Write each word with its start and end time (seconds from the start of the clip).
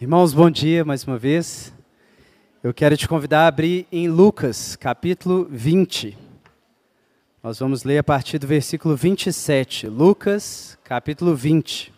Irmãos, 0.00 0.34
bom 0.34 0.50
dia 0.50 0.84
mais 0.84 1.04
uma 1.04 1.16
vez. 1.16 1.72
Eu 2.64 2.74
quero 2.74 2.96
te 2.96 3.06
convidar 3.06 3.44
a 3.44 3.46
abrir 3.46 3.86
em 3.92 4.08
Lucas, 4.08 4.74
capítulo 4.74 5.46
20. 5.48 6.18
Nós 7.40 7.60
vamos 7.60 7.84
ler 7.84 7.98
a 7.98 8.02
partir 8.02 8.40
do 8.40 8.46
versículo 8.46 8.96
27. 8.96 9.86
Lucas, 9.86 10.76
capítulo 10.82 11.36
20. 11.36 11.94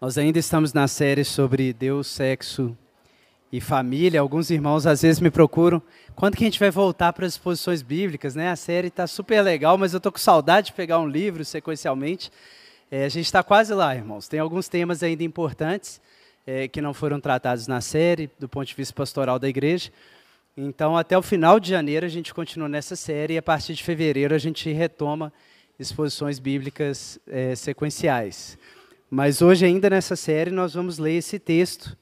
Nós 0.00 0.18
ainda 0.18 0.40
estamos 0.40 0.72
na 0.72 0.88
série 0.88 1.24
sobre 1.24 1.72
Deus, 1.72 2.08
sexo 2.08 2.76
e 3.56 3.60
família. 3.60 4.20
Alguns 4.20 4.50
irmãos 4.50 4.84
às 4.84 5.02
vezes 5.02 5.20
me 5.20 5.30
procuram. 5.30 5.80
Quando 6.16 6.36
que 6.36 6.42
a 6.42 6.46
gente 6.46 6.58
vai 6.58 6.72
voltar 6.72 7.12
para 7.12 7.24
as 7.24 7.34
exposições 7.34 7.82
bíblicas? 7.82 8.34
Né? 8.34 8.50
A 8.50 8.56
série 8.56 8.88
está 8.88 9.06
super 9.06 9.40
legal, 9.42 9.78
mas 9.78 9.92
eu 9.92 9.98
estou 9.98 10.10
com 10.10 10.18
saudade 10.18 10.66
de 10.66 10.72
pegar 10.72 10.98
um 10.98 11.06
livro 11.06 11.44
sequencialmente. 11.44 12.32
É, 12.90 13.04
a 13.04 13.08
gente 13.08 13.26
está 13.26 13.44
quase 13.44 13.72
lá, 13.72 13.94
irmãos. 13.94 14.26
Tem 14.26 14.40
alguns 14.40 14.66
temas 14.66 15.04
ainda 15.04 15.22
importantes 15.22 16.00
é, 16.44 16.66
que 16.66 16.80
não 16.80 16.92
foram 16.92 17.20
tratados 17.20 17.68
na 17.68 17.80
série, 17.80 18.28
do 18.40 18.48
ponto 18.48 18.66
de 18.66 18.74
vista 18.74 18.92
pastoral 18.92 19.38
da 19.38 19.48
igreja. 19.48 19.92
Então, 20.56 20.96
até 20.96 21.16
o 21.16 21.22
final 21.22 21.60
de 21.60 21.70
janeiro, 21.70 22.04
a 22.04 22.08
gente 22.08 22.34
continua 22.34 22.68
nessa 22.68 22.96
série 22.96 23.34
e 23.34 23.38
a 23.38 23.42
partir 23.42 23.74
de 23.74 23.84
fevereiro 23.84 24.34
a 24.34 24.38
gente 24.38 24.68
retoma 24.72 25.32
exposições 25.78 26.40
bíblicas 26.40 27.20
é, 27.28 27.54
sequenciais. 27.54 28.58
Mas 29.08 29.40
hoje, 29.40 29.64
ainda 29.64 29.88
nessa 29.88 30.16
série, 30.16 30.50
nós 30.50 30.74
vamos 30.74 30.98
ler 30.98 31.18
esse 31.18 31.38
texto 31.38 31.96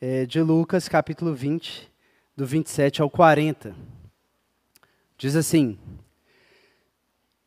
é, 0.00 0.26
de 0.26 0.40
Lucas, 0.42 0.88
capítulo 0.88 1.34
20, 1.34 1.90
do 2.36 2.44
27 2.44 3.00
ao 3.00 3.08
40. 3.08 3.74
Diz 5.16 5.34
assim: 5.34 5.78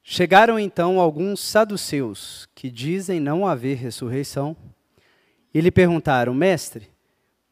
Chegaram 0.01 0.57
então 0.57 0.99
alguns 0.99 1.39
saduceus 1.39 2.49
que 2.55 2.71
dizem 2.71 3.19
não 3.19 3.45
haver 3.45 3.77
ressurreição 3.77 4.57
e 5.53 5.61
lhe 5.61 5.69
perguntaram: 5.69 6.33
Mestre, 6.33 6.89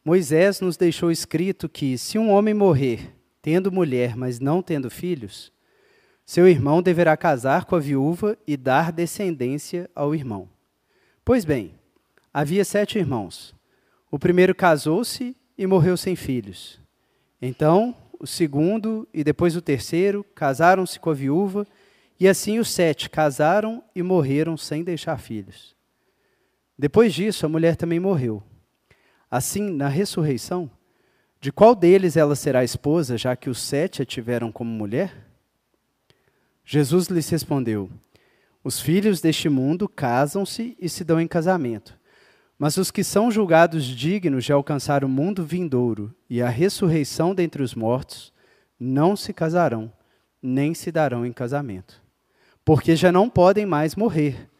Moisés 0.04 0.60
nos 0.60 0.76
deixou 0.76 1.10
escrito 1.12 1.68
que, 1.68 1.96
se 1.96 2.18
um 2.18 2.30
homem 2.30 2.54
morrer, 2.54 3.14
tendo 3.40 3.70
mulher, 3.70 4.16
mas 4.16 4.40
não 4.40 4.60
tendo 4.60 4.90
filhos, 4.90 5.52
seu 6.26 6.48
irmão 6.48 6.82
deverá 6.82 7.16
casar 7.16 7.64
com 7.64 7.76
a 7.76 7.80
viúva 7.80 8.36
e 8.46 8.56
dar 8.56 8.90
descendência 8.90 9.88
ao 9.94 10.14
irmão. 10.14 10.48
Pois 11.24 11.44
bem, 11.44 11.74
havia 12.34 12.64
sete 12.64 12.98
irmãos. 12.98 13.56
O 14.10 14.18
primeiro 14.18 14.54
casou-se 14.54 15.36
e 15.56 15.66
morreu 15.66 15.96
sem 15.96 16.16
filhos. 16.16 16.80
Então, 17.40 17.94
o 18.18 18.26
segundo 18.26 19.06
e 19.12 19.22
depois 19.22 19.54
o 19.54 19.62
terceiro 19.62 20.24
casaram-se 20.34 20.98
com 20.98 21.10
a 21.10 21.14
viúva, 21.14 21.66
e 22.18 22.26
assim 22.26 22.58
os 22.58 22.70
sete 22.70 23.08
casaram 23.08 23.82
e 23.94 24.02
morreram 24.02 24.56
sem 24.56 24.82
deixar 24.82 25.18
filhos. 25.18 25.76
Depois 26.76 27.12
disso, 27.12 27.44
a 27.44 27.48
mulher 27.48 27.76
também 27.76 28.00
morreu. 28.00 28.42
Assim, 29.30 29.70
na 29.70 29.88
ressurreição, 29.88 30.70
de 31.40 31.52
qual 31.52 31.74
deles 31.74 32.16
ela 32.16 32.34
será 32.34 32.64
esposa, 32.64 33.16
já 33.18 33.36
que 33.36 33.50
os 33.50 33.60
sete 33.60 34.02
a 34.02 34.04
tiveram 34.04 34.50
como 34.50 34.70
mulher? 34.70 35.26
Jesus 36.64 37.06
lhes 37.06 37.28
respondeu: 37.28 37.90
Os 38.64 38.80
filhos 38.80 39.20
deste 39.20 39.48
mundo 39.48 39.88
casam-se 39.88 40.76
e 40.80 40.88
se 40.88 41.04
dão 41.04 41.20
em 41.20 41.28
casamento. 41.28 41.97
Mas 42.58 42.76
os 42.76 42.90
que 42.90 43.04
são 43.04 43.30
julgados 43.30 43.84
dignos 43.84 44.44
de 44.44 44.52
alcançar 44.52 45.04
o 45.04 45.08
mundo 45.08 45.44
vindouro 45.44 46.12
e 46.28 46.42
a 46.42 46.48
ressurreição 46.48 47.32
dentre 47.34 47.62
os 47.62 47.74
mortos 47.74 48.32
não 48.78 49.14
se 49.14 49.32
casarão, 49.32 49.92
nem 50.42 50.74
se 50.74 50.90
darão 50.90 51.24
em 51.24 51.32
casamento. 51.32 52.02
Porque 52.64 52.96
já 52.96 53.12
não 53.12 53.30
podem 53.30 53.64
mais 53.64 53.94
morrer, 53.94 54.50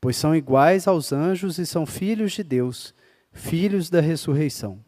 pois 0.00 0.16
são 0.16 0.34
iguais 0.34 0.88
aos 0.88 1.12
anjos 1.12 1.58
e 1.58 1.64
são 1.64 1.86
filhos 1.86 2.32
de 2.32 2.42
Deus, 2.42 2.92
filhos 3.32 3.88
da 3.88 4.00
ressurreição. 4.00 4.84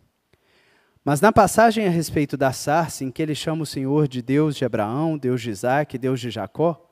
Mas 1.05 1.21
na 1.21 1.31
passagem 1.31 1.87
a 1.87 1.91
respeito 1.91 2.37
da 2.37 2.53
sarça, 2.53 3.05
em 3.05 3.13
que 3.13 3.23
ele 3.23 3.35
chama 3.35 3.63
o 3.63 3.67
Senhor 3.67 4.09
de 4.09 4.21
Deus 4.21 4.57
de 4.57 4.65
Abraão, 4.65 5.17
Deus 5.17 5.41
de 5.41 5.51
Isaac, 5.51 5.97
Deus 5.97 6.19
de 6.19 6.33
Jacó, 6.33 6.85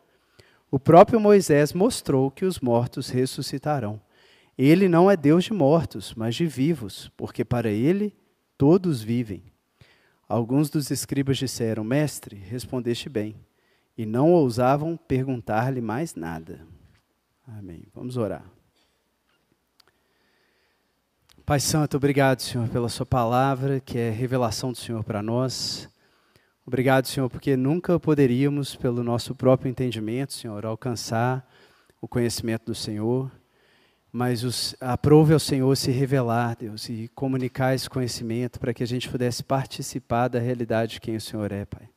o 0.70 0.78
próprio 0.78 1.18
Moisés 1.18 1.72
mostrou 1.72 2.30
que 2.30 2.44
os 2.44 2.60
mortos 2.60 3.08
ressuscitarão. 3.08 4.00
Ele 4.56 4.88
não 4.88 5.10
é 5.10 5.16
Deus 5.16 5.44
de 5.44 5.52
mortos, 5.52 6.14
mas 6.14 6.34
de 6.34 6.46
vivos, 6.46 7.10
porque 7.16 7.44
para 7.44 7.70
ele 7.70 8.14
todos 8.56 9.02
vivem. 9.02 9.42
Alguns 10.28 10.70
dos 10.70 10.90
escribas 10.90 11.36
disseram: 11.36 11.82
Mestre, 11.82 12.36
respondeste 12.36 13.08
bem, 13.08 13.34
e 13.98 14.06
não 14.06 14.32
ousavam 14.32 14.96
perguntar-lhe 14.96 15.80
mais 15.80 16.14
nada. 16.14 16.66
Amém. 17.46 17.84
Vamos 17.94 18.16
orar. 18.16 18.44
Pai 21.44 21.60
Santo, 21.60 21.98
obrigado, 21.98 22.40
Senhor, 22.40 22.68
pela 22.68 22.88
Sua 22.88 23.04
palavra, 23.04 23.78
que 23.78 23.98
é 23.98 24.08
revelação 24.08 24.72
do 24.72 24.78
Senhor 24.78 25.04
para 25.04 25.22
nós. 25.22 25.90
Obrigado, 26.64 27.06
Senhor, 27.06 27.28
porque 27.28 27.54
nunca 27.54 28.00
poderíamos, 28.00 28.74
pelo 28.74 29.04
nosso 29.04 29.34
próprio 29.34 29.68
entendimento, 29.68 30.32
Senhor, 30.32 30.64
alcançar 30.64 31.46
o 32.00 32.08
conhecimento 32.08 32.64
do 32.64 32.74
Senhor 32.74 33.30
mas 34.14 34.44
os, 34.44 34.76
aprove 34.80 35.32
ao 35.32 35.40
Senhor 35.40 35.76
se 35.76 35.90
revelar, 35.90 36.56
Deus, 36.56 36.88
e 36.88 37.10
comunicar 37.16 37.74
esse 37.74 37.90
conhecimento 37.90 38.60
para 38.60 38.72
que 38.72 38.84
a 38.84 38.86
gente 38.86 39.08
pudesse 39.08 39.42
participar 39.42 40.28
da 40.28 40.38
realidade 40.38 40.92
de 40.92 41.00
quem 41.00 41.16
o 41.16 41.20
Senhor 41.20 41.50
é, 41.50 41.64
Pai. 41.64 41.88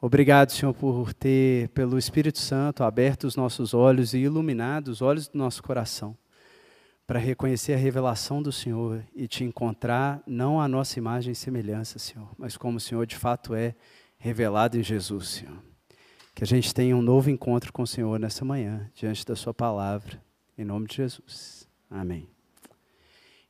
Obrigado, 0.00 0.52
Senhor, 0.52 0.72
por 0.72 1.12
ter, 1.12 1.68
pelo 1.70 1.98
Espírito 1.98 2.38
Santo, 2.38 2.84
aberto 2.84 3.24
os 3.24 3.34
nossos 3.34 3.74
olhos 3.74 4.14
e 4.14 4.18
iluminado 4.18 4.86
os 4.86 5.02
olhos 5.02 5.26
do 5.26 5.36
nosso 5.36 5.64
coração, 5.64 6.16
para 7.08 7.18
reconhecer 7.18 7.72
a 7.72 7.76
revelação 7.76 8.40
do 8.40 8.52
Senhor 8.52 9.02
e 9.12 9.26
te 9.26 9.42
encontrar, 9.42 10.22
não 10.28 10.60
a 10.60 10.68
nossa 10.68 10.96
imagem 10.96 11.32
e 11.32 11.34
semelhança, 11.34 11.98
Senhor, 11.98 12.30
mas 12.38 12.56
como 12.56 12.76
o 12.76 12.80
Senhor 12.80 13.04
de 13.04 13.16
fato 13.16 13.52
é 13.52 13.74
revelado 14.16 14.78
em 14.78 14.82
Jesus, 14.84 15.26
Senhor. 15.26 15.60
Que 16.36 16.44
a 16.44 16.46
gente 16.46 16.72
tenha 16.72 16.96
um 16.96 17.02
novo 17.02 17.30
encontro 17.30 17.72
com 17.72 17.82
o 17.82 17.86
Senhor 17.86 18.16
nessa 18.20 18.44
manhã, 18.44 18.88
diante 18.94 19.26
da 19.26 19.34
Sua 19.34 19.52
palavra. 19.52 20.24
Em 20.58 20.64
nome 20.64 20.86
de 20.86 20.96
Jesus. 20.96 21.68
Amém. 21.90 22.26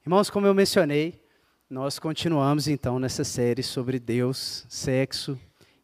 Irmãos, 0.05 0.29
como 0.29 0.45
eu 0.45 0.53
mencionei, 0.53 1.23
nós 1.71 2.01
continuamos 2.01 2.67
então 2.67 2.99
nessa 2.99 3.23
série 3.23 3.63
sobre 3.63 4.01
Deus, 4.01 4.67
sexo 4.69 5.39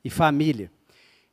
e 0.05 0.10
família. 0.10 0.69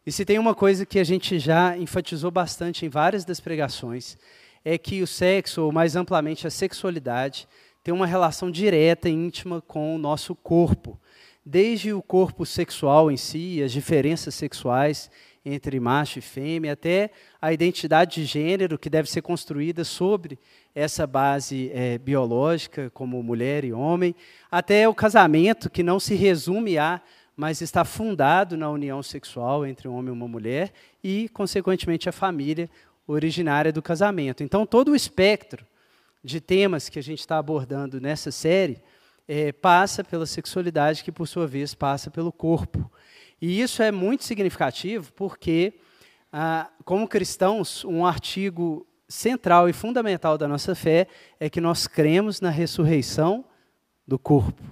E 0.05 0.11
se 0.11 0.23
tem 0.23 0.37
uma 0.37 0.53
coisa 0.53 0.85
que 0.85 0.99
a 0.99 1.03
gente 1.03 1.39
já 1.39 1.75
enfatizou 1.75 2.29
bastante 2.29 2.85
em 2.85 2.89
várias 2.89 3.25
das 3.25 3.39
pregações, 3.39 4.15
é 4.63 4.77
que 4.77 5.01
o 5.01 5.07
sexo, 5.07 5.63
ou 5.63 5.71
mais 5.71 5.95
amplamente 5.95 6.45
a 6.45 6.51
sexualidade, 6.51 7.47
tem 7.83 7.91
uma 7.91 8.05
relação 8.05 8.51
direta 8.51 9.09
e 9.09 9.13
íntima 9.13 9.59
com 9.59 9.95
o 9.95 9.97
nosso 9.97 10.35
corpo. 10.35 11.01
Desde 11.43 11.93
o 11.93 12.01
corpo 12.03 12.45
sexual 12.45 13.09
em 13.09 13.17
si, 13.17 13.63
as 13.63 13.71
diferenças 13.71 14.35
sexuais 14.35 15.09
entre 15.45 15.79
macho 15.79 16.19
e 16.19 16.21
fêmea, 16.21 16.73
até 16.73 17.11
a 17.41 17.53
identidade 17.53 18.15
de 18.15 18.25
gênero 18.25 18.77
que 18.77 18.89
deve 18.89 19.09
ser 19.09 19.21
construída 19.21 19.83
sobre 19.83 20.37
essa 20.75 21.07
base 21.07 21.71
é, 21.73 21.97
biológica, 21.97 22.89
como 22.91 23.21
mulher 23.23 23.63
e 23.63 23.73
homem, 23.73 24.15
até 24.51 24.87
o 24.87 24.93
casamento, 24.93 25.69
que 25.69 25.83
não 25.83 25.99
se 25.99 26.15
resume 26.15 26.77
a, 26.77 27.01
mas 27.35 27.61
está 27.61 27.85
fundado 27.85 28.57
na 28.57 28.69
união 28.69 29.01
sexual 29.01 29.65
entre 29.65 29.87
um 29.87 29.95
homem 29.95 30.09
e 30.09 30.17
uma 30.17 30.27
mulher, 30.27 30.73
e, 31.03 31.29
consequentemente, 31.29 32.09
a 32.09 32.11
família 32.11 32.69
originária 33.07 33.71
do 33.71 33.81
casamento. 33.81 34.43
Então, 34.43 34.65
todo 34.65 34.91
o 34.91 34.95
espectro 34.95 35.65
de 36.23 36.41
temas 36.41 36.89
que 36.89 36.99
a 36.99 37.03
gente 37.03 37.19
está 37.19 37.37
abordando 37.37 38.01
nessa 38.01 38.29
série 38.29 38.81
é, 39.27 39.51
passa 39.51 40.03
pela 40.03 40.25
sexualidade, 40.25 41.03
que, 41.03 41.11
por 41.11 41.27
sua 41.27 41.47
vez, 41.47 41.73
passa 41.73 42.11
pelo 42.11 42.31
corpo. 42.31 42.91
E 43.41 43.61
isso 43.61 43.81
é 43.81 43.91
muito 43.91 44.23
significativo 44.23 45.11
porque, 45.13 45.73
ah, 46.31 46.69
como 46.83 47.07
cristãos, 47.07 47.85
um 47.85 48.05
artigo 48.05 48.85
central 49.07 49.67
e 49.67 49.73
fundamental 49.73 50.37
da 50.37 50.47
nossa 50.47 50.75
fé 50.75 51.07
é 51.39 51.49
que 51.49 51.59
nós 51.59 51.87
cremos 51.87 52.39
na 52.39 52.49
ressurreição 52.49 53.43
do 54.07 54.19
corpo. 54.19 54.63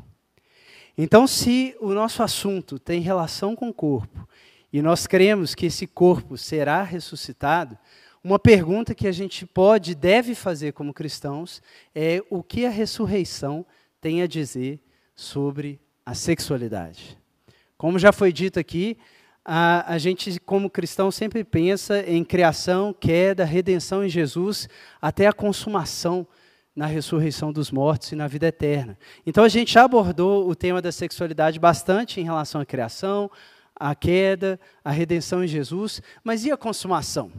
Então, 0.97 1.27
se 1.27 1.75
o 1.79 1.93
nosso 1.93 2.23
assunto 2.23 2.79
tem 2.79 3.01
relação 3.01 3.55
com 3.55 3.69
o 3.69 3.73
corpo 3.73 4.27
e 4.71 4.81
nós 4.81 5.07
cremos 5.07 5.55
que 5.55 5.67
esse 5.67 5.87
corpo 5.87 6.37
será 6.37 6.83
ressuscitado, 6.83 7.77
uma 8.23 8.39
pergunta 8.39 8.95
que 8.95 9.07
a 9.07 9.11
gente 9.11 9.45
pode 9.45 9.91
e 9.91 9.95
deve 9.95 10.35
fazer 10.35 10.73
como 10.73 10.93
cristãos 10.93 11.61
é 11.95 12.21
o 12.29 12.43
que 12.43 12.65
a 12.65 12.69
ressurreição 12.69 13.65
tem 14.01 14.21
a 14.21 14.27
dizer 14.27 14.79
sobre 15.15 15.79
a 16.05 16.13
sexualidade. 16.13 17.17
Como 17.77 17.99
já 17.99 18.11
foi 18.11 18.33
dito 18.33 18.59
aqui, 18.59 18.97
a, 19.45 19.93
a 19.93 19.97
gente, 19.97 20.39
como 20.39 20.69
cristão, 20.69 21.09
sempre 21.09 21.43
pensa 21.43 22.03
em 22.09 22.23
criação, 22.23 22.93
queda, 22.93 23.45
redenção 23.45 24.03
em 24.03 24.09
Jesus, 24.09 24.67
até 25.01 25.27
a 25.27 25.33
consumação 25.33 26.27
na 26.75 26.85
ressurreição 26.85 27.51
dos 27.51 27.71
mortos 27.71 28.11
e 28.11 28.15
na 28.15 28.27
vida 28.27 28.47
eterna. 28.47 28.97
Então 29.25 29.43
a 29.43 29.49
gente 29.49 29.73
já 29.73 29.83
abordou 29.83 30.49
o 30.49 30.55
tema 30.55 30.81
da 30.81 30.91
sexualidade 30.91 31.59
bastante 31.59 32.19
em 32.19 32.23
relação 32.23 32.61
à 32.61 32.65
criação, 32.65 33.31
à 33.75 33.95
queda, 33.95 34.59
à 34.83 34.91
redenção 34.91 35.43
em 35.43 35.47
Jesus, 35.47 36.01
mas 36.23 36.45
e 36.45 36.51
a 36.51 36.57
consumação? 36.57 37.31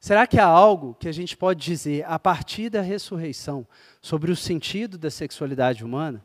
Será 0.00 0.26
que 0.26 0.38
há 0.38 0.46
algo 0.46 0.94
que 0.94 1.08
a 1.08 1.12
gente 1.12 1.36
pode 1.36 1.64
dizer 1.64 2.04
a 2.06 2.18
partir 2.18 2.70
da 2.70 2.80
ressurreição 2.80 3.66
sobre 4.00 4.30
o 4.30 4.36
sentido 4.36 4.96
da 4.96 5.10
sexualidade 5.10 5.84
humana? 5.84 6.24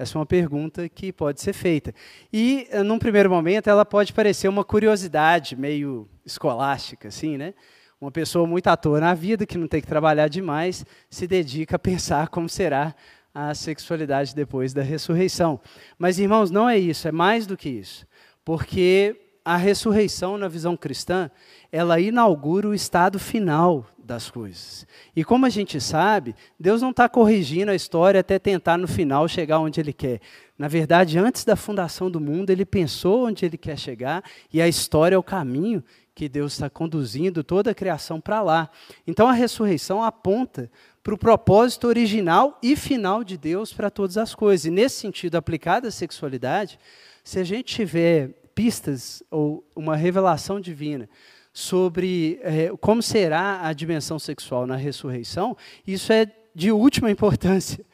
Essa 0.00 0.16
é 0.16 0.18
uma 0.18 0.24
pergunta 0.24 0.88
que 0.88 1.12
pode 1.12 1.42
ser 1.42 1.52
feita. 1.52 1.94
E, 2.32 2.66
eh, 2.70 2.82
num 2.82 2.98
primeiro 2.98 3.28
momento, 3.28 3.68
ela 3.68 3.84
pode 3.84 4.14
parecer 4.14 4.48
uma 4.48 4.64
curiosidade 4.64 5.54
meio 5.54 6.08
escolástica, 6.24 7.08
assim, 7.08 7.36
né? 7.36 7.52
Uma 8.00 8.10
pessoa 8.10 8.46
muito 8.46 8.66
à 8.68 8.78
toa 8.78 8.98
na 8.98 9.12
vida, 9.12 9.44
que 9.44 9.58
não 9.58 9.68
tem 9.68 9.78
que 9.78 9.86
trabalhar 9.86 10.26
demais, 10.28 10.86
se 11.10 11.26
dedica 11.26 11.76
a 11.76 11.78
pensar 11.78 12.28
como 12.28 12.48
será 12.48 12.94
a 13.34 13.54
sexualidade 13.54 14.34
depois 14.34 14.72
da 14.72 14.80
ressurreição. 14.80 15.60
Mas, 15.98 16.18
irmãos, 16.18 16.50
não 16.50 16.66
é 16.66 16.78
isso, 16.78 17.06
é 17.06 17.12
mais 17.12 17.46
do 17.46 17.54
que 17.54 17.68
isso. 17.68 18.06
Porque 18.42 19.20
a 19.44 19.58
ressurreição, 19.58 20.38
na 20.38 20.48
visão 20.48 20.78
cristã, 20.78 21.30
ela 21.70 22.00
inaugura 22.00 22.68
o 22.68 22.74
estado 22.74 23.18
final 23.18 23.86
das 24.10 24.28
coisas. 24.28 24.84
E 25.14 25.22
como 25.22 25.46
a 25.46 25.48
gente 25.48 25.80
sabe, 25.80 26.34
Deus 26.58 26.82
não 26.82 26.90
está 26.90 27.08
corrigindo 27.08 27.70
a 27.70 27.76
história 27.76 28.18
até 28.18 28.40
tentar 28.40 28.76
no 28.76 28.88
final 28.88 29.28
chegar 29.28 29.60
onde 29.60 29.80
Ele 29.80 29.92
quer. 29.92 30.20
Na 30.58 30.66
verdade, 30.66 31.16
antes 31.16 31.44
da 31.44 31.54
fundação 31.54 32.10
do 32.10 32.20
mundo, 32.20 32.50
Ele 32.50 32.64
pensou 32.64 33.28
onde 33.28 33.46
Ele 33.46 33.56
quer 33.56 33.78
chegar 33.78 34.24
e 34.52 34.60
a 34.60 34.66
história 34.66 35.14
é 35.14 35.18
o 35.18 35.22
caminho 35.22 35.82
que 36.12 36.28
Deus 36.28 36.54
está 36.54 36.68
conduzindo 36.68 37.44
toda 37.44 37.70
a 37.70 37.74
criação 37.74 38.20
para 38.20 38.42
lá. 38.42 38.68
Então 39.06 39.28
a 39.28 39.32
ressurreição 39.32 40.02
aponta 40.02 40.68
para 41.04 41.14
o 41.14 41.18
propósito 41.18 41.86
original 41.86 42.58
e 42.60 42.74
final 42.74 43.22
de 43.22 43.38
Deus 43.38 43.72
para 43.72 43.90
todas 43.90 44.18
as 44.18 44.34
coisas. 44.34 44.66
E 44.66 44.70
nesse 44.70 44.96
sentido, 44.96 45.36
aplicada 45.36 45.86
à 45.86 45.90
sexualidade, 45.92 46.80
se 47.22 47.38
a 47.38 47.44
gente 47.44 47.72
tiver 47.72 48.30
pistas 48.56 49.22
ou 49.30 49.64
uma 49.76 49.94
revelação 49.94 50.60
divina 50.60 51.08
sobre 51.52 52.38
é, 52.42 52.70
como 52.80 53.02
será 53.02 53.66
a 53.66 53.72
dimensão 53.72 54.18
sexual 54.18 54.66
na 54.66 54.76
ressurreição, 54.76 55.56
isso 55.86 56.12
é 56.12 56.26
de 56.54 56.70
última 56.70 57.10
importância, 57.12 57.84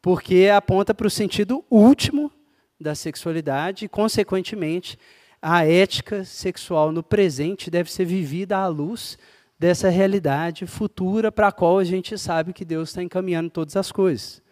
porque 0.00 0.48
aponta 0.54 0.94
para 0.94 1.06
o 1.06 1.10
sentido 1.10 1.64
último 1.70 2.30
da 2.78 2.94
sexualidade 2.94 3.84
e, 3.84 3.88
consequentemente, 3.88 4.98
a 5.40 5.66
ética 5.66 6.24
sexual 6.24 6.92
no 6.92 7.02
presente 7.02 7.70
deve 7.70 7.90
ser 7.90 8.04
vivida 8.04 8.58
à 8.58 8.66
luz 8.66 9.18
dessa 9.58 9.88
realidade 9.88 10.66
futura 10.66 11.32
para 11.32 11.48
a 11.48 11.52
qual 11.52 11.78
a 11.78 11.84
gente 11.84 12.18
sabe 12.18 12.52
que 12.52 12.64
Deus 12.64 12.90
está 12.90 13.02
encaminhando 13.02 13.50
todas 13.50 13.76
as 13.76 13.90
coisas. 13.90 14.42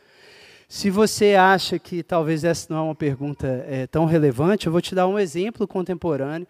Se 0.67 0.89
você 0.89 1.35
acha 1.35 1.79
que 1.79 2.03
talvez 2.03 2.43
essa 2.43 2.73
não 2.73 2.79
é 2.79 2.83
uma 2.83 2.95
pergunta 2.95 3.47
é, 3.69 3.87
tão 3.87 4.07
relevante, 4.07 4.67
eu 4.67 4.73
vou 4.73 4.81
te 4.81 4.95
dar 4.95 5.07
um 5.07 5.19
exemplo 5.19 5.69
contemporâneo 5.69 6.47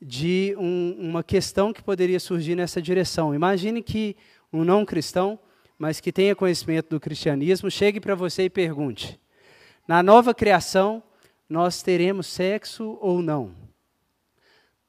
de 0.00 0.54
um, 0.58 0.96
uma 0.98 1.22
questão 1.22 1.72
que 1.72 1.82
poderia 1.82 2.18
surgir 2.18 2.54
nessa 2.54 2.80
direção. 2.80 3.34
Imagine 3.34 3.82
que 3.82 4.16
um 4.52 4.64
não 4.64 4.84
cristão, 4.84 5.38
mas 5.78 6.00
que 6.00 6.12
tenha 6.12 6.34
conhecimento 6.34 6.88
do 6.90 7.00
cristianismo, 7.00 7.70
chegue 7.70 8.00
para 8.00 8.14
você 8.14 8.44
e 8.44 8.50
pergunte: 8.50 9.20
na 9.86 10.02
nova 10.02 10.34
criação, 10.34 11.02
nós 11.48 11.82
teremos 11.82 12.26
sexo 12.26 12.98
ou 13.00 13.20
não? 13.20 13.54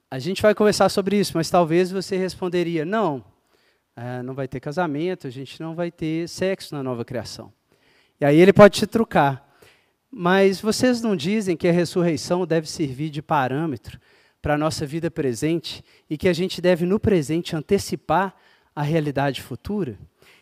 A 0.09 0.19
gente 0.19 0.41
vai 0.41 0.53
conversar 0.53 0.89
sobre 0.89 1.17
isso, 1.19 1.33
mas 1.35 1.49
talvez 1.49 1.91
você 1.91 2.17
responderia: 2.17 2.85
não, 2.85 3.23
é, 3.95 4.21
não 4.21 4.33
vai 4.33 4.47
ter 4.47 4.59
casamento, 4.59 5.27
a 5.27 5.29
gente 5.29 5.59
não 5.59 5.75
vai 5.75 5.91
ter 5.91 6.27
sexo 6.29 6.73
na 6.73 6.81
nova 6.81 7.03
criação. 7.03 7.51
E 8.19 8.25
aí 8.25 8.37
ele 8.37 8.53
pode 8.53 8.79
te 8.79 8.87
trucar. 8.87 9.47
Mas 10.13 10.59
vocês 10.59 11.01
não 11.01 11.15
dizem 11.15 11.55
que 11.55 11.69
a 11.69 11.71
ressurreição 11.71 12.45
deve 12.45 12.67
servir 12.69 13.09
de 13.09 13.21
parâmetro 13.21 13.97
para 14.41 14.55
a 14.55 14.57
nossa 14.57 14.85
vida 14.85 15.11
presente 15.11 15.83
e 16.09 16.17
que 16.17 16.27
a 16.27 16.33
gente 16.33 16.61
deve, 16.61 16.85
no 16.85 16.99
presente, 16.99 17.55
antecipar 17.55 18.35
a 18.75 18.81
realidade 18.81 19.41
futura? 19.41 19.97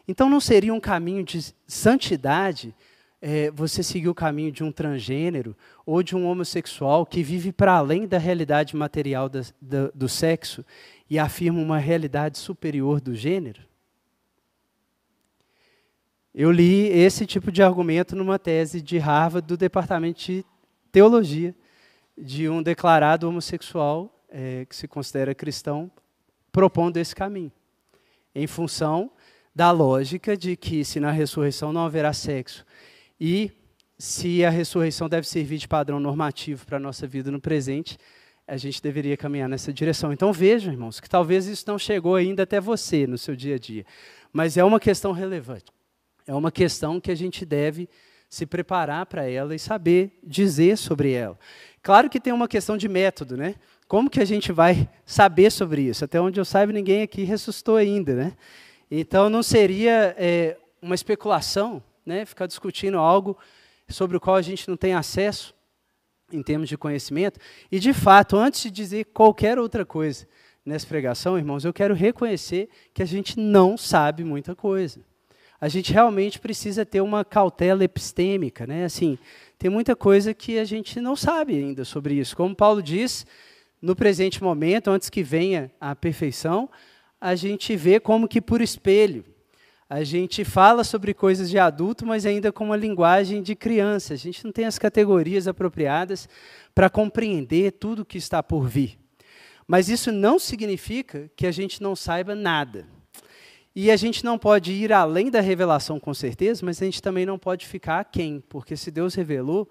Então 0.08 0.30
não 0.30 0.40
seria 0.40 0.74
um 0.74 0.80
caminho 0.80 1.24
de 1.24 1.54
santidade 1.68 2.74
é, 3.22 3.52
você 3.52 3.84
seguir 3.84 4.08
o 4.08 4.16
caminho 4.16 4.52
de 4.52 4.64
um 4.64 4.72
transgênero 4.72 5.56
ou 5.86 6.02
de 6.02 6.16
um 6.16 6.26
homossexual 6.26 7.06
que 7.06 7.22
vive 7.22 7.52
para 7.52 7.74
além 7.74 8.08
da 8.08 8.18
realidade 8.18 8.76
material 8.76 9.28
da, 9.28 9.42
da, 9.62 9.92
do 9.94 10.08
sexo 10.08 10.66
e 11.10 11.20
afirma 11.20 11.60
uma 11.60 11.78
realidade 11.78 12.38
superior 12.38 13.02
do 13.02 13.14
gênero? 13.14 13.62
Eu 16.34 16.52
li 16.52 16.88
esse 16.88 17.26
tipo 17.26 17.52
de 17.52 17.62
argumento 17.62 18.16
numa 18.16 18.40
tese 18.40 18.82
de 18.82 18.98
Harvard 18.98 19.48
do 19.48 19.58
departamento 19.58 20.20
de 20.22 20.46
teologia 20.92 21.54
de 22.20 22.50
um 22.50 22.62
declarado 22.62 23.28
homossexual 23.28 24.14
é, 24.30 24.66
que 24.66 24.76
se 24.76 24.88
considera 24.88 25.34
cristão 25.34 25.90
propondo 26.52 26.98
esse 26.98 27.16
caminho, 27.16 27.52
em 28.36 28.46
função 28.46 29.12
da 29.56 29.72
lógica 29.72 30.36
de 30.36 30.56
que 30.56 30.84
se 30.84 31.00
na 31.00 31.12
ressurreição 31.12 31.72
não 31.72 31.86
haverá 31.86 32.14
sexo 32.14 32.66
e 33.20 33.52
se 33.98 34.46
a 34.46 34.50
ressurreição 34.50 35.10
deve 35.10 35.28
servir 35.28 35.58
de 35.58 35.68
padrão 35.68 36.00
normativo 36.00 36.66
para 36.66 36.78
a 36.78 36.80
nossa 36.80 37.06
vida 37.06 37.30
no 37.30 37.40
presente, 37.40 37.98
a 38.48 38.56
gente 38.56 38.82
deveria 38.82 39.18
caminhar 39.18 39.50
nessa 39.50 39.74
direção. 39.74 40.14
Então 40.14 40.32
vejam, 40.32 40.72
irmãos, 40.72 41.00
que 41.00 41.10
talvez 41.10 41.46
isso 41.46 41.66
não 41.68 41.78
chegou 41.78 42.16
ainda 42.16 42.44
até 42.44 42.60
você 42.60 43.06
no 43.06 43.18
seu 43.18 43.36
dia 43.36 43.56
a 43.56 43.60
dia, 43.60 43.86
mas 44.32 44.58
é 44.58 44.64
uma 44.64 44.80
questão 44.80 45.12
relevante. 45.12 45.66
É 46.26 46.34
uma 46.34 46.52
questão 46.52 47.00
que 47.00 47.12
a 47.12 47.16
gente 47.16 47.46
deve 47.46 47.90
se 48.30 48.46
preparar 48.46 49.06
para 49.08 49.28
ela 49.28 49.56
e 49.56 49.60
saber 49.60 50.20
dizer 50.24 50.78
sobre 50.78 51.12
ela. 51.12 51.38
Claro 51.82 52.10
que 52.10 52.20
tem 52.20 52.34
uma 52.34 52.48
questão 52.48 52.78
de 52.78 52.88
método, 52.88 53.38
né? 53.38 53.56
Como 53.88 54.10
que 54.10 54.20
a 54.20 54.26
gente 54.26 54.52
vai 54.52 54.90
saber 55.06 55.52
sobre 55.52 55.82
isso? 55.82 56.06
Até 56.06 56.20
onde 56.20 56.40
eu 56.40 56.46
saiba, 56.46 56.72
ninguém 56.72 57.02
aqui 57.02 57.24
ressuscitou 57.24 57.76
ainda, 57.76 58.14
né? 58.14 58.34
Então 58.92 59.30
não 59.30 59.42
seria 59.42 60.16
é, 60.18 60.58
uma 60.82 60.96
especulação 60.96 61.82
né, 62.06 62.26
ficar 62.26 62.48
discutindo 62.48 62.98
algo 62.98 63.38
sobre 63.88 64.18
o 64.18 64.20
qual 64.20 64.36
a 64.36 64.42
gente 64.42 64.68
não 64.68 64.76
tem 64.76 64.94
acesso 64.94 65.54
em 66.32 66.42
termos 66.44 66.70
de 66.70 66.78
conhecimento. 66.78 67.40
E, 67.72 67.80
de 67.80 67.94
fato, 67.94 68.38
antes 68.38 68.62
de 68.62 68.72
dizer 68.72 69.06
qualquer 69.06 69.58
outra 69.58 69.86
coisa 69.86 70.28
nessa 70.66 70.86
pregação, 70.88 71.38
irmãos, 71.38 71.66
eu 71.66 71.74
quero 71.74 71.94
reconhecer 71.94 72.70
que 72.94 73.02
a 73.02 73.06
gente 73.06 73.40
não 73.40 73.78
sabe 73.78 74.24
muita 74.24 74.56
coisa. 74.56 75.02
A 75.62 75.68
gente 75.68 75.92
realmente 75.92 76.40
precisa 76.40 76.86
ter 76.86 77.02
uma 77.02 77.26
cautela 77.26 77.84
epistêmica, 77.84 78.66
né? 78.66 78.86
Assim, 78.86 79.18
tem 79.58 79.70
muita 79.70 79.96
coisa 79.96 80.34
que 80.34 80.58
a 80.58 80.64
gente 80.64 81.02
não 81.02 81.16
sabe 81.16 81.54
ainda 81.56 81.84
sobre 81.84 82.14
isso. 82.14 82.36
Como 82.36 82.56
Paulo 82.56 82.82
diz, 82.82 83.26
no 83.82 83.96
presente 83.96 84.42
momento, 84.42 84.90
antes 84.90 85.10
que 85.10 85.22
venha 85.22 85.70
a 85.80 85.94
perfeição, 85.94 86.70
a 87.20 87.36
gente 87.36 87.76
vê 87.76 88.00
como 88.00 88.28
que 88.28 88.40
por 88.40 88.62
espelho. 88.62 89.26
A 89.90 90.04
gente 90.04 90.46
fala 90.46 90.84
sobre 90.84 91.14
coisas 91.14 91.50
de 91.50 91.58
adulto, 91.58 92.06
mas 92.06 92.26
ainda 92.26 92.52
com 92.52 92.66
uma 92.66 92.78
linguagem 92.78 93.42
de 93.42 93.56
criança. 93.56 94.14
A 94.14 94.18
gente 94.18 94.46
não 94.46 94.52
tem 94.52 94.66
as 94.66 94.78
categorias 94.78 95.48
apropriadas 95.48 96.30
para 96.76 96.90
compreender 96.90 97.72
tudo 97.74 98.04
o 98.04 98.06
que 98.06 98.18
está 98.18 98.42
por 98.42 98.68
vir. 98.68 99.00
Mas 99.68 99.90
isso 99.90 100.12
não 100.12 100.40
significa 100.40 101.30
que 101.36 101.46
a 101.46 101.52
gente 101.52 101.82
não 101.82 101.96
saiba 101.96 102.34
nada. 102.34 102.88
E 103.76 103.92
a 103.92 103.96
gente 103.96 104.26
não 104.26 104.38
pode 104.38 104.72
ir 104.72 104.92
além 104.92 105.30
da 105.30 105.42
revelação 105.42 106.00
com 106.00 106.14
certeza, 106.14 106.66
mas 106.66 106.82
a 106.82 106.86
gente 106.86 107.02
também 107.02 107.26
não 107.26 107.38
pode 107.38 107.68
ficar 107.68 108.04
quem, 108.06 108.42
porque 108.50 108.76
se 108.76 108.90
Deus 108.90 109.14
revelou 109.16 109.70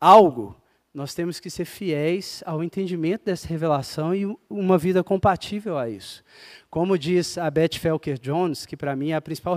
algo, 0.00 0.60
nós 0.92 1.14
temos 1.14 1.38
que 1.38 1.50
ser 1.50 1.64
fiéis 1.64 2.42
ao 2.46 2.64
entendimento 2.64 3.26
dessa 3.26 3.46
revelação 3.46 4.14
e 4.14 4.26
uma 4.48 4.78
vida 4.78 5.04
compatível 5.04 5.76
a 5.78 5.88
isso. 5.88 6.24
Como 6.70 6.98
diz 6.98 7.36
a 7.36 7.50
Beth 7.50 7.74
Felker 7.78 8.18
Jones, 8.18 8.64
que 8.64 8.76
para 8.76 8.96
mim 8.96 9.10
é 9.10 9.14
a 9.14 9.20
principal 9.20 9.56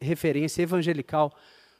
referência 0.00 0.62
evangelical 0.62 1.32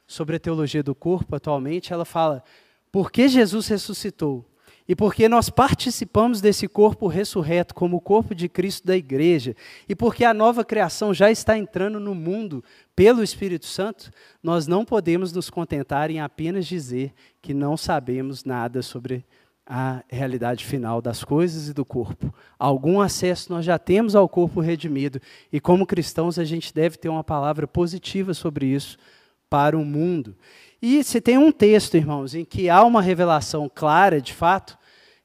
sobre 0.07 0.37
a 0.37 0.39
teologia 0.39 0.81
do 0.81 0.95
corpo 0.95 1.35
atualmente, 1.35 1.91
ela 1.93 2.05
fala: 2.05 2.43
por 2.91 3.11
que 3.11 3.27
Jesus 3.27 3.67
ressuscitou? 3.67 4.45
E 4.87 4.95
porque 4.95 5.29
nós 5.29 5.49
participamos 5.49 6.41
desse 6.41 6.67
corpo 6.67 7.07
ressurreto 7.07 7.73
como 7.73 7.97
o 7.97 8.01
corpo 8.01 8.35
de 8.35 8.49
Cristo 8.49 8.85
da 8.85 8.97
igreja, 8.97 9.55
e 9.87 9.95
porque 9.95 10.25
a 10.25 10.33
nova 10.33 10.65
criação 10.65 11.13
já 11.13 11.31
está 11.31 11.57
entrando 11.57 11.99
no 11.99 12.15
mundo 12.15 12.63
pelo 12.95 13.23
Espírito 13.23 13.65
Santo, 13.65 14.11
nós 14.43 14.67
não 14.67 14.83
podemos 14.83 15.31
nos 15.31 15.49
contentar 15.49 16.09
em 16.09 16.19
apenas 16.19 16.65
dizer 16.65 17.13
que 17.41 17.53
não 17.53 17.77
sabemos 17.77 18.43
nada 18.43 18.81
sobre 18.81 19.25
a 19.65 20.03
realidade 20.09 20.65
final 20.65 21.01
das 21.01 21.23
coisas 21.23 21.69
e 21.69 21.73
do 21.73 21.85
corpo. 21.85 22.33
Algum 22.59 22.99
acesso 22.99 23.53
nós 23.53 23.63
já 23.63 23.79
temos 23.79 24.15
ao 24.15 24.27
corpo 24.27 24.59
redimido, 24.59 25.21
e 25.51 25.59
como 25.59 25.85
cristãos 25.85 26.37
a 26.37 26.43
gente 26.43 26.73
deve 26.73 26.97
ter 26.97 27.07
uma 27.07 27.23
palavra 27.23 27.67
positiva 27.67 28.33
sobre 28.33 28.65
isso 28.65 28.97
para 29.49 29.77
o 29.77 29.85
mundo. 29.85 30.35
E 30.81 31.03
se 31.03 31.21
tem 31.21 31.37
um 31.37 31.51
texto, 31.51 31.95
irmãos, 31.95 32.33
em 32.33 32.43
que 32.43 32.69
há 32.69 32.83
uma 32.83 33.01
revelação 33.01 33.69
clara, 33.73 34.19
de 34.19 34.33
fato, 34.33 34.77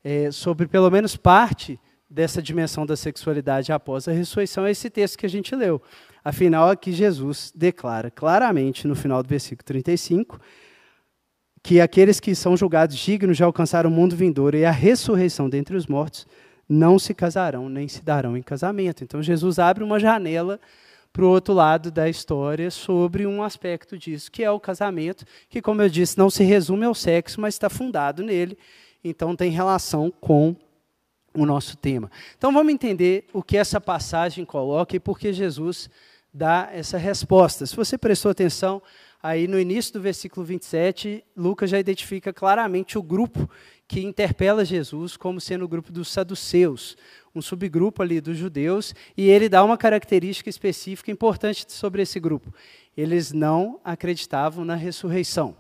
é, 0.04 0.30
sobre 0.30 0.66
pelo 0.68 0.90
menos 0.90 1.16
parte 1.16 1.80
dessa 2.08 2.42
dimensão 2.42 2.84
da 2.84 2.94
sexualidade 2.94 3.72
após 3.72 4.06
a 4.06 4.12
ressurreição 4.12 4.66
é 4.66 4.70
esse 4.70 4.90
texto 4.90 5.18
que 5.18 5.26
a 5.26 5.28
gente 5.28 5.54
leu. 5.56 5.80
Afinal, 6.24 6.68
aqui 6.70 6.92
Jesus 6.92 7.52
declara 7.54 8.10
claramente 8.10 8.86
no 8.86 8.94
final 8.94 9.22
do 9.22 9.28
versículo 9.28 9.64
35 9.64 10.38
que 11.62 11.80
aqueles 11.80 12.20
que 12.20 12.34
são 12.34 12.56
julgados 12.56 12.96
dignos 12.96 13.36
de 13.36 13.42
alcançar 13.42 13.86
o 13.86 13.90
mundo 13.90 14.14
vindouro 14.14 14.56
e 14.56 14.64
a 14.64 14.70
ressurreição 14.70 15.48
dentre 15.48 15.76
os 15.76 15.86
mortos 15.86 16.26
não 16.68 16.98
se 16.98 17.12
casarão 17.12 17.68
nem 17.68 17.88
se 17.88 18.02
darão 18.02 18.36
em 18.36 18.42
casamento. 18.42 19.02
Então 19.02 19.22
Jesus 19.22 19.58
abre 19.58 19.82
uma 19.82 19.98
janela 19.98 20.60
para 21.16 21.24
o 21.24 21.30
outro 21.30 21.54
lado 21.54 21.90
da 21.90 22.10
história 22.10 22.70
sobre 22.70 23.26
um 23.26 23.42
aspecto 23.42 23.96
disso, 23.96 24.30
que 24.30 24.44
é 24.44 24.50
o 24.50 24.60
casamento, 24.60 25.24
que, 25.48 25.62
como 25.62 25.80
eu 25.80 25.88
disse, 25.88 26.18
não 26.18 26.28
se 26.28 26.44
resume 26.44 26.84
ao 26.84 26.94
sexo, 26.94 27.40
mas 27.40 27.54
está 27.54 27.70
fundado 27.70 28.22
nele, 28.22 28.58
então 29.02 29.34
tem 29.34 29.50
relação 29.50 30.12
com 30.20 30.54
o 31.32 31.46
nosso 31.46 31.74
tema. 31.78 32.10
Então 32.36 32.52
vamos 32.52 32.70
entender 32.70 33.24
o 33.32 33.42
que 33.42 33.56
essa 33.56 33.80
passagem 33.80 34.44
coloca 34.44 34.94
e 34.94 35.00
por 35.00 35.18
que 35.18 35.32
Jesus 35.32 35.88
dá 36.34 36.68
essa 36.70 36.98
resposta. 36.98 37.64
Se 37.64 37.74
você 37.74 37.96
prestou 37.96 38.30
atenção, 38.30 38.82
aí 39.22 39.48
no 39.48 39.58
início 39.58 39.94
do 39.94 40.02
versículo 40.02 40.44
27, 40.44 41.24
Lucas 41.34 41.70
já 41.70 41.78
identifica 41.78 42.30
claramente 42.30 42.98
o 42.98 43.02
grupo 43.02 43.48
que 43.88 44.04
interpela 44.04 44.66
Jesus 44.66 45.16
como 45.16 45.40
sendo 45.40 45.64
o 45.64 45.68
grupo 45.68 45.90
dos 45.90 46.12
saduceus, 46.12 46.94
um 47.38 47.42
subgrupo 47.42 48.02
ali 48.02 48.20
dos 48.20 48.36
judeus, 48.36 48.94
e 49.16 49.28
ele 49.28 49.48
dá 49.48 49.64
uma 49.64 49.76
característica 49.76 50.48
específica 50.48 51.10
importante 51.10 51.64
sobre 51.68 52.02
esse 52.02 52.18
grupo. 52.18 52.52
Eles 52.96 53.32
não 53.32 53.80
acreditavam 53.84 54.64
na 54.64 54.74
ressurreição. 54.74 55.56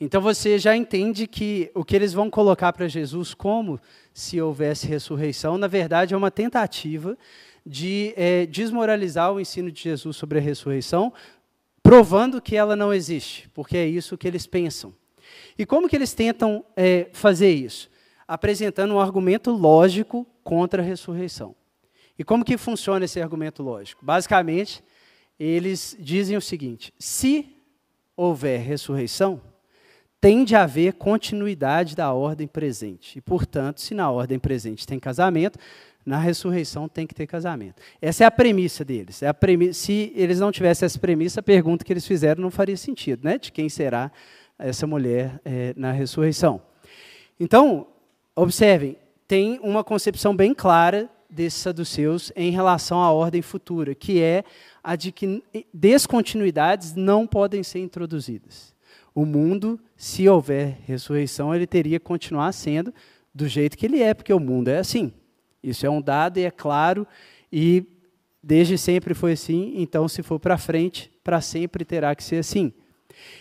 Então 0.00 0.20
você 0.20 0.58
já 0.58 0.76
entende 0.76 1.26
que 1.26 1.70
o 1.74 1.84
que 1.84 1.96
eles 1.96 2.12
vão 2.12 2.30
colocar 2.30 2.72
para 2.72 2.86
Jesus 2.86 3.34
como 3.34 3.80
se 4.12 4.40
houvesse 4.40 4.86
ressurreição, 4.86 5.58
na 5.58 5.66
verdade 5.66 6.14
é 6.14 6.16
uma 6.16 6.30
tentativa 6.30 7.18
de 7.66 8.14
é, 8.16 8.46
desmoralizar 8.46 9.32
o 9.32 9.40
ensino 9.40 9.70
de 9.72 9.82
Jesus 9.82 10.16
sobre 10.16 10.38
a 10.38 10.42
ressurreição, 10.42 11.12
provando 11.82 12.40
que 12.40 12.56
ela 12.56 12.76
não 12.76 12.94
existe, 12.94 13.48
porque 13.50 13.76
é 13.76 13.86
isso 13.86 14.16
que 14.16 14.28
eles 14.28 14.46
pensam. 14.46 14.92
E 15.58 15.66
como 15.66 15.88
que 15.88 15.96
eles 15.96 16.14
tentam 16.14 16.64
é, 16.76 17.08
fazer 17.12 17.52
isso? 17.52 17.90
Apresentando 18.26 18.94
um 18.94 19.00
argumento 19.00 19.50
lógico 19.50 20.26
contra 20.48 20.82
a 20.82 20.84
ressurreição. 20.84 21.54
E 22.18 22.24
como 22.24 22.42
que 22.42 22.56
funciona 22.56 23.04
esse 23.04 23.20
argumento 23.20 23.62
lógico? 23.62 24.02
Basicamente, 24.02 24.82
eles 25.38 25.94
dizem 26.00 26.38
o 26.38 26.40
seguinte: 26.40 26.90
se 26.98 27.54
houver 28.16 28.58
ressurreição, 28.58 29.42
tem 30.18 30.46
de 30.46 30.56
haver 30.56 30.94
continuidade 30.94 31.94
da 31.94 32.14
ordem 32.14 32.46
presente. 32.46 33.18
E, 33.18 33.20
portanto, 33.20 33.82
se 33.82 33.92
na 33.92 34.10
ordem 34.10 34.38
presente 34.38 34.86
tem 34.86 34.98
casamento, 34.98 35.58
na 36.04 36.18
ressurreição 36.18 36.88
tem 36.88 37.06
que 37.06 37.14
ter 37.14 37.26
casamento. 37.26 37.82
Essa 38.00 38.24
é 38.24 38.26
a 38.26 38.30
premissa 38.30 38.82
deles. 38.82 39.22
É 39.22 39.28
a 39.28 39.34
premissa, 39.34 39.78
se 39.78 40.14
eles 40.16 40.40
não 40.40 40.50
tivessem 40.50 40.86
essa 40.86 40.98
premissa, 40.98 41.40
a 41.40 41.42
pergunta 41.42 41.84
que 41.84 41.92
eles 41.92 42.06
fizeram 42.06 42.40
não 42.40 42.50
faria 42.50 42.76
sentido, 42.78 43.22
né? 43.22 43.36
De 43.36 43.52
quem 43.52 43.68
será 43.68 44.10
essa 44.58 44.86
mulher 44.86 45.38
é, 45.44 45.74
na 45.76 45.92
ressurreição. 45.92 46.62
Então, 47.38 47.86
observem, 48.34 48.96
tem 49.28 49.60
uma 49.62 49.84
concepção 49.84 50.34
bem 50.34 50.54
clara 50.54 51.08
desses 51.28 51.60
saduceus 51.60 52.32
em 52.34 52.50
relação 52.50 53.02
à 53.02 53.12
ordem 53.12 53.42
futura, 53.42 53.94
que 53.94 54.22
é 54.22 54.42
a 54.82 54.96
de 54.96 55.12
que 55.12 55.44
descontinuidades 55.72 56.94
não 56.94 57.26
podem 57.26 57.62
ser 57.62 57.80
introduzidas. 57.80 58.74
O 59.14 59.26
mundo, 59.26 59.78
se 59.94 60.26
houver 60.26 60.78
ressurreição, 60.86 61.54
ele 61.54 61.66
teria 61.66 62.00
que 62.00 62.06
continuar 62.06 62.50
sendo 62.52 62.92
do 63.34 63.46
jeito 63.46 63.76
que 63.76 63.84
ele 63.84 64.00
é, 64.02 64.14
porque 64.14 64.32
o 64.32 64.40
mundo 64.40 64.68
é 64.68 64.78
assim. 64.78 65.12
Isso 65.62 65.84
é 65.84 65.90
um 65.90 66.00
dado 66.00 66.38
e 66.38 66.44
é 66.44 66.50
claro, 66.50 67.06
e 67.52 67.84
desde 68.42 68.78
sempre 68.78 69.12
foi 69.12 69.32
assim, 69.32 69.74
então, 69.76 70.08
se 70.08 70.22
for 70.22 70.40
para 70.40 70.56
frente, 70.56 71.12
para 71.22 71.40
sempre 71.42 71.84
terá 71.84 72.14
que 72.14 72.24
ser 72.24 72.36
assim. 72.36 72.72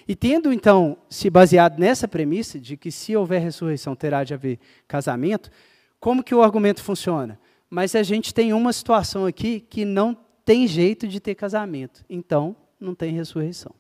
E 0.06 0.16
tendo, 0.16 0.52
então, 0.52 0.98
se 1.10 1.30
baseado 1.30 1.80
nessa 1.80 2.08
premissa 2.08 2.60
de 2.60 2.76
que 2.76 2.92
se 2.92 3.16
houver 3.16 3.40
ressurreição 3.40 3.96
terá 3.96 4.24
de 4.24 4.34
haver 4.34 4.60
casamento, 4.88 5.50
como 6.00 6.24
que 6.24 6.36
o 6.36 6.42
argumento 6.42 6.84
funciona? 6.84 7.40
Mas 7.70 7.96
a 7.96 8.04
gente 8.04 8.34
tem 8.34 8.54
uma 8.54 8.72
situação 8.72 9.26
aqui 9.26 9.60
que 9.60 9.84
não 9.84 10.16
tem 10.46 10.68
jeito 10.68 11.08
de 11.08 11.20
ter 11.20 11.36
casamento, 11.36 12.06
então 12.10 12.56
não 12.80 12.96
tem 12.96 13.14
ressurreição. 13.14 13.74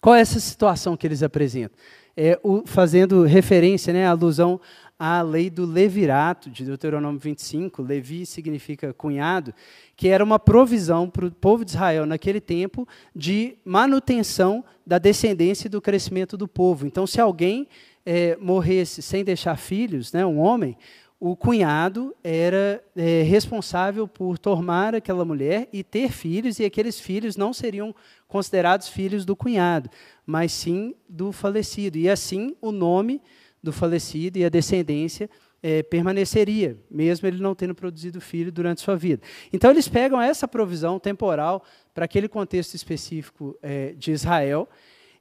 Qual 0.00 0.14
é 0.14 0.20
essa 0.20 0.40
situação 0.40 0.96
que 0.96 1.06
eles 1.06 1.22
apresentam? 1.22 1.78
É 2.16 2.38
o, 2.42 2.62
fazendo 2.64 3.24
referência, 3.24 3.92
né, 3.92 4.06
alusão 4.06 4.60
à 4.98 5.20
lei 5.20 5.50
do 5.50 5.66
levirato, 5.66 6.48
de 6.48 6.64
Deuteronômio 6.64 7.18
25, 7.18 7.82
Levi 7.82 8.24
significa 8.24 8.94
cunhado, 8.94 9.52
que 9.96 10.08
era 10.08 10.22
uma 10.22 10.38
provisão 10.38 11.10
para 11.10 11.26
o 11.26 11.30
povo 11.30 11.64
de 11.64 11.72
Israel 11.72 12.06
naquele 12.06 12.40
tempo 12.40 12.86
de 13.14 13.56
manutenção 13.64 14.64
da 14.86 14.98
descendência 14.98 15.66
e 15.66 15.70
do 15.70 15.82
crescimento 15.82 16.36
do 16.36 16.46
povo. 16.46 16.86
Então, 16.86 17.06
se 17.06 17.20
alguém 17.20 17.66
é, 18.04 18.36
morresse 18.36 19.02
sem 19.02 19.24
deixar 19.24 19.56
filhos, 19.56 20.12
né, 20.12 20.24
um 20.24 20.38
homem, 20.38 20.76
o 21.18 21.34
cunhado 21.34 22.14
era 22.22 22.84
é, 22.94 23.22
responsável 23.22 24.06
por 24.06 24.36
tomar 24.36 24.94
aquela 24.94 25.24
mulher 25.24 25.68
e 25.72 25.82
ter 25.82 26.10
filhos, 26.10 26.58
e 26.58 26.64
aqueles 26.64 27.00
filhos 27.00 27.36
não 27.36 27.52
seriam 27.52 27.94
considerados 28.28 28.88
filhos 28.88 29.24
do 29.24 29.34
cunhado, 29.34 29.88
mas 30.26 30.52
sim 30.52 30.94
do 31.08 31.32
falecido. 31.32 31.96
E 31.96 32.10
assim 32.10 32.54
o 32.60 32.70
nome 32.70 33.22
do 33.62 33.72
falecido 33.72 34.38
e 34.38 34.44
a 34.44 34.50
descendência 34.50 35.30
é, 35.62 35.82
permaneceria, 35.82 36.76
mesmo 36.90 37.26
ele 37.26 37.40
não 37.40 37.54
tendo 37.54 37.74
produzido 37.74 38.20
filho 38.20 38.52
durante 38.52 38.82
sua 38.82 38.94
vida. 38.94 39.22
Então, 39.50 39.70
eles 39.70 39.88
pegam 39.88 40.20
essa 40.20 40.46
provisão 40.46 40.98
temporal 40.98 41.64
para 41.94 42.04
aquele 42.04 42.28
contexto 42.28 42.74
específico 42.74 43.56
é, 43.62 43.94
de 43.94 44.12
Israel, 44.12 44.68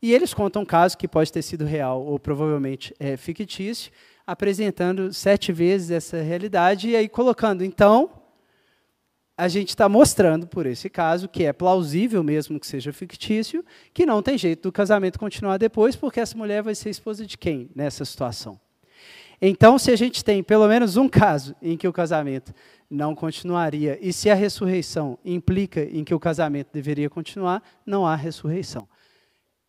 e 0.03 0.13
eles 0.13 0.33
contam 0.33 0.63
um 0.63 0.65
caso 0.65 0.97
que 0.97 1.07
pode 1.07 1.31
ter 1.31 1.41
sido 1.41 1.63
real 1.63 2.05
ou 2.05 2.19
provavelmente 2.19 2.93
é, 2.99 3.15
fictício, 3.15 3.89
apresentando 4.27 5.13
sete 5.13 5.53
vezes 5.53 5.91
essa 5.91 6.21
realidade 6.21 6.89
e 6.89 6.95
aí 6.97 7.07
colocando, 7.07 7.63
então, 7.63 8.11
a 9.37 9.47
gente 9.47 9.69
está 9.69 9.87
mostrando 9.87 10.45
por 10.45 10.65
esse 10.65 10.89
caso 10.89 11.29
que 11.29 11.45
é 11.45 11.53
plausível 11.53 12.21
mesmo 12.21 12.59
que 12.59 12.67
seja 12.67 12.91
fictício, 12.91 13.63
que 13.93 14.05
não 14.05 14.21
tem 14.21 14.37
jeito 14.37 14.63
do 14.63 14.73
casamento 14.73 15.17
continuar 15.17 15.55
depois, 15.55 15.95
porque 15.95 16.19
essa 16.19 16.37
mulher 16.37 16.61
vai 16.61 16.75
ser 16.75 16.89
esposa 16.89 17.25
de 17.25 17.37
quem 17.37 17.69
nessa 17.73 18.03
situação? 18.03 18.59
Então, 19.41 19.79
se 19.79 19.89
a 19.89 19.95
gente 19.95 20.21
tem 20.21 20.43
pelo 20.43 20.67
menos 20.67 20.97
um 20.97 21.07
caso 21.07 21.55
em 21.61 21.77
que 21.77 21.87
o 21.87 21.93
casamento 21.93 22.53
não 22.89 23.15
continuaria, 23.15 23.97
e 24.01 24.11
se 24.11 24.29
a 24.29 24.35
ressurreição 24.35 25.17
implica 25.23 25.81
em 25.81 26.03
que 26.03 26.13
o 26.13 26.19
casamento 26.19 26.71
deveria 26.73 27.09
continuar, 27.09 27.63
não 27.85 28.05
há 28.05 28.17
ressurreição. 28.17 28.85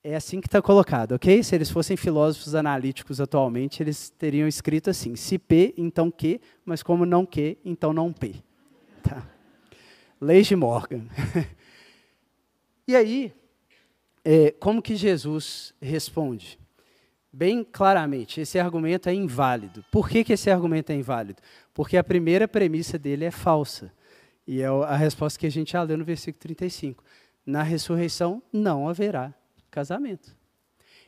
É 0.06 0.14
assim 0.14 0.38
que 0.38 0.46
está 0.46 0.60
colocado, 0.60 1.12
ok? 1.12 1.42
Se 1.42 1.54
eles 1.54 1.70
fossem 1.70 1.96
filósofos 1.96 2.54
analíticos 2.54 3.22
atualmente, 3.22 3.82
eles 3.82 4.10
teriam 4.10 4.46
escrito 4.46 4.90
assim: 4.90 5.16
se 5.16 5.38
P, 5.38 5.72
então 5.78 6.10
Q, 6.10 6.38
mas 6.62 6.82
como 6.82 7.06
não 7.06 7.24
Q, 7.24 7.56
então 7.64 7.90
não 7.90 8.12
P. 8.12 8.34
Tá. 9.02 9.26
Leis 10.20 10.46
de 10.46 10.54
Morgan. 10.56 11.06
e 12.86 12.94
aí, 12.94 13.32
é, 14.22 14.50
como 14.50 14.82
que 14.82 14.94
Jesus 14.94 15.74
responde? 15.80 16.58
Bem 17.32 17.64
claramente, 17.64 18.42
esse 18.42 18.58
argumento 18.58 19.08
é 19.08 19.14
inválido. 19.14 19.82
Por 19.90 20.06
que, 20.06 20.22
que 20.22 20.34
esse 20.34 20.50
argumento 20.50 20.92
é 20.92 20.94
inválido? 20.94 21.40
Porque 21.72 21.96
a 21.96 22.04
primeira 22.04 22.46
premissa 22.46 22.98
dele 22.98 23.24
é 23.24 23.30
falsa. 23.30 23.90
E 24.46 24.60
é 24.60 24.66
a 24.66 24.96
resposta 24.96 25.40
que 25.40 25.46
a 25.46 25.50
gente 25.50 25.72
já 25.72 25.82
leu 25.82 25.96
no 25.96 26.04
versículo 26.04 26.40
35. 26.40 27.02
Na 27.46 27.62
ressurreição 27.62 28.42
não 28.52 28.86
haverá 28.86 29.34
casamento. 29.74 30.36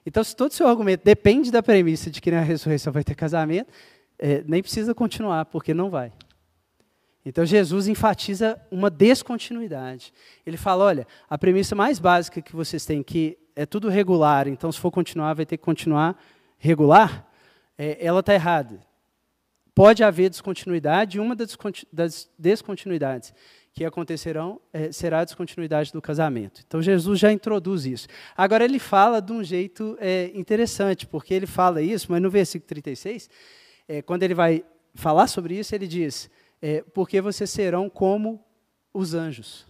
Então, 0.04 0.23
se 0.23 0.35
todo 0.35 0.50
o 0.50 0.54
seu 0.54 0.66
argumento 0.66 1.04
depende 1.04 1.50
da 1.52 1.62
premissa 1.62 2.11
de 2.11 2.20
que 2.20 2.30
na 2.30 2.40
ressurreição 2.40 2.92
vai 2.92 3.04
ter 3.04 3.14
casamento, 3.14 3.73
é, 4.18 4.42
nem 4.46 4.61
precisa 4.61 4.94
continuar, 4.94 5.44
porque 5.46 5.73
não 5.73 5.88
vai. 5.88 6.12
Então, 7.25 7.44
Jesus 7.44 7.87
enfatiza 7.88 8.61
uma 8.70 8.90
descontinuidade. 8.90 10.12
Ele 10.44 10.56
fala: 10.56 10.85
olha, 10.85 11.06
a 11.28 11.38
premissa 11.38 11.75
mais 11.75 11.99
básica 11.99 12.42
que 12.42 12.54
vocês 12.54 12.85
têm, 12.85 13.02
que 13.02 13.38
é 13.54 13.64
tudo 13.64 13.88
regular, 13.88 14.46
então, 14.49 14.70
se 14.70 14.78
for 14.78 14.90
continuar, 14.90 15.35
vai 15.35 15.46
ter 15.46 15.56
que 15.56 15.64
continuar 15.64 16.20
regular, 16.58 17.26
é, 17.78 18.04
ela 18.04 18.20
está 18.20 18.35
errada. 18.35 18.80
Pode 19.75 20.02
haver 20.02 20.30
descontinuidade, 20.30 21.18
e 21.18 21.20
uma 21.20 21.37
das 21.37 22.30
descontinuidades 22.38 23.35
que 23.76 23.85
acontecerão 23.85 24.59
é, 24.73 24.90
será 24.90 25.21
a 25.21 25.25
descontinuidade 25.25 25.92
do 25.92 26.00
casamento. 26.00 26.62
Então 26.66 26.80
Jesus 26.80 27.21
já 27.21 27.30
introduz 27.30 27.85
isso. 27.85 28.09
Agora 28.35 28.64
ele 28.64 28.78
fala 28.78 29.21
de 29.21 29.30
um 29.33 29.45
jeito 29.45 29.99
é, 30.00 30.30
interessante, 30.35 31.06
porque 31.06 31.35
ele 31.35 31.47
fala 31.47 31.83
isso, 31.83 32.06
mas 32.11 32.23
no 32.23 32.30
versículo 32.30 32.66
36, 32.66 33.28
é, 33.87 34.00
quando 34.00 34.23
ele 34.23 34.33
vai 34.33 34.64
falar 34.95 35.26
sobre 35.26 35.59
isso, 35.59 35.75
ele 35.75 35.87
diz: 35.87 36.30
é, 36.62 36.83
Porque 36.95 37.21
vocês 37.21 37.50
serão 37.50 37.90
como 37.90 38.42
os 38.95 39.12
anjos. 39.12 39.66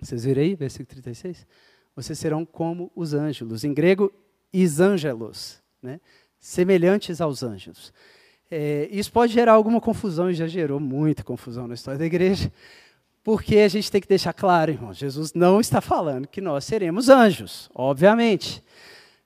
Vocês 0.00 0.24
viram 0.24 0.42
aí, 0.42 0.56
versículo 0.56 0.88
36? 0.88 1.46
Vocês 1.94 2.18
serão 2.18 2.44
como 2.44 2.90
os 2.96 3.14
anjos. 3.14 3.62
Em 3.62 3.72
grego, 3.72 4.12
isângelos, 4.52 5.62
né? 5.80 6.00
semelhantes 6.40 7.20
aos 7.20 7.44
anjos. 7.44 7.92
É, 8.50 8.88
isso 8.90 9.12
pode 9.12 9.32
gerar 9.32 9.52
alguma 9.52 9.80
confusão, 9.80 10.28
e 10.28 10.34
já 10.34 10.48
gerou 10.48 10.80
muita 10.80 11.22
confusão 11.22 11.68
na 11.68 11.74
história 11.74 11.98
da 11.98 12.06
igreja, 12.06 12.50
porque 13.26 13.56
a 13.56 13.66
gente 13.66 13.90
tem 13.90 14.00
que 14.00 14.06
deixar 14.06 14.32
claro, 14.32 14.70
irmão, 14.70 14.94
Jesus 14.94 15.34
não 15.34 15.58
está 15.58 15.80
falando 15.80 16.28
que 16.28 16.40
nós 16.40 16.64
seremos 16.64 17.08
anjos, 17.08 17.68
obviamente. 17.74 18.62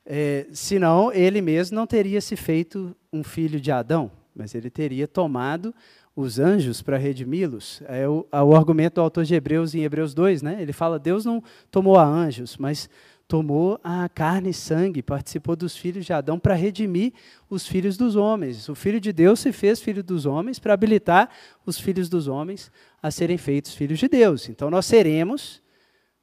É, 0.07 0.47
senão, 0.54 1.12
ele 1.12 1.42
mesmo 1.42 1.76
não 1.76 1.87
teria 1.87 2.19
se 2.23 2.35
feito 2.35 2.97
um 3.12 3.23
filho 3.23 3.61
de 3.61 3.71
Adão, 3.71 4.11
mas 4.35 4.54
ele 4.54 4.71
teria 4.71 5.07
tomado 5.07 5.75
os 6.16 6.38
anjos 6.38 6.80
para 6.80 6.97
redimi-los. 6.97 7.83
É 7.87 8.09
o, 8.09 8.26
é 8.33 8.40
o 8.40 8.57
argumento 8.57 8.95
do 8.95 9.02
autor 9.02 9.23
de 9.23 9.35
Hebreus 9.35 9.75
em 9.75 9.83
Hebreus 9.83 10.14
2, 10.14 10.40
né? 10.40 10.62
ele 10.62 10.73
fala: 10.73 10.99
Deus 10.99 11.26
não 11.26 11.45
tomou 11.71 11.99
a 11.99 12.04
anjos, 12.07 12.57
mas 12.57 12.88
tomou 13.28 13.78
a 13.85 14.09
carne 14.09 14.49
e 14.49 14.54
sangue, 14.54 15.02
participou 15.02 15.54
dos 15.54 15.76
filhos 15.76 16.04
de 16.04 16.12
Adão 16.14 16.37
para 16.37 16.54
redimir 16.54 17.12
os 17.50 17.64
filhos 17.64 17.99
dos 17.99 18.16
homens. 18.16 18.66
O 18.69 18.75
filho 18.75 18.99
de 18.99 19.12
Deus 19.12 19.38
se 19.38 19.52
fez 19.52 19.78
filho 19.80 20.02
dos 20.02 20.25
homens 20.26 20.59
para 20.59 20.73
habilitar 20.73 21.28
os 21.64 21.78
filhos 21.78 22.09
dos 22.09 22.26
homens 22.26 22.73
a 23.02 23.11
serem 23.11 23.38
feitos 23.38 23.75
filhos 23.75 23.99
de 23.99 24.09
Deus. 24.09 24.49
Então 24.49 24.71
nós 24.71 24.87
seremos 24.87 25.62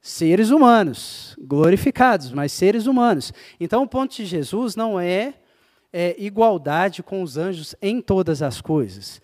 seres 0.00 0.50
humanos, 0.50 1.36
glorificados, 1.40 2.32
mas 2.32 2.52
seres 2.52 2.86
humanos. 2.86 3.32
Então 3.58 3.82
o 3.82 3.88
ponto 3.88 4.14
de 4.14 4.24
Jesus 4.24 4.76
não 4.76 4.98
é, 4.98 5.34
é 5.92 6.14
igualdade 6.18 7.02
com 7.02 7.22
os 7.22 7.36
anjos 7.36 7.74
em 7.82 8.00
todas 8.00 8.42
as 8.42 8.60
coisas. 8.60 9.20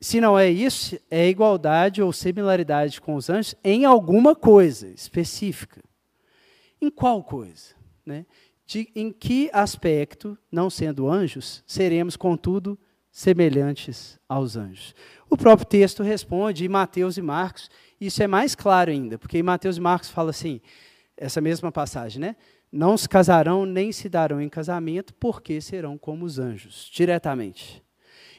Se 0.00 0.20
não 0.20 0.38
é 0.38 0.48
isso, 0.48 0.98
é 1.10 1.28
igualdade 1.28 2.00
ou 2.00 2.12
similaridade 2.12 3.00
com 3.00 3.14
os 3.14 3.28
anjos 3.28 3.54
em 3.62 3.84
alguma 3.84 4.34
coisa 4.34 4.88
específica. 4.88 5.82
Em 6.80 6.90
qual 6.90 7.22
coisa? 7.22 7.74
Né? 8.04 8.24
De, 8.66 8.90
em 8.94 9.12
que 9.12 9.50
aspecto, 9.52 10.38
não 10.50 10.70
sendo 10.70 11.10
anjos, 11.10 11.62
seremos, 11.66 12.16
contudo, 12.16 12.78
semelhantes 13.10 14.18
aos 14.28 14.56
anjos? 14.56 14.94
O 15.28 15.36
próprio 15.36 15.66
texto 15.66 16.02
responde, 16.02 16.64
em 16.64 16.68
Mateus 16.68 17.16
e 17.16 17.22
Marcos, 17.22 17.70
isso 18.00 18.22
é 18.22 18.26
mais 18.26 18.54
claro 18.54 18.90
ainda, 18.90 19.18
porque 19.18 19.38
em 19.38 19.42
Mateus 19.42 19.76
e 19.76 19.80
Marcos 19.80 20.08
fala 20.08 20.30
assim, 20.30 20.60
essa 21.16 21.40
mesma 21.40 21.70
passagem, 21.70 22.20
né? 22.20 22.36
Não 22.72 22.96
se 22.96 23.08
casarão 23.08 23.66
nem 23.66 23.92
se 23.92 24.08
darão 24.08 24.40
em 24.40 24.48
casamento, 24.48 25.12
porque 25.14 25.60
serão 25.60 25.98
como 25.98 26.24
os 26.24 26.38
anjos, 26.38 26.88
diretamente. 26.92 27.82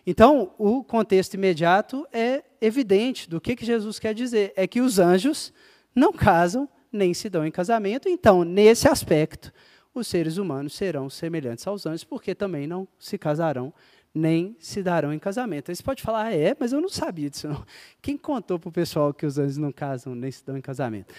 Então, 0.05 0.53
o 0.57 0.83
contexto 0.83 1.35
imediato 1.35 2.07
é 2.11 2.43
evidente 2.59 3.29
do 3.29 3.39
que, 3.39 3.55
que 3.55 3.65
Jesus 3.65 3.99
quer 3.99 4.13
dizer. 4.13 4.51
É 4.55 4.65
que 4.65 4.81
os 4.81 4.97
anjos 4.97 5.53
não 5.93 6.11
casam 6.11 6.67
nem 6.91 7.13
se 7.13 7.29
dão 7.29 7.45
em 7.45 7.51
casamento. 7.51 8.09
Então, 8.09 8.43
nesse 8.43 8.87
aspecto, 8.87 9.53
os 9.93 10.07
seres 10.07 10.37
humanos 10.37 10.73
serão 10.73 11.09
semelhantes 11.09 11.67
aos 11.67 11.85
anjos, 11.85 12.03
porque 12.03 12.33
também 12.33 12.65
não 12.65 12.87
se 12.97 13.17
casarão 13.17 13.73
nem 14.13 14.55
se 14.59 14.83
darão 14.83 15.13
em 15.13 15.19
casamento. 15.19 15.69
Aí 15.69 15.75
você 15.75 15.83
pode 15.83 16.01
falar, 16.01 16.25
ah, 16.25 16.33
é, 16.33 16.55
mas 16.59 16.73
eu 16.73 16.81
não 16.81 16.89
sabia 16.89 17.29
disso. 17.29 17.47
Não. 17.47 17.65
Quem 18.01 18.17
contou 18.17 18.59
para 18.59 18.69
o 18.69 18.71
pessoal 18.71 19.13
que 19.13 19.25
os 19.25 19.37
anjos 19.37 19.57
não 19.57 19.71
casam 19.71 20.13
nem 20.13 20.31
se 20.31 20.45
dão 20.45 20.57
em 20.57 20.61
casamento? 20.61 21.13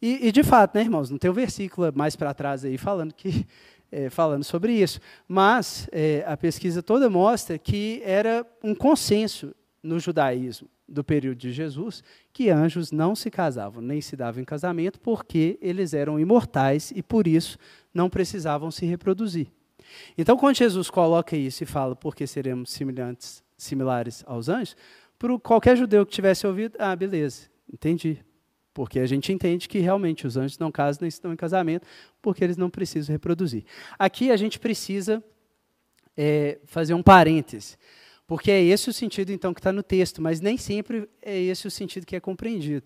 E, 0.00 0.28
e 0.28 0.32
de 0.32 0.42
fato, 0.42 0.76
né, 0.76 0.82
irmãos, 0.82 1.10
não 1.10 1.18
tem 1.18 1.30
um 1.30 1.34
versículo 1.34 1.90
mais 1.94 2.14
para 2.14 2.34
trás 2.34 2.64
aí 2.64 2.76
falando 2.78 3.12
que 3.12 3.46
é, 3.90 4.10
falando 4.10 4.44
sobre 4.44 4.72
isso. 4.72 5.00
Mas 5.26 5.88
é, 5.92 6.24
a 6.26 6.36
pesquisa 6.36 6.82
toda 6.82 7.08
mostra 7.08 7.58
que 7.58 8.00
era 8.04 8.46
um 8.62 8.74
consenso 8.74 9.54
no 9.82 9.98
judaísmo 9.98 10.68
do 10.88 11.02
período 11.02 11.38
de 11.38 11.52
Jesus 11.52 12.02
que 12.32 12.50
anjos 12.50 12.92
não 12.92 13.16
se 13.16 13.30
casavam, 13.30 13.82
nem 13.82 14.00
se 14.00 14.16
davam 14.16 14.40
em 14.40 14.44
casamento, 14.44 15.00
porque 15.00 15.58
eles 15.60 15.94
eram 15.94 16.20
imortais 16.20 16.92
e 16.94 17.02
por 17.02 17.26
isso 17.26 17.58
não 17.92 18.10
precisavam 18.10 18.70
se 18.70 18.86
reproduzir. 18.86 19.48
Então, 20.16 20.36
quando 20.36 20.56
Jesus 20.56 20.90
coloca 20.90 21.36
isso 21.36 21.62
e 21.62 21.66
fala 21.66 21.94
porque 21.94 22.26
seremos 22.26 22.70
semelhantes, 22.70 23.42
similares 23.56 24.22
aos 24.26 24.48
anjos, 24.48 24.76
para 25.18 25.38
qualquer 25.38 25.76
judeu 25.76 26.04
que 26.04 26.12
tivesse 26.12 26.46
ouvido, 26.46 26.76
ah, 26.78 26.94
beleza, 26.94 27.48
entendi. 27.72 28.22
Porque 28.74 28.98
a 29.00 29.06
gente 29.06 29.32
entende 29.32 29.68
que 29.68 29.78
realmente 29.78 30.26
os 30.26 30.36
anjos 30.36 30.58
não 30.58 30.70
casam 30.70 31.00
nem 31.02 31.08
estão 31.08 31.32
em 31.32 31.36
casamento, 31.36 31.86
porque 32.20 32.44
eles 32.44 32.58
não 32.58 32.68
precisam 32.68 33.12
reproduzir. 33.12 33.64
Aqui 33.98 34.30
a 34.30 34.36
gente 34.36 34.58
precisa 34.58 35.24
é, 36.16 36.58
fazer 36.66 36.92
um 36.92 37.02
parêntese. 37.02 37.76
Porque 38.26 38.50
é 38.50 38.62
esse 38.62 38.90
o 38.90 38.92
sentido, 38.92 39.30
então, 39.30 39.54
que 39.54 39.60
está 39.60 39.72
no 39.72 39.82
texto, 39.82 40.20
mas 40.20 40.40
nem 40.40 40.58
sempre 40.58 41.08
é 41.22 41.40
esse 41.40 41.66
o 41.66 41.70
sentido 41.70 42.04
que 42.04 42.16
é 42.16 42.20
compreendido. 42.20 42.84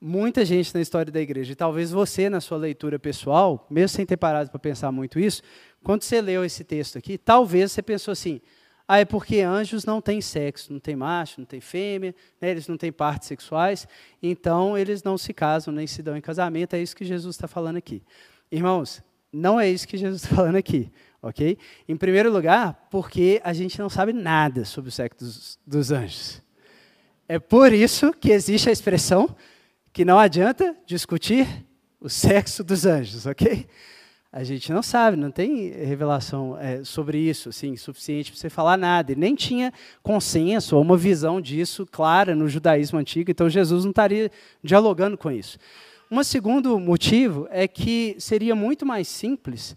Muita 0.00 0.44
gente 0.44 0.74
na 0.74 0.82
história 0.82 1.10
da 1.10 1.20
igreja, 1.20 1.52
e 1.52 1.56
talvez 1.56 1.90
você, 1.90 2.28
na 2.28 2.40
sua 2.40 2.58
leitura 2.58 2.98
pessoal, 2.98 3.66
mesmo 3.70 3.88
sem 3.88 4.04
ter 4.04 4.18
parado 4.18 4.50
para 4.50 4.58
pensar 4.58 4.92
muito 4.92 5.18
isso, 5.18 5.42
quando 5.84 6.02
você 6.02 6.20
leu 6.20 6.44
esse 6.44 6.64
texto 6.64 6.98
aqui, 6.98 7.16
talvez 7.16 7.70
você 7.70 7.82
pensou 7.82 8.10
assim: 8.10 8.40
ah, 8.88 8.98
é 8.98 9.04
porque 9.04 9.40
anjos 9.40 9.84
não 9.84 10.00
têm 10.00 10.20
sexo, 10.20 10.72
não 10.72 10.80
tem 10.80 10.96
macho, 10.96 11.40
não 11.40 11.46
tem 11.46 11.60
fêmea, 11.60 12.14
né, 12.40 12.50
eles 12.50 12.66
não 12.66 12.76
têm 12.76 12.90
partes 12.90 13.28
sexuais, 13.28 13.86
então 14.20 14.76
eles 14.76 15.02
não 15.02 15.16
se 15.16 15.32
casam 15.32 15.72
nem 15.72 15.86
se 15.86 16.02
dão 16.02 16.16
em 16.16 16.20
casamento, 16.20 16.74
é 16.74 16.82
isso 16.82 16.96
que 16.96 17.04
Jesus 17.04 17.36
está 17.36 17.46
falando 17.46 17.76
aqui. 17.76 18.02
Irmãos, 18.50 19.02
não 19.32 19.60
é 19.60 19.70
isso 19.70 19.86
que 19.86 19.96
Jesus 19.96 20.24
está 20.24 20.34
falando 20.34 20.56
aqui 20.56 20.90
ok? 21.24 21.56
Em 21.88 21.96
primeiro 21.96 22.30
lugar, 22.30 22.86
porque 22.90 23.40
a 23.42 23.52
gente 23.52 23.78
não 23.78 23.88
sabe 23.88 24.12
nada 24.12 24.64
sobre 24.64 24.90
o 24.90 24.92
sexo 24.92 25.18
dos, 25.18 25.58
dos 25.66 25.90
anjos. 25.90 26.42
É 27.26 27.38
por 27.38 27.72
isso 27.72 28.12
que 28.12 28.30
existe 28.30 28.68
a 28.68 28.72
expressão 28.72 29.34
que 29.92 30.04
não 30.04 30.18
adianta 30.18 30.76
discutir 30.86 31.46
o 31.98 32.10
sexo 32.10 32.62
dos 32.62 32.84
anjos, 32.84 33.24
ok? 33.24 33.66
A 34.36 34.42
gente 34.42 34.72
não 34.72 34.82
sabe, 34.82 35.16
não 35.16 35.30
tem 35.30 35.70
revelação 35.70 36.58
é, 36.58 36.82
sobre 36.82 37.18
isso, 37.18 37.50
assim, 37.50 37.76
suficiente 37.76 38.32
para 38.32 38.40
você 38.40 38.50
falar 38.50 38.76
nada. 38.76 39.12
E 39.12 39.14
nem 39.14 39.32
tinha 39.32 39.72
consenso 40.02 40.74
ou 40.74 40.82
uma 40.82 40.96
visão 40.96 41.40
disso 41.40 41.86
clara 41.86 42.34
no 42.34 42.48
judaísmo 42.48 42.98
antigo, 42.98 43.30
então 43.30 43.48
Jesus 43.48 43.84
não 43.84 43.90
estaria 43.90 44.28
dialogando 44.60 45.16
com 45.16 45.30
isso. 45.30 45.56
Um 46.10 46.20
segundo 46.24 46.80
motivo 46.80 47.46
é 47.48 47.68
que 47.68 48.16
seria 48.18 48.56
muito 48.56 48.84
mais 48.84 49.06
simples 49.06 49.76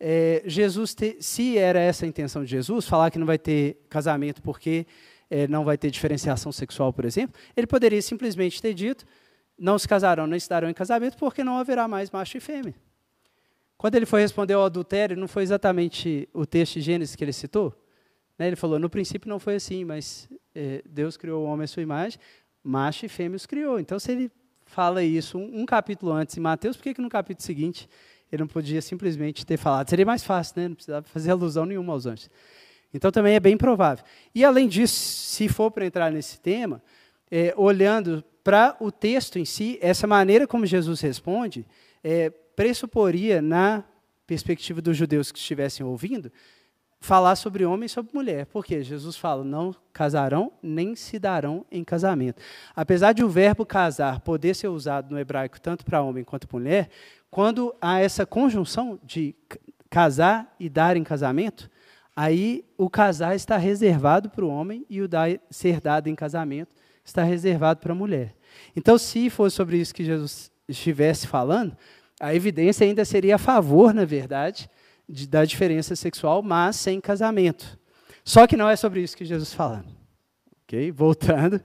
é, 0.00 0.42
Jesus, 0.46 0.96
te, 0.96 1.18
se 1.20 1.56
era 1.56 1.78
essa 1.78 2.04
a 2.04 2.08
intenção 2.08 2.42
de 2.42 2.50
Jesus, 2.50 2.88
falar 2.88 3.08
que 3.08 3.20
não 3.20 3.26
vai 3.26 3.38
ter 3.38 3.86
casamento 3.88 4.42
porque 4.42 4.84
é, 5.30 5.46
não 5.46 5.62
vai 5.62 5.78
ter 5.78 5.92
diferenciação 5.92 6.50
sexual, 6.50 6.92
por 6.92 7.04
exemplo, 7.04 7.40
ele 7.56 7.68
poderia 7.68 8.02
simplesmente 8.02 8.60
ter 8.60 8.74
dito: 8.74 9.06
não 9.56 9.78
se 9.78 9.86
casarão 9.86 10.26
nem 10.26 10.40
se 10.40 10.48
darão 10.48 10.68
em 10.68 10.74
casamento 10.74 11.16
porque 11.16 11.44
não 11.44 11.56
haverá 11.56 11.86
mais 11.86 12.10
macho 12.10 12.36
e 12.36 12.40
fêmea. 12.40 12.74
Quando 13.82 13.96
ele 13.96 14.06
foi 14.06 14.20
responder 14.20 14.54
ao 14.54 14.64
adultério, 14.64 15.16
não 15.16 15.26
foi 15.26 15.42
exatamente 15.42 16.28
o 16.32 16.46
texto 16.46 16.74
de 16.74 16.82
Gênesis 16.82 17.16
que 17.16 17.24
ele 17.24 17.32
citou? 17.32 17.74
Né? 18.38 18.46
Ele 18.46 18.54
falou: 18.54 18.78
no 18.78 18.88
princípio 18.88 19.28
não 19.28 19.40
foi 19.40 19.56
assim, 19.56 19.84
mas 19.84 20.28
é, 20.54 20.84
Deus 20.88 21.16
criou 21.16 21.44
o 21.44 21.46
homem 21.48 21.64
à 21.64 21.66
sua 21.66 21.82
imagem, 21.82 22.16
macho 22.62 23.04
e 23.06 23.08
fêmea 23.08 23.34
os 23.34 23.44
criou. 23.44 23.80
Então, 23.80 23.98
se 23.98 24.12
ele 24.12 24.30
fala 24.66 25.02
isso 25.02 25.36
um, 25.36 25.62
um 25.62 25.66
capítulo 25.66 26.12
antes 26.12 26.36
em 26.36 26.40
Mateus, 26.40 26.76
por 26.76 26.84
que, 26.84 26.94
que 26.94 27.00
no 27.00 27.08
capítulo 27.08 27.44
seguinte 27.44 27.88
ele 28.30 28.42
não 28.42 28.46
podia 28.46 28.80
simplesmente 28.80 29.44
ter 29.44 29.56
falado. 29.56 29.90
Seria 29.90 30.06
mais 30.06 30.22
fácil, 30.22 30.62
né? 30.62 30.68
não 30.68 30.76
precisava 30.76 31.04
fazer 31.08 31.32
alusão 31.32 31.66
nenhuma 31.66 31.92
aos 31.92 32.06
anjos. 32.06 32.30
Então 32.94 33.10
também 33.10 33.34
é 33.34 33.40
bem 33.40 33.56
provável. 33.56 34.04
E 34.32 34.44
além 34.44 34.68
disso, 34.68 34.94
se 34.94 35.48
for 35.48 35.72
para 35.72 35.84
entrar 35.84 36.12
nesse 36.12 36.38
tema, 36.38 36.80
é, 37.28 37.52
olhando 37.56 38.22
para 38.44 38.76
o 38.78 38.92
texto 38.92 39.40
em 39.40 39.44
si, 39.44 39.76
essa 39.82 40.06
maneira 40.06 40.46
como 40.46 40.64
Jesus 40.64 41.00
responde 41.00 41.66
é, 42.04 42.32
pressuporia, 42.56 43.40
na 43.42 43.84
perspectiva 44.26 44.80
dos 44.80 44.96
judeus 44.96 45.30
que 45.30 45.38
estivessem 45.38 45.84
ouvindo, 45.84 46.30
falar 47.00 47.34
sobre 47.34 47.64
homem 47.64 47.86
e 47.86 47.88
sobre 47.88 48.14
mulher. 48.14 48.46
Porque 48.46 48.82
Jesus 48.82 49.16
fala, 49.16 49.44
não 49.44 49.74
casarão 49.92 50.52
nem 50.62 50.94
se 50.94 51.18
darão 51.18 51.66
em 51.70 51.84
casamento. 51.84 52.40
Apesar 52.74 53.12
de 53.12 53.24
o 53.24 53.28
verbo 53.28 53.66
casar 53.66 54.20
poder 54.20 54.54
ser 54.54 54.68
usado 54.68 55.10
no 55.10 55.18
hebraico 55.18 55.60
tanto 55.60 55.84
para 55.84 56.00
homem 56.00 56.24
quanto 56.24 56.46
para 56.46 56.58
mulher, 56.58 56.88
quando 57.30 57.74
há 57.80 57.98
essa 57.98 58.24
conjunção 58.24 58.98
de 59.02 59.34
casar 59.90 60.54
e 60.58 60.68
dar 60.68 60.96
em 60.96 61.04
casamento, 61.04 61.68
aí 62.14 62.64
o 62.78 62.88
casar 62.88 63.34
está 63.34 63.56
reservado 63.56 64.30
para 64.30 64.44
o 64.44 64.48
homem 64.48 64.86
e 64.88 65.02
o 65.02 65.08
dar, 65.08 65.28
ser 65.50 65.80
dado 65.80 66.08
em 66.08 66.14
casamento 66.14 66.74
está 67.04 67.24
reservado 67.24 67.80
para 67.80 67.92
a 67.92 67.96
mulher. 67.96 68.34
Então, 68.76 68.96
se 68.96 69.28
fosse 69.28 69.56
sobre 69.56 69.76
isso 69.76 69.94
que 69.94 70.04
Jesus 70.04 70.52
estivesse 70.68 71.26
falando, 71.26 71.76
a 72.22 72.32
evidência 72.32 72.86
ainda 72.86 73.04
seria 73.04 73.34
a 73.34 73.38
favor, 73.38 73.92
na 73.92 74.04
verdade, 74.04 74.70
de, 75.08 75.26
da 75.26 75.44
diferença 75.44 75.96
sexual, 75.96 76.40
mas 76.40 76.76
sem 76.76 77.00
casamento. 77.00 77.76
Só 78.24 78.46
que 78.46 78.56
não 78.56 78.68
é 78.68 78.76
sobre 78.76 79.02
isso 79.02 79.16
que 79.16 79.24
Jesus 79.24 79.48
está 79.48 79.56
falando. 79.56 79.88
Okay? 80.62 80.92
Voltando, 80.92 81.60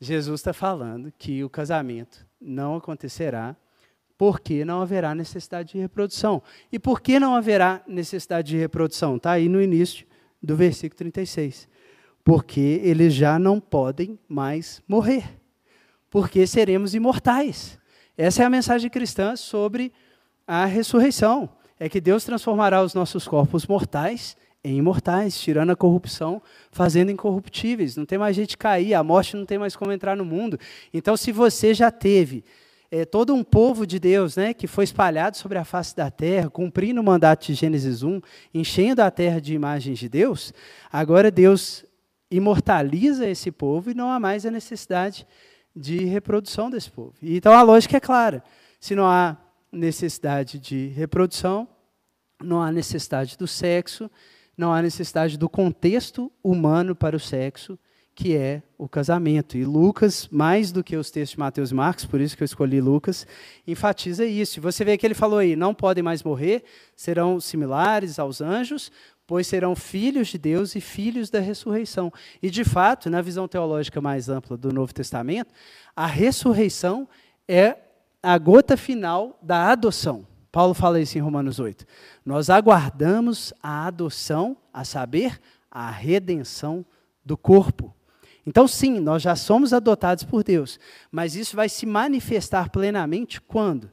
Jesus 0.00 0.40
está 0.40 0.52
falando 0.52 1.12
que 1.16 1.44
o 1.44 1.48
casamento 1.48 2.26
não 2.40 2.74
acontecerá 2.74 3.54
porque 4.18 4.64
não 4.64 4.82
haverá 4.82 5.14
necessidade 5.14 5.74
de 5.74 5.78
reprodução. 5.78 6.42
E 6.72 6.78
por 6.78 7.00
que 7.00 7.20
não 7.20 7.36
haverá 7.36 7.80
necessidade 7.86 8.48
de 8.48 8.56
reprodução? 8.56 9.14
Está 9.14 9.30
aí 9.30 9.48
no 9.48 9.62
início 9.62 10.04
do 10.42 10.56
versículo 10.56 10.98
36. 10.98 11.68
Porque 12.24 12.80
eles 12.82 13.14
já 13.14 13.38
não 13.38 13.60
podem 13.60 14.18
mais 14.28 14.82
morrer. 14.88 15.40
Porque 16.10 16.48
seremos 16.48 16.96
imortais. 16.96 17.78
Essa 18.16 18.42
é 18.42 18.46
a 18.46 18.50
mensagem 18.50 18.88
cristã 18.88 19.34
sobre 19.34 19.92
a 20.46 20.64
ressurreição. 20.64 21.48
É 21.78 21.88
que 21.88 22.00
Deus 22.00 22.24
transformará 22.24 22.82
os 22.82 22.94
nossos 22.94 23.26
corpos 23.26 23.66
mortais 23.66 24.36
em 24.62 24.78
imortais, 24.78 25.38
tirando 25.38 25.70
a 25.70 25.76
corrupção, 25.76 26.40
fazendo 26.70 27.10
incorruptíveis. 27.10 27.96
Não 27.96 28.06
tem 28.06 28.16
mais 28.16 28.34
gente 28.34 28.56
cair, 28.56 28.94
a 28.94 29.04
morte 29.04 29.36
não 29.36 29.44
tem 29.44 29.58
mais 29.58 29.76
como 29.76 29.92
entrar 29.92 30.16
no 30.16 30.24
mundo. 30.24 30.58
Então, 30.92 31.16
se 31.18 31.30
você 31.30 31.74
já 31.74 31.90
teve 31.90 32.42
é, 32.90 33.04
todo 33.04 33.34
um 33.34 33.44
povo 33.44 33.86
de 33.86 33.98
Deus, 33.98 34.36
né, 34.36 34.54
que 34.54 34.66
foi 34.66 34.84
espalhado 34.84 35.36
sobre 35.36 35.58
a 35.58 35.64
face 35.64 35.94
da 35.94 36.10
terra, 36.10 36.48
cumprindo 36.48 37.00
o 37.00 37.04
mandato 37.04 37.44
de 37.44 37.54
Gênesis 37.54 38.02
1, 38.02 38.20
enchendo 38.54 39.02
a 39.02 39.10
terra 39.10 39.38
de 39.38 39.52
imagens 39.52 39.98
de 39.98 40.08
Deus, 40.08 40.54
agora 40.90 41.30
Deus 41.30 41.84
imortaliza 42.30 43.28
esse 43.28 43.50
povo 43.50 43.90
e 43.90 43.94
não 43.94 44.10
há 44.10 44.18
mais 44.18 44.46
a 44.46 44.50
necessidade 44.50 45.18
de 45.18 45.26
reprodução 46.04 46.70
desse 46.70 46.90
povo. 46.90 47.14
Então 47.22 47.52
a 47.52 47.62
lógica 47.62 47.96
é 47.96 48.00
clara: 48.00 48.42
se 48.80 48.94
não 48.94 49.06
há 49.06 49.36
necessidade 49.72 50.58
de 50.58 50.88
reprodução, 50.88 51.68
não 52.42 52.62
há 52.62 52.70
necessidade 52.70 53.36
do 53.36 53.46
sexo, 53.46 54.10
não 54.56 54.72
há 54.72 54.80
necessidade 54.80 55.36
do 55.36 55.48
contexto 55.48 56.30
humano 56.42 56.94
para 56.94 57.16
o 57.16 57.20
sexo, 57.20 57.78
que 58.14 58.36
é 58.36 58.62
o 58.78 58.88
casamento. 58.88 59.56
E 59.56 59.64
Lucas, 59.64 60.28
mais 60.30 60.70
do 60.70 60.84
que 60.84 60.96
os 60.96 61.10
textos 61.10 61.34
de 61.34 61.40
Mateus 61.40 61.70
e 61.72 61.74
Marcos, 61.74 62.04
por 62.04 62.20
isso 62.20 62.36
que 62.36 62.42
eu 62.42 62.46
escolhi 62.46 62.80
Lucas, 62.80 63.26
enfatiza 63.66 64.24
isso. 64.24 64.58
E 64.58 64.60
você 64.60 64.84
vê 64.84 64.96
que 64.96 65.04
ele 65.04 65.14
falou 65.14 65.38
aí: 65.38 65.56
não 65.56 65.74
podem 65.74 66.02
mais 66.02 66.22
morrer, 66.22 66.62
serão 66.94 67.40
similares 67.40 68.18
aos 68.18 68.40
anjos, 68.40 68.92
pois 69.26 69.46
serão 69.46 69.74
filhos 69.74 70.28
de 70.28 70.38
Deus 70.38 70.74
e 70.74 70.80
filhos 70.80 71.30
da 71.30 71.40
ressurreição. 71.40 72.12
E, 72.42 72.50
de 72.50 72.64
fato, 72.64 73.08
na 73.08 73.22
visão 73.22 73.48
teológica 73.48 74.00
mais 74.00 74.28
ampla 74.28 74.56
do 74.56 74.72
Novo 74.72 74.92
Testamento, 74.92 75.52
a 75.94 76.06
ressurreição 76.06 77.08
é 77.48 77.76
a 78.22 78.36
gota 78.38 78.76
final 78.76 79.38
da 79.42 79.70
adoção. 79.70 80.26
Paulo 80.50 80.72
fala 80.72 81.00
isso 81.00 81.18
em 81.18 81.20
Romanos 81.20 81.58
8. 81.58 81.84
Nós 82.24 82.48
aguardamos 82.48 83.52
a 83.62 83.86
adoção, 83.86 84.56
a 84.72 84.84
saber, 84.84 85.40
a 85.70 85.90
redenção 85.90 86.86
do 87.24 87.36
corpo. 87.36 87.94
Então, 88.46 88.68
sim, 88.68 89.00
nós 89.00 89.22
já 89.22 89.34
somos 89.34 89.72
adotados 89.72 90.22
por 90.22 90.44
Deus, 90.44 90.78
mas 91.10 91.34
isso 91.34 91.56
vai 91.56 91.68
se 91.68 91.86
manifestar 91.86 92.70
plenamente 92.70 93.40
quando? 93.40 93.90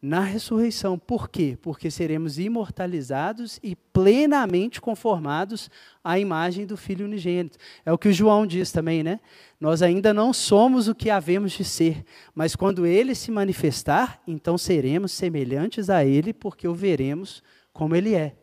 Na 0.00 0.20
ressurreição. 0.20 0.98
Por 0.98 1.28
quê? 1.28 1.58
Porque 1.60 1.90
seremos 1.90 2.38
imortalizados 2.38 3.58
e 3.62 3.74
plenamente 3.74 4.80
conformados 4.80 5.70
à 6.04 6.18
imagem 6.18 6.66
do 6.66 6.76
Filho 6.76 7.06
unigênito. 7.06 7.58
É 7.84 7.92
o 7.92 7.98
que 7.98 8.08
o 8.08 8.12
João 8.12 8.46
diz 8.46 8.70
também, 8.70 9.02
né? 9.02 9.20
Nós 9.58 9.80
ainda 9.80 10.12
não 10.12 10.34
somos 10.34 10.86
o 10.86 10.94
que 10.94 11.08
havemos 11.08 11.52
de 11.52 11.64
ser, 11.64 12.04
mas 12.34 12.54
quando 12.54 12.84
ele 12.84 13.14
se 13.14 13.30
manifestar, 13.30 14.20
então 14.26 14.58
seremos 14.58 15.12
semelhantes 15.12 15.88
a 15.88 16.04
ele, 16.04 16.32
porque 16.32 16.68
o 16.68 16.74
veremos 16.74 17.42
como 17.72 17.96
ele 17.96 18.14
é. 18.14 18.36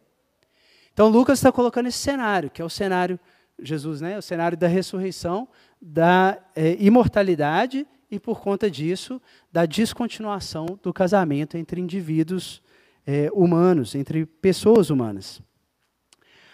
Então 0.91 1.07
Lucas 1.07 1.39
está 1.39 1.51
colocando 1.51 1.87
esse 1.87 1.99
cenário, 1.99 2.49
que 2.49 2.61
é 2.61 2.65
o 2.65 2.69
cenário, 2.69 3.19
Jesus, 3.59 4.01
né? 4.01 4.17
O 4.17 4.21
cenário 4.21 4.57
da 4.57 4.67
ressurreição, 4.67 5.47
da 5.79 6.39
é, 6.55 6.75
imortalidade 6.79 7.85
e, 8.13 8.19
por 8.19 8.39
conta 8.39 8.69
disso, 8.69 9.19
da 9.51 9.65
descontinuação 9.65 10.67
do 10.83 10.93
casamento 10.93 11.57
entre 11.57 11.81
indivíduos 11.81 12.61
é, 13.07 13.27
humanos, 13.33 13.95
entre 13.95 14.23
pessoas 14.23 14.91
humanas. 14.91 15.41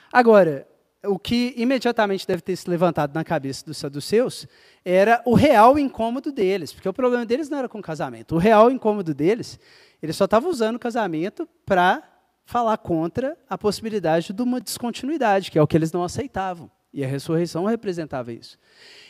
Agora, 0.10 0.66
o 1.06 1.20
que 1.20 1.54
imediatamente 1.58 2.26
deve 2.26 2.42
ter 2.42 2.56
se 2.56 2.70
levantado 2.70 3.14
na 3.14 3.26
cabeça 3.26 3.66
dos 3.66 3.76
saduceus 3.76 4.48
era 4.86 5.22
o 5.26 5.34
real 5.34 5.78
incômodo 5.78 6.32
deles, 6.32 6.72
porque 6.72 6.88
o 6.88 6.94
problema 6.94 7.26
deles 7.26 7.50
não 7.50 7.58
era 7.58 7.68
com 7.68 7.80
o 7.80 7.84
casamento. 7.84 8.36
O 8.36 8.38
real 8.38 8.72
incômodo 8.72 9.14
deles, 9.14 9.60
eles 10.02 10.16
só 10.16 10.24
estavam 10.24 10.50
usando 10.50 10.78
o 10.78 10.80
casamento 10.80 11.46
para 11.66 12.02
falar 12.46 12.78
contra 12.78 13.38
a 13.50 13.58
possibilidade 13.58 14.32
de 14.32 14.42
uma 14.42 14.62
descontinuidade, 14.62 15.52
que 15.52 15.60
é 15.60 15.62
o 15.62 15.68
que 15.68 15.76
eles 15.76 15.92
não 15.92 16.06
aceitavam. 16.06 16.72
E 16.94 17.04
a 17.04 17.08
ressurreição 17.08 17.66
representava 17.66 18.32
isso. 18.32 18.58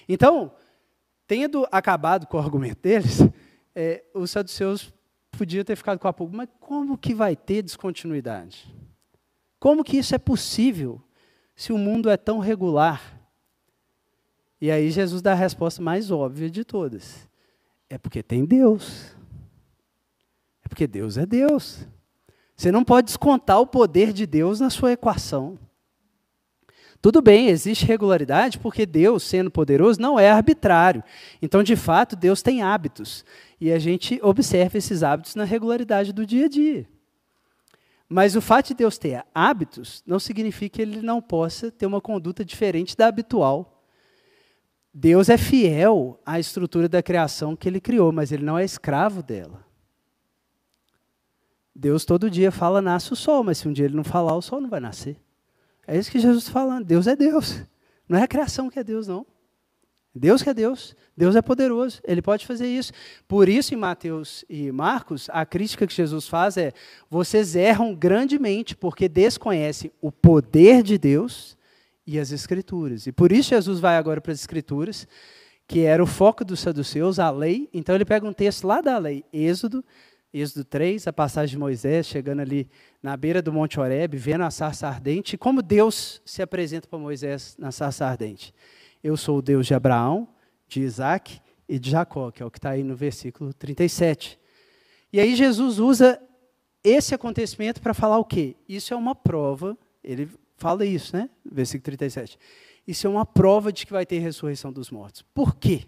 Então, 0.07 0.51
tendo 1.29 1.65
acabado 1.71 2.27
com 2.27 2.35
o 2.35 2.41
argumento 2.41 2.81
deles, 2.81 3.19
é, 3.73 4.03
os 4.13 4.31
saduceus 4.31 4.93
podiam 5.31 5.63
ter 5.63 5.77
ficado 5.77 5.97
com 5.97 6.09
a 6.09 6.11
pulga, 6.11 6.35
mas 6.35 6.49
como 6.59 6.97
que 6.97 7.13
vai 7.13 7.37
ter 7.37 7.61
descontinuidade? 7.61 8.75
Como 9.57 9.81
que 9.81 9.97
isso 9.97 10.13
é 10.13 10.17
possível? 10.17 11.01
se 11.59 11.73
o 11.73 11.77
mundo 11.77 12.09
é 12.09 12.15
tão 12.15 12.39
regular? 12.39 13.19
E 14.61 14.71
aí 14.71 14.89
Jesus 14.89 15.21
dá 15.21 15.33
a 15.33 15.35
resposta 15.35 15.81
mais 15.81 16.09
óbvia 16.09 16.49
de 16.49 16.63
todas. 16.63 17.27
É 17.89 17.97
porque 17.97 18.23
tem 18.23 18.45
Deus. 18.45 19.13
É 20.63 20.69
porque 20.69 20.87
Deus 20.87 21.17
é 21.17 21.25
Deus. 21.25 21.85
Você 22.55 22.71
não 22.71 22.81
pode 22.81 23.07
descontar 23.07 23.59
o 23.59 23.67
poder 23.67 24.13
de 24.13 24.25
Deus 24.25 24.61
na 24.61 24.69
sua 24.69 24.93
equação. 24.93 25.59
Tudo 27.01 27.21
bem, 27.21 27.47
existe 27.47 27.85
regularidade 27.85 28.59
porque 28.59 28.85
Deus, 28.85 29.23
sendo 29.23 29.49
poderoso, 29.49 30.01
não 30.01 30.19
é 30.19 30.29
arbitrário. 30.29 31.01
Então, 31.41 31.63
de 31.63 31.75
fato, 31.75 32.15
Deus 32.15 32.41
tem 32.41 32.61
hábitos. 32.61 33.23
E 33.59 33.71
a 33.71 33.79
gente 33.79 34.19
observa 34.21 34.77
esses 34.77 35.01
hábitos 35.01 35.35
na 35.35 35.45
regularidade 35.45 36.11
do 36.11 36.25
dia 36.25 36.45
a 36.45 36.49
dia. 36.49 36.87
Mas 38.07 38.35
o 38.35 38.41
fato 38.41 38.69
de 38.69 38.73
Deus 38.73 38.97
ter 38.97 39.23
hábitos 39.33 40.03
não 40.05 40.19
significa 40.19 40.77
que 40.77 40.81
ele 40.81 41.01
não 41.01 41.21
possa 41.21 41.71
ter 41.71 41.85
uma 41.85 42.01
conduta 42.01 42.43
diferente 42.43 42.97
da 42.97 43.07
habitual. 43.07 43.83
Deus 44.93 45.29
é 45.29 45.37
fiel 45.37 46.19
à 46.25 46.39
estrutura 46.39 46.89
da 46.89 47.03
criação 47.03 47.55
que 47.55 47.69
ele 47.69 47.79
criou, 47.79 48.11
mas 48.11 48.31
ele 48.31 48.43
não 48.43 48.57
é 48.57 48.65
escravo 48.65 49.21
dela. 49.21 49.63
Deus 51.73 52.03
todo 52.03 52.29
dia 52.29 52.51
fala, 52.51 52.81
nasce 52.81 53.13
o 53.13 53.15
sol, 53.15 53.43
mas 53.43 53.59
se 53.59 53.67
um 53.67 53.71
dia 53.71 53.85
ele 53.85 53.95
não 53.95 54.03
falar, 54.03 54.35
o 54.35 54.41
sol 54.41 54.59
não 54.59 54.69
vai 54.69 54.79
nascer. 54.79 55.15
É 55.89 55.97
isso 55.97 56.11
que 56.11 56.19
Jesus 56.19 56.43
está 56.43 56.51
falando. 56.51 56.85
Deus 56.85 57.07
é 57.07 57.15
Deus. 57.15 57.63
Não 58.07 58.19
é 58.19 58.21
a 58.21 58.27
criação 58.27 58.69
que 58.69 58.77
é 58.77 58.83
Deus, 58.83 59.07
não. 59.07 59.25
Deus 60.13 60.43
que 60.43 60.49
é 60.49 60.53
Deus, 60.53 60.95
Deus 61.15 61.35
é 61.35 61.41
poderoso, 61.41 62.01
Ele 62.03 62.21
pode 62.21 62.45
fazer 62.45 62.67
isso. 62.67 62.91
Por 63.27 63.47
isso, 63.47 63.73
em 63.73 63.77
Mateus 63.77 64.43
e 64.49 64.71
Marcos, 64.71 65.29
a 65.31 65.45
crítica 65.45 65.87
que 65.87 65.93
Jesus 65.93 66.27
faz 66.27 66.57
é: 66.57 66.73
vocês 67.09 67.55
erram 67.55 67.95
grandemente 67.95 68.75
porque 68.75 69.07
desconhecem 69.07 69.91
o 70.01 70.11
poder 70.11 70.83
de 70.83 70.97
Deus 70.97 71.57
e 72.05 72.19
as 72.19 72.31
Escrituras. 72.31 73.07
E 73.07 73.11
por 73.11 73.31
isso 73.31 73.49
Jesus 73.49 73.79
vai 73.79 73.97
agora 73.97 74.19
para 74.21 74.31
as 74.31 74.39
Escrituras, 74.39 75.07
que 75.67 75.81
era 75.81 76.03
o 76.03 76.07
foco 76.07 76.43
dos 76.43 76.59
saduceus, 76.59 77.19
a 77.19 77.31
lei. 77.31 77.69
Então 77.73 77.95
ele 77.95 78.05
pega 78.05 78.27
um 78.27 78.33
texto 78.33 78.67
lá 78.67 78.81
da 78.81 78.97
lei, 78.97 79.23
Êxodo, 79.31 79.83
Êxodo 80.33 80.63
3, 80.65 81.07
a 81.07 81.13
passagem 81.13 81.51
de 81.53 81.59
Moisés, 81.59 82.05
chegando 82.07 82.41
ali 82.41 82.69
na 83.01 83.15
beira 83.15 83.41
do 83.41 83.53
Monte 83.53 83.79
Horebe, 83.79 84.17
vendo 84.17 84.43
a 84.43 84.51
sarça 84.51 84.87
ardente, 84.87 85.37
como 85.37 85.61
Deus 85.61 86.21
se 86.25 86.41
apresenta 86.41 86.87
para 86.87 86.99
Moisés 86.99 87.55
na 87.57 87.71
sarça 87.71 88.05
ardente. 88.05 88.53
Eu 89.03 89.15
sou 89.15 89.37
o 89.37 89.41
Deus 89.41 89.65
de 89.65 89.73
Abraão, 89.73 90.27
de 90.67 90.81
Isaac 90.81 91.39
e 91.67 91.79
de 91.79 91.91
Jacó, 91.91 92.29
que 92.31 92.43
é 92.43 92.45
o 92.45 92.51
que 92.51 92.57
está 92.57 92.71
aí 92.71 92.83
no 92.83 92.95
versículo 92.95 93.53
37. 93.53 94.39
E 95.13 95.19
aí 95.19 95.35
Jesus 95.35 95.79
usa 95.79 96.21
esse 96.83 97.15
acontecimento 97.15 97.81
para 97.81 97.93
falar 97.93 98.17
o 98.17 98.25
quê? 98.25 98.55
Isso 98.67 98.93
é 98.93 98.97
uma 98.97 99.15
prova, 99.15 99.77
ele 100.03 100.29
fala 100.57 100.85
isso, 100.85 101.15
né? 101.15 101.29
Versículo 101.49 101.83
37. 101.85 102.37
Isso 102.85 103.07
é 103.07 103.09
uma 103.09 103.25
prova 103.25 103.71
de 103.71 103.85
que 103.85 103.91
vai 103.91 104.05
ter 104.05 104.19
ressurreição 104.19 104.73
dos 104.73 104.91
mortos. 104.91 105.21
Por 105.33 105.55
quê? 105.55 105.85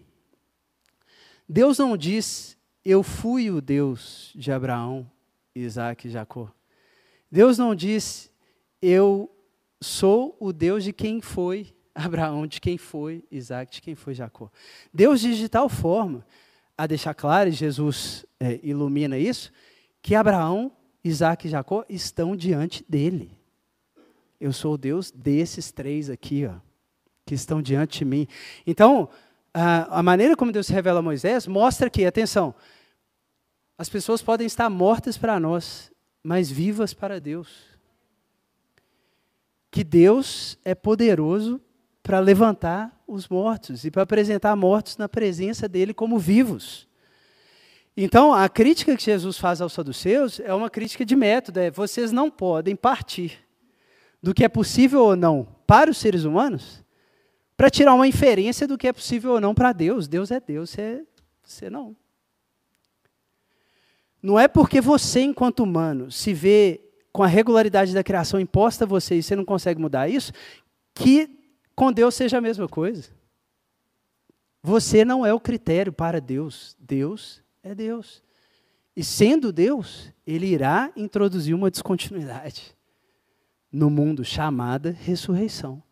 Deus 1.48 1.78
não 1.78 1.96
diz, 1.96 2.56
eu 2.84 3.02
fui 3.02 3.50
o 3.50 3.60
Deus 3.60 4.32
de 4.34 4.50
Abraão, 4.50 5.10
Isaac 5.54 6.08
e 6.08 6.10
Jacó. 6.10 6.50
Deus 7.32 7.58
não 7.58 7.74
diz, 7.74 8.30
eu 8.80 9.34
sou 9.80 10.36
o 10.38 10.52
Deus 10.52 10.84
de 10.84 10.92
quem 10.92 11.20
foi 11.20 11.74
Abraão 11.94 12.46
de 12.46 12.60
quem 12.60 12.78
foi 12.78 13.24
Isaac, 13.30 13.72
de 13.72 13.82
quem 13.82 13.94
foi 13.94 14.14
Jacó. 14.14 14.50
Deus 14.92 15.20
diz 15.20 15.36
de 15.36 15.48
tal 15.48 15.68
forma 15.68 16.26
a 16.76 16.86
deixar 16.86 17.14
claro, 17.14 17.48
e 17.48 17.52
Jesus 17.52 18.24
é, 18.40 18.58
ilumina 18.62 19.18
isso, 19.18 19.52
que 20.00 20.14
Abraão, 20.14 20.72
Isaac 21.04 21.46
e 21.46 21.50
Jacó 21.50 21.84
estão 21.88 22.34
diante 22.34 22.84
dele. 22.88 23.30
Eu 24.40 24.52
sou 24.52 24.74
o 24.74 24.78
Deus 24.78 25.10
desses 25.10 25.70
três 25.70 26.08
aqui, 26.08 26.46
ó, 26.46 26.54
que 27.26 27.34
estão 27.34 27.62
diante 27.62 27.98
de 28.00 28.04
mim. 28.04 28.26
Então, 28.66 29.08
a, 29.52 29.98
a 29.98 30.02
maneira 30.02 30.34
como 30.34 30.50
Deus 30.50 30.66
se 30.66 30.72
revela 30.72 31.00
a 31.00 31.02
Moisés 31.02 31.46
mostra 31.46 31.90
que, 31.90 32.06
atenção, 32.06 32.54
as 33.76 33.88
pessoas 33.88 34.22
podem 34.22 34.46
estar 34.46 34.68
mortas 34.70 35.18
para 35.18 35.38
nós, 35.38 35.91
mas 36.22 36.50
vivas 36.50 36.94
para 36.94 37.20
Deus. 37.20 37.48
Que 39.70 39.82
Deus 39.82 40.58
é 40.64 40.74
poderoso 40.74 41.60
para 42.02 42.18
levantar 42.18 43.02
os 43.06 43.28
mortos 43.28 43.84
e 43.84 43.90
para 43.90 44.02
apresentar 44.02 44.54
mortos 44.56 44.96
na 44.96 45.08
presença 45.08 45.68
dele 45.68 45.94
como 45.94 46.18
vivos. 46.18 46.88
Então, 47.96 48.32
a 48.32 48.48
crítica 48.48 48.96
que 48.96 49.04
Jesus 49.04 49.36
faz 49.38 49.60
aos 49.60 49.72
saduceus 49.72 50.40
é 50.40 50.52
uma 50.54 50.70
crítica 50.70 51.04
de 51.04 51.14
método, 51.14 51.60
é 51.60 51.70
vocês 51.70 52.10
não 52.10 52.30
podem 52.30 52.74
partir 52.74 53.38
do 54.22 54.32
que 54.32 54.44
é 54.44 54.48
possível 54.48 55.02
ou 55.02 55.16
não 55.16 55.46
para 55.66 55.90
os 55.90 55.98
seres 55.98 56.24
humanos 56.24 56.82
para 57.56 57.70
tirar 57.70 57.94
uma 57.94 58.08
inferência 58.08 58.66
do 58.66 58.76
que 58.76 58.88
é 58.88 58.92
possível 58.92 59.32
ou 59.32 59.40
não 59.40 59.54
para 59.54 59.72
Deus. 59.72 60.08
Deus 60.08 60.32
é 60.32 60.40
Deus, 60.40 60.70
você, 60.70 61.06
você 61.44 61.70
não. 61.70 61.94
Não 64.22 64.38
é 64.38 64.46
porque 64.46 64.80
você, 64.80 65.20
enquanto 65.20 65.64
humano, 65.64 66.10
se 66.10 66.32
vê 66.32 66.80
com 67.12 67.22
a 67.22 67.26
regularidade 67.26 67.92
da 67.92 68.04
criação 68.04 68.38
imposta 68.38 68.84
a 68.84 68.88
você 68.88 69.16
e 69.16 69.22
você 69.22 69.34
não 69.34 69.44
consegue 69.44 69.80
mudar 69.80 70.08
isso, 70.08 70.32
que 70.94 71.28
com 71.74 71.92
Deus 71.92 72.14
seja 72.14 72.38
a 72.38 72.40
mesma 72.40 72.68
coisa. 72.68 73.10
Você 74.62 75.04
não 75.04 75.26
é 75.26 75.34
o 75.34 75.40
critério 75.40 75.92
para 75.92 76.20
Deus. 76.20 76.76
Deus 76.78 77.42
é 77.62 77.74
Deus. 77.74 78.22
E 78.94 79.02
sendo 79.02 79.52
Deus, 79.52 80.12
ele 80.26 80.46
irá 80.46 80.92
introduzir 80.96 81.54
uma 81.54 81.70
descontinuidade 81.70 82.76
no 83.72 83.90
mundo 83.90 84.24
chamada 84.24 84.90
ressurreição. 84.90 85.82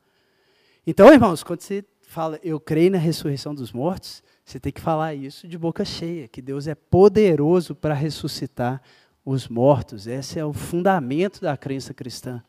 Então, 0.86 1.12
irmãos, 1.12 1.42
quando 1.42 1.62
você 1.62 1.84
fala 2.02 2.38
eu 2.42 2.60
creio 2.60 2.90
na 2.90 2.98
ressurreição 2.98 3.54
dos 3.54 3.72
mortos, 3.72 4.22
você 4.44 4.58
tem 4.58 4.72
que 4.72 4.80
falar 4.80 5.14
isso 5.14 5.46
de 5.46 5.56
boca 5.56 5.84
cheia, 5.84 6.26
que 6.26 6.42
Deus 6.42 6.66
é 6.66 6.74
poderoso 6.74 7.74
para 7.74 7.94
ressuscitar 7.94 8.82
os 9.24 9.48
mortos. 9.48 10.06
Esse 10.06 10.38
é 10.38 10.44
o 10.44 10.52
fundamento 10.52 11.40
da 11.40 11.56
crença 11.56 11.94
cristã. 11.94 12.42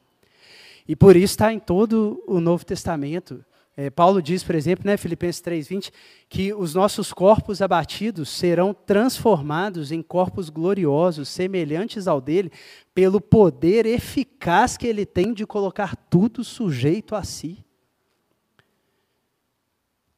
E 0.87 0.95
por 0.95 1.15
isso 1.15 1.33
está 1.33 1.53
em 1.53 1.59
todo 1.59 2.23
o 2.27 2.39
Novo 2.39 2.65
Testamento. 2.65 3.43
É, 3.77 3.89
Paulo 3.89 4.21
diz, 4.21 4.43
por 4.43 4.55
exemplo, 4.55 4.85
né, 4.85 4.97
Filipenses 4.97 5.41
3,20, 5.41 5.91
que 6.27 6.53
os 6.53 6.73
nossos 6.73 7.13
corpos 7.13 7.61
abatidos 7.61 8.29
serão 8.29 8.73
transformados 8.73 9.91
em 9.91 10.01
corpos 10.01 10.49
gloriosos, 10.49 11.29
semelhantes 11.29 12.07
ao 12.07 12.19
dele, 12.19 12.51
pelo 12.93 13.21
poder 13.21 13.85
eficaz 13.85 14.75
que 14.75 14.87
ele 14.87 15.05
tem 15.05 15.33
de 15.33 15.45
colocar 15.45 15.95
tudo 15.95 16.43
sujeito 16.43 17.15
a 17.15 17.23
si. 17.23 17.63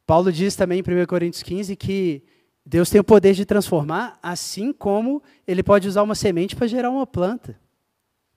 Paulo 0.06 0.30
diz 0.30 0.54
também 0.54 0.80
em 0.80 1.02
1 1.02 1.06
Coríntios 1.06 1.42
15 1.42 1.74
que 1.76 2.22
Deus 2.64 2.90
tem 2.90 3.00
o 3.00 3.04
poder 3.04 3.34
de 3.34 3.44
transformar, 3.44 4.18
assim 4.22 4.72
como 4.72 5.22
ele 5.46 5.62
pode 5.62 5.86
usar 5.88 6.02
uma 6.02 6.14
semente 6.14 6.56
para 6.56 6.66
gerar 6.66 6.90
uma 6.90 7.06
planta, 7.06 7.58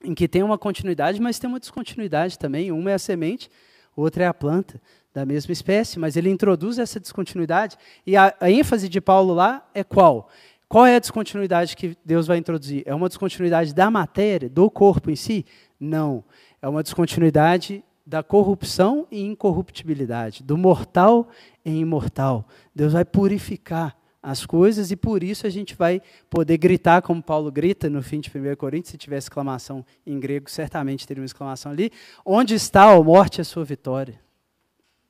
em 0.02 0.14
que 0.14 0.28
tem 0.28 0.42
uma 0.42 0.58
continuidade, 0.58 1.20
mas 1.20 1.38
tem 1.38 1.48
uma 1.48 1.60
descontinuidade 1.60 2.38
também. 2.38 2.70
Uma 2.70 2.90
é 2.90 2.94
a 2.94 2.98
semente, 2.98 3.50
outra 3.96 4.24
é 4.24 4.26
a 4.26 4.34
planta 4.34 4.80
da 5.12 5.24
mesma 5.26 5.52
espécie, 5.52 5.98
mas 5.98 6.16
ele 6.16 6.30
introduz 6.30 6.78
essa 6.78 7.00
descontinuidade. 7.00 7.76
E 8.06 8.16
a, 8.16 8.34
a, 8.40 8.50
ênfase 8.50 8.88
de 8.88 9.00
Paulo 9.00 9.34
lá 9.34 9.66
é 9.74 9.82
qual? 9.82 10.28
Qual 10.68 10.84
é 10.84 10.96
a 10.96 11.00
descontinuidade 11.00 11.74
que 11.74 11.96
Deus 12.04 12.26
vai 12.26 12.36
introduzir? 12.36 12.82
É 12.86 12.94
uma 12.94 13.08
descontinuidade 13.08 13.74
da 13.74 13.90
matéria, 13.90 14.48
do 14.48 14.70
corpo 14.70 15.10
em 15.10 15.16
si? 15.16 15.46
Não. 15.80 16.22
É 16.60 16.68
uma 16.68 16.82
descontinuidade 16.82 17.82
da 18.08 18.22
corrupção 18.22 19.06
e 19.10 19.20
incorruptibilidade, 19.20 20.42
do 20.42 20.56
mortal 20.56 21.28
em 21.62 21.80
imortal. 21.80 22.48
Deus 22.74 22.94
vai 22.94 23.04
purificar 23.04 23.94
as 24.22 24.46
coisas 24.46 24.90
e 24.90 24.96
por 24.96 25.22
isso 25.22 25.46
a 25.46 25.50
gente 25.50 25.74
vai 25.74 26.00
poder 26.30 26.56
gritar 26.56 27.02
como 27.02 27.22
Paulo 27.22 27.52
grita 27.52 27.90
no 27.90 28.02
fim 28.02 28.18
de 28.18 28.30
1 28.30 28.56
Coríntios, 28.56 28.92
se 28.92 28.96
tivesse 28.96 29.26
exclamação 29.26 29.84
em 30.06 30.18
grego, 30.18 30.48
certamente 30.48 31.06
teria 31.06 31.20
uma 31.20 31.26
exclamação 31.26 31.70
ali. 31.70 31.92
Onde 32.24 32.54
está, 32.54 32.90
a 32.90 33.02
morte, 33.02 33.42
a 33.42 33.44
sua 33.44 33.62
vitória? 33.62 34.18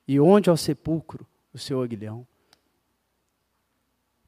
E 0.05 0.19
onde 0.19 0.49
ao 0.49 0.57
sepulcro 0.57 1.25
o 1.53 1.57
seu 1.57 1.81
aguilhão? 1.81 2.27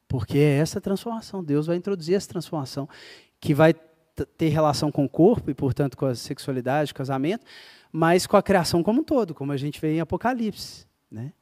Porque 0.08 0.38
é 0.38 0.56
essa 0.56 0.80
transformação, 0.80 1.44
Deus 1.44 1.66
vai 1.66 1.76
introduzir 1.76 2.14
essa 2.14 2.28
transformação, 2.28 2.88
que 3.38 3.52
vai 3.52 3.74
ter 4.36 4.48
relação 4.48 4.90
com 4.90 5.04
o 5.04 5.08
corpo 5.08 5.50
e, 5.50 5.54
portanto, 5.54 5.96
com 5.96 6.06
a 6.06 6.14
sexualidade, 6.14 6.92
casamento, 6.92 7.44
mas 7.90 8.26
com 8.26 8.36
a 8.36 8.42
criação 8.42 8.82
como 8.82 9.00
um 9.00 9.04
todo, 9.04 9.34
como 9.34 9.52
a 9.52 9.56
gente 9.56 9.80
vê 9.80 9.94
em 9.94 10.00
Apocalipse. 10.00 10.86
Né? 11.10 11.32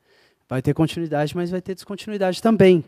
Vai 0.48 0.60
ter 0.62 0.74
continuidade, 0.74 1.34
mas 1.36 1.50
vai 1.50 1.60
ter 1.60 1.74
descontinuidade 1.74 2.42
também. 2.42 2.84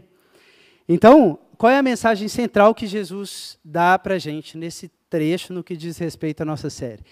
Então, 0.88 1.38
qual 1.56 1.70
é 1.70 1.78
a 1.78 1.82
mensagem 1.82 2.26
central 2.28 2.74
que 2.74 2.86
Jesus 2.86 3.58
dá 3.64 3.98
para 3.98 4.14
a 4.14 4.18
gente 4.18 4.58
nesse 4.58 4.90
trecho 5.08 5.52
no 5.52 5.62
que 5.62 5.76
diz 5.76 5.98
respeito 5.98 6.42
à 6.42 6.44
nossa 6.44 6.68
série? 6.68 7.02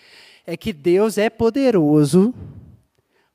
É 0.45 0.57
que 0.57 0.73
Deus 0.73 1.19
é 1.19 1.31
poderoso 1.31 2.35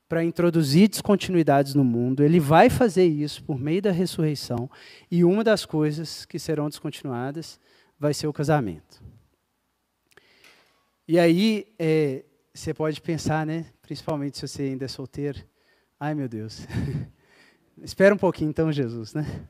para 0.08 0.22
introduzir 0.22 0.88
descontinuidades 0.88 1.74
no 1.74 1.82
mundo. 1.82 2.22
Ele 2.22 2.38
vai 2.38 2.68
fazer 2.68 3.06
isso 3.06 3.42
por 3.42 3.58
meio 3.58 3.82
da 3.82 3.90
ressurreição. 3.90 4.70
E 5.10 5.24
uma 5.24 5.42
das 5.42 5.64
coisas 5.64 6.24
que 6.26 6.38
serão 6.38 6.68
descontinuadas 6.68 7.58
vai 7.98 8.12
ser 8.12 8.26
o 8.26 8.32
casamento. 8.32 9.02
E 11.06 11.18
aí, 11.18 11.66
é, 11.78 12.24
você 12.52 12.74
pode 12.74 13.00
pensar, 13.00 13.46
né? 13.46 13.66
Principalmente 13.82 14.38
se 14.38 14.46
você 14.46 14.62
ainda 14.62 14.84
é 14.84 14.88
solteiro. 14.88 15.38
Ai, 15.98 16.14
meu 16.14 16.28
Deus. 16.28 16.66
Espera 17.82 18.14
um 18.14 18.18
pouquinho, 18.18 18.50
então, 18.50 18.72
Jesus, 18.72 19.14
né? 19.14 19.46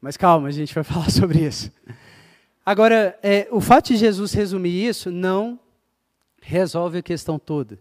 Mas 0.00 0.16
calma, 0.16 0.48
a 0.48 0.52
gente 0.52 0.74
vai 0.74 0.84
falar 0.84 1.10
sobre 1.10 1.40
isso. 1.40 1.72
Agora, 2.64 3.18
é, 3.22 3.48
o 3.50 3.60
fato 3.60 3.88
de 3.88 3.96
Jesus 3.96 4.32
resumir 4.32 4.86
isso 4.86 5.10
não 5.10 5.58
resolve 6.40 6.98
a 6.98 7.02
questão 7.02 7.38
toda 7.38 7.78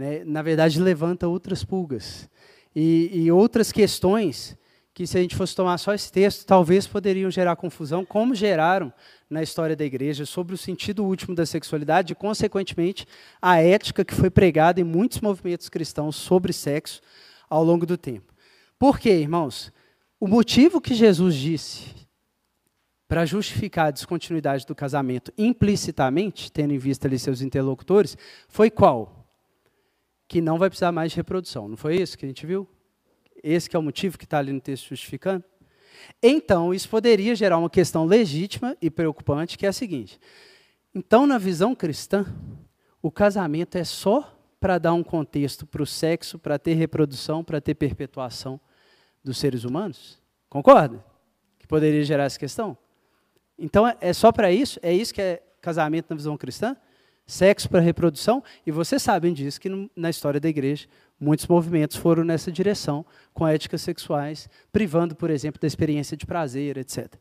né, 0.00 0.24
na 0.24 0.42
verdade, 0.42 0.80
levanta 0.80 1.28
outras 1.28 1.64
pulgas. 1.64 2.28
E, 2.74 3.10
e, 3.12 3.32
outras 3.32 3.72
questões 3.72 4.56
que, 5.00 5.06
se 5.06 5.16
a 5.16 5.22
gente 5.22 5.34
fosse 5.34 5.56
tomar 5.56 5.78
só 5.78 5.94
esse 5.94 6.12
texto, 6.12 6.44
talvez 6.44 6.86
poderiam 6.86 7.30
gerar 7.30 7.56
confusão, 7.56 8.04
como 8.04 8.34
geraram 8.34 8.92
na 9.30 9.42
história 9.42 9.74
da 9.74 9.82
igreja, 9.82 10.26
sobre 10.26 10.54
o 10.54 10.58
sentido 10.58 11.06
último 11.06 11.34
da 11.34 11.46
sexualidade 11.46 12.12
e, 12.12 12.14
consequentemente, 12.14 13.06
a 13.40 13.62
ética 13.62 14.04
que 14.04 14.14
foi 14.14 14.28
pregada 14.28 14.78
em 14.78 14.84
muitos 14.84 15.22
movimentos 15.22 15.70
cristãos 15.70 16.16
sobre 16.16 16.52
sexo 16.52 17.00
ao 17.48 17.64
longo 17.64 17.86
do 17.86 17.96
tempo. 17.96 18.34
Por 18.78 18.98
quê, 18.98 19.12
irmãos? 19.12 19.72
O 20.20 20.28
motivo 20.28 20.82
que 20.82 20.92
Jesus 20.92 21.34
disse 21.34 21.94
para 23.08 23.24
justificar 23.24 23.86
a 23.86 23.90
descontinuidade 23.92 24.66
do 24.66 24.74
casamento 24.74 25.32
implicitamente, 25.38 26.52
tendo 26.52 26.74
em 26.74 26.78
vista 26.78 27.08
ali 27.08 27.18
seus 27.18 27.40
interlocutores, 27.40 28.18
foi 28.48 28.68
qual? 28.68 29.16
que 30.28 30.42
não 30.42 30.58
vai 30.58 30.68
precisar 30.68 30.92
mais 30.92 31.10
de 31.10 31.16
reprodução. 31.16 31.66
Não 31.66 31.76
foi 31.76 31.96
isso 31.96 32.16
que 32.16 32.24
a 32.24 32.28
gente 32.28 32.46
viu? 32.46 32.68
Esse 33.42 33.68
que 33.68 33.76
é 33.76 33.78
o 33.78 33.82
motivo 33.82 34.18
que 34.18 34.24
está 34.24 34.38
ali 34.38 34.52
no 34.52 34.60
texto 34.60 34.88
justificando? 34.88 35.44
Então, 36.22 36.72
isso 36.72 36.88
poderia 36.88 37.34
gerar 37.34 37.58
uma 37.58 37.70
questão 37.70 38.04
legítima 38.04 38.76
e 38.80 38.90
preocupante, 38.90 39.58
que 39.58 39.66
é 39.66 39.68
a 39.68 39.72
seguinte. 39.72 40.18
Então, 40.94 41.26
na 41.26 41.38
visão 41.38 41.74
cristã, 41.74 42.26
o 43.02 43.10
casamento 43.10 43.76
é 43.76 43.84
só 43.84 44.36
para 44.58 44.78
dar 44.78 44.92
um 44.92 45.02
contexto 45.02 45.66
para 45.66 45.82
o 45.82 45.86
sexo, 45.86 46.38
para 46.38 46.58
ter 46.58 46.74
reprodução, 46.74 47.42
para 47.42 47.60
ter 47.60 47.74
perpetuação 47.74 48.60
dos 49.22 49.38
seres 49.38 49.64
humanos? 49.64 50.20
Concorda? 50.48 51.04
Que 51.58 51.66
poderia 51.66 52.02
gerar 52.04 52.24
essa 52.24 52.38
questão? 52.38 52.76
Então, 53.58 53.84
é 54.00 54.12
só 54.12 54.32
para 54.32 54.50
isso? 54.52 54.78
É 54.82 54.92
isso 54.92 55.14
que 55.14 55.22
é 55.22 55.42
casamento 55.60 56.06
na 56.10 56.16
visão 56.16 56.36
cristã? 56.36 56.76
sexo 57.30 57.68
para 57.70 57.80
reprodução, 57.80 58.42
e 58.66 58.72
vocês 58.72 59.00
sabem 59.00 59.32
disso, 59.32 59.60
que 59.60 59.68
na 59.94 60.10
história 60.10 60.40
da 60.40 60.48
igreja, 60.48 60.88
muitos 61.20 61.46
movimentos 61.46 61.96
foram 61.96 62.24
nessa 62.24 62.50
direção, 62.50 63.04
com 63.34 63.46
éticas 63.46 63.82
sexuais, 63.82 64.48
privando, 64.72 65.14
por 65.14 65.30
exemplo, 65.30 65.60
da 65.60 65.66
experiência 65.66 66.16
de 66.16 66.24
prazer, 66.24 66.78
etc. 66.78 67.14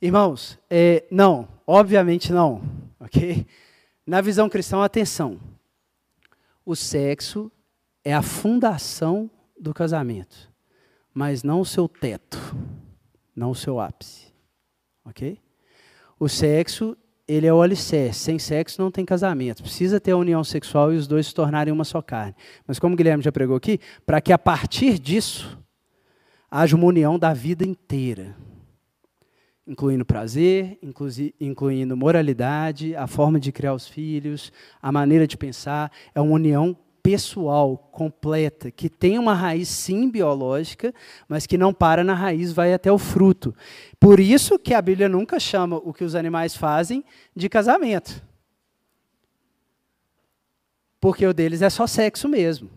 Irmãos, 0.00 0.58
é, 0.70 1.04
não, 1.10 1.46
obviamente 1.66 2.32
não, 2.32 2.62
ok? 2.98 3.46
Na 4.06 4.20
visão 4.20 4.48
cristã, 4.48 4.82
atenção, 4.82 5.38
o 6.64 6.74
sexo 6.74 7.52
é 8.02 8.14
a 8.14 8.22
fundação 8.22 9.30
do 9.60 9.74
casamento, 9.74 10.50
mas 11.12 11.42
não 11.42 11.60
o 11.60 11.66
seu 11.66 11.86
teto, 11.86 12.38
não 13.36 13.50
o 13.50 13.54
seu 13.54 13.78
ápice, 13.78 14.32
ok? 15.04 15.38
O 16.18 16.28
sexo 16.28 16.96
ele 17.32 17.46
é 17.46 17.52
o 17.52 17.62
alicerce. 17.62 18.20
Sem 18.20 18.38
sexo 18.38 18.80
não 18.80 18.90
tem 18.90 19.04
casamento. 19.04 19.62
Precisa 19.62 19.98
ter 19.98 20.12
a 20.12 20.16
união 20.16 20.44
sexual 20.44 20.92
e 20.92 20.96
os 20.96 21.06
dois 21.06 21.26
se 21.26 21.34
tornarem 21.34 21.72
uma 21.72 21.84
só 21.84 22.02
carne. 22.02 22.34
Mas 22.66 22.78
como 22.78 22.94
o 22.94 22.96
Guilherme 22.96 23.22
já 23.22 23.32
pregou 23.32 23.56
aqui, 23.56 23.80
para 24.04 24.20
que 24.20 24.32
a 24.32 24.38
partir 24.38 24.98
disso 24.98 25.58
haja 26.50 26.76
uma 26.76 26.86
união 26.86 27.18
da 27.18 27.32
vida 27.32 27.64
inteira. 27.64 28.36
Incluindo 29.66 30.04
prazer, 30.04 30.78
incluindo 31.40 31.96
moralidade, 31.96 32.94
a 32.96 33.06
forma 33.06 33.38
de 33.40 33.52
criar 33.52 33.74
os 33.74 33.86
filhos, 33.86 34.52
a 34.82 34.92
maneira 34.92 35.26
de 35.26 35.36
pensar. 35.36 35.90
É 36.14 36.20
uma 36.20 36.34
união 36.34 36.76
pessoal, 37.02 37.76
completa, 37.76 38.70
que 38.70 38.88
tem 38.88 39.18
uma 39.18 39.34
raiz 39.34 39.68
sim 39.68 40.08
biológica, 40.08 40.94
mas 41.28 41.46
que 41.46 41.58
não 41.58 41.74
para 41.74 42.04
na 42.04 42.14
raiz, 42.14 42.52
vai 42.52 42.72
até 42.72 42.92
o 42.92 42.98
fruto. 42.98 43.54
Por 43.98 44.20
isso 44.20 44.58
que 44.58 44.72
a 44.72 44.80
Bíblia 44.80 45.08
nunca 45.08 45.40
chama 45.40 45.76
o 45.76 45.92
que 45.92 46.04
os 46.04 46.14
animais 46.14 46.54
fazem 46.54 47.04
de 47.34 47.48
casamento. 47.48 48.24
Porque 51.00 51.26
o 51.26 51.34
deles 51.34 51.62
é 51.62 51.68
só 51.68 51.86
sexo 51.86 52.28
mesmo. 52.28 52.70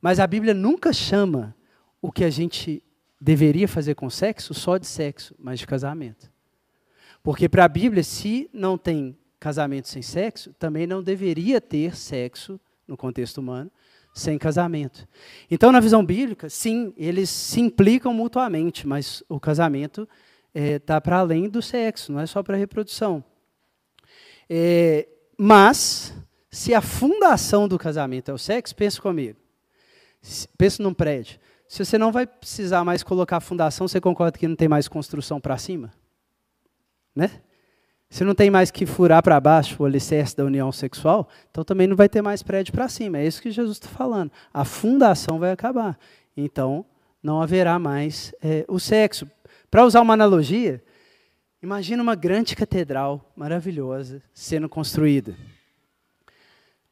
Mas 0.00 0.18
a 0.18 0.26
Bíblia 0.26 0.52
nunca 0.52 0.92
chama 0.92 1.54
o 2.00 2.10
que 2.10 2.24
a 2.24 2.30
gente 2.30 2.82
deveria 3.20 3.68
fazer 3.68 3.94
com 3.94 4.10
sexo 4.10 4.52
só 4.52 4.76
de 4.76 4.86
sexo, 4.86 5.32
mas 5.38 5.60
de 5.60 5.66
casamento. 5.66 6.28
Porque 7.22 7.48
para 7.48 7.64
a 7.64 7.68
Bíblia, 7.68 8.02
se 8.02 8.50
não 8.52 8.76
tem 8.76 9.16
casamento 9.38 9.86
sem 9.86 10.02
sexo, 10.02 10.52
também 10.54 10.88
não 10.88 11.00
deveria 11.00 11.60
ter 11.60 11.94
sexo 11.94 12.60
no 12.92 12.96
contexto 12.96 13.38
humano, 13.38 13.70
sem 14.14 14.38
casamento. 14.38 15.08
Então, 15.50 15.72
na 15.72 15.80
visão 15.80 16.04
bíblica, 16.04 16.50
sim, 16.50 16.92
eles 16.96 17.30
se 17.30 17.58
implicam 17.60 18.12
mutuamente, 18.12 18.86
mas 18.86 19.24
o 19.28 19.40
casamento 19.40 20.06
está 20.54 20.74
é, 20.74 20.78
tá 20.78 21.00
para 21.00 21.18
além 21.18 21.48
do 21.48 21.62
sexo, 21.62 22.12
não 22.12 22.20
é 22.20 22.26
só 22.26 22.42
para 22.42 22.54
a 22.54 22.58
reprodução. 22.58 23.24
É, 24.48 25.08
mas, 25.38 26.14
se 26.50 26.74
a 26.74 26.82
fundação 26.82 27.66
do 27.66 27.78
casamento 27.78 28.30
é 28.30 28.34
o 28.34 28.38
sexo, 28.38 28.76
pensa 28.76 29.00
comigo. 29.00 29.38
Pensa 30.58 30.82
num 30.82 30.92
prédio. 30.92 31.40
Se 31.66 31.82
você 31.82 31.96
não 31.96 32.12
vai 32.12 32.26
precisar 32.26 32.84
mais 32.84 33.02
colocar 33.02 33.38
a 33.38 33.40
fundação, 33.40 33.88
você 33.88 33.98
concorda 33.98 34.38
que 34.38 34.46
não 34.46 34.54
tem 34.54 34.68
mais 34.68 34.86
construção 34.86 35.40
para 35.40 35.56
cima? 35.56 35.90
Né? 37.16 37.30
Se 38.12 38.24
não 38.24 38.34
tem 38.34 38.50
mais 38.50 38.70
que 38.70 38.84
furar 38.84 39.22
para 39.22 39.40
baixo 39.40 39.74
o 39.82 39.86
alicerce 39.86 40.36
da 40.36 40.44
união 40.44 40.70
sexual, 40.70 41.30
então 41.50 41.64
também 41.64 41.86
não 41.86 41.96
vai 41.96 42.10
ter 42.10 42.20
mais 42.20 42.42
prédio 42.42 42.70
para 42.70 42.86
cima. 42.86 43.16
É 43.16 43.26
isso 43.26 43.40
que 43.40 43.50
Jesus 43.50 43.78
está 43.78 43.88
falando. 43.88 44.30
A 44.52 44.66
fundação 44.66 45.38
vai 45.38 45.50
acabar. 45.50 45.98
Então, 46.36 46.84
não 47.22 47.40
haverá 47.40 47.78
mais 47.78 48.34
é, 48.42 48.66
o 48.68 48.78
sexo. 48.78 49.26
Para 49.70 49.86
usar 49.86 50.02
uma 50.02 50.12
analogia, 50.12 50.84
imagina 51.62 52.02
uma 52.02 52.14
grande 52.14 52.54
catedral 52.54 53.32
maravilhosa 53.34 54.20
sendo 54.34 54.68
construída. 54.68 55.34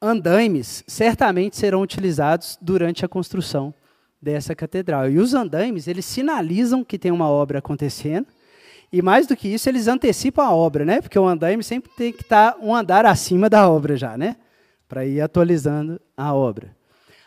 Andaimes 0.01 0.83
certamente 0.87 1.55
serão 1.55 1.83
utilizados 1.83 2.59
durante 2.63 3.05
a 3.05 3.09
construção 3.09 3.75
dessa 4.23 4.55
catedral. 4.55 5.11
E 5.11 5.19
os 5.19 5.35
andaimes, 5.35 5.87
eles 5.87 6.07
sinalizam 6.07 6.83
que 6.83 6.99
tem 6.99 7.13
uma 7.13 7.29
obra 7.29 7.59
acontecendo, 7.59 8.27
e 8.93 9.01
mais 9.01 9.27
do 9.27 9.37
que 9.37 9.49
isso, 9.49 9.69
eles 9.69 9.87
antecipam 9.87 10.43
a 10.43 10.55
obra, 10.55 10.85
né? 10.85 11.01
Porque 11.01 11.19
o 11.19 11.27
andaime 11.27 11.63
sempre 11.63 11.91
tem 11.97 12.13
que 12.13 12.23
estar 12.23 12.57
um 12.61 12.75
andar 12.75 13.07
acima 13.07 13.49
da 13.49 13.69
obra 13.69 13.97
já, 13.97 14.19
né? 14.19 14.37
Para 14.89 15.07
ir 15.07 15.21
atualizando 15.21 16.01
a 16.17 16.35
obra. 16.35 16.77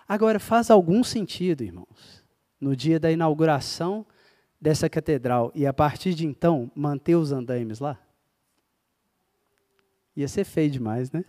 Agora, 0.07 0.39
faz 0.39 0.69
algum 0.69 1.03
sentido, 1.03 1.63
irmãos, 1.63 2.23
no 2.59 2.75
dia 2.75 2.99
da 2.99 3.11
inauguração 3.11 4.05
dessa 4.59 4.89
catedral 4.89 5.51
e 5.55 5.65
a 5.65 5.73
partir 5.73 6.13
de 6.13 6.25
então 6.25 6.69
manter 6.75 7.15
os 7.15 7.31
andaimes 7.31 7.79
lá? 7.79 7.97
Ia 10.15 10.27
ser 10.27 10.43
feio 10.43 10.69
demais, 10.69 11.11
né? 11.11 11.23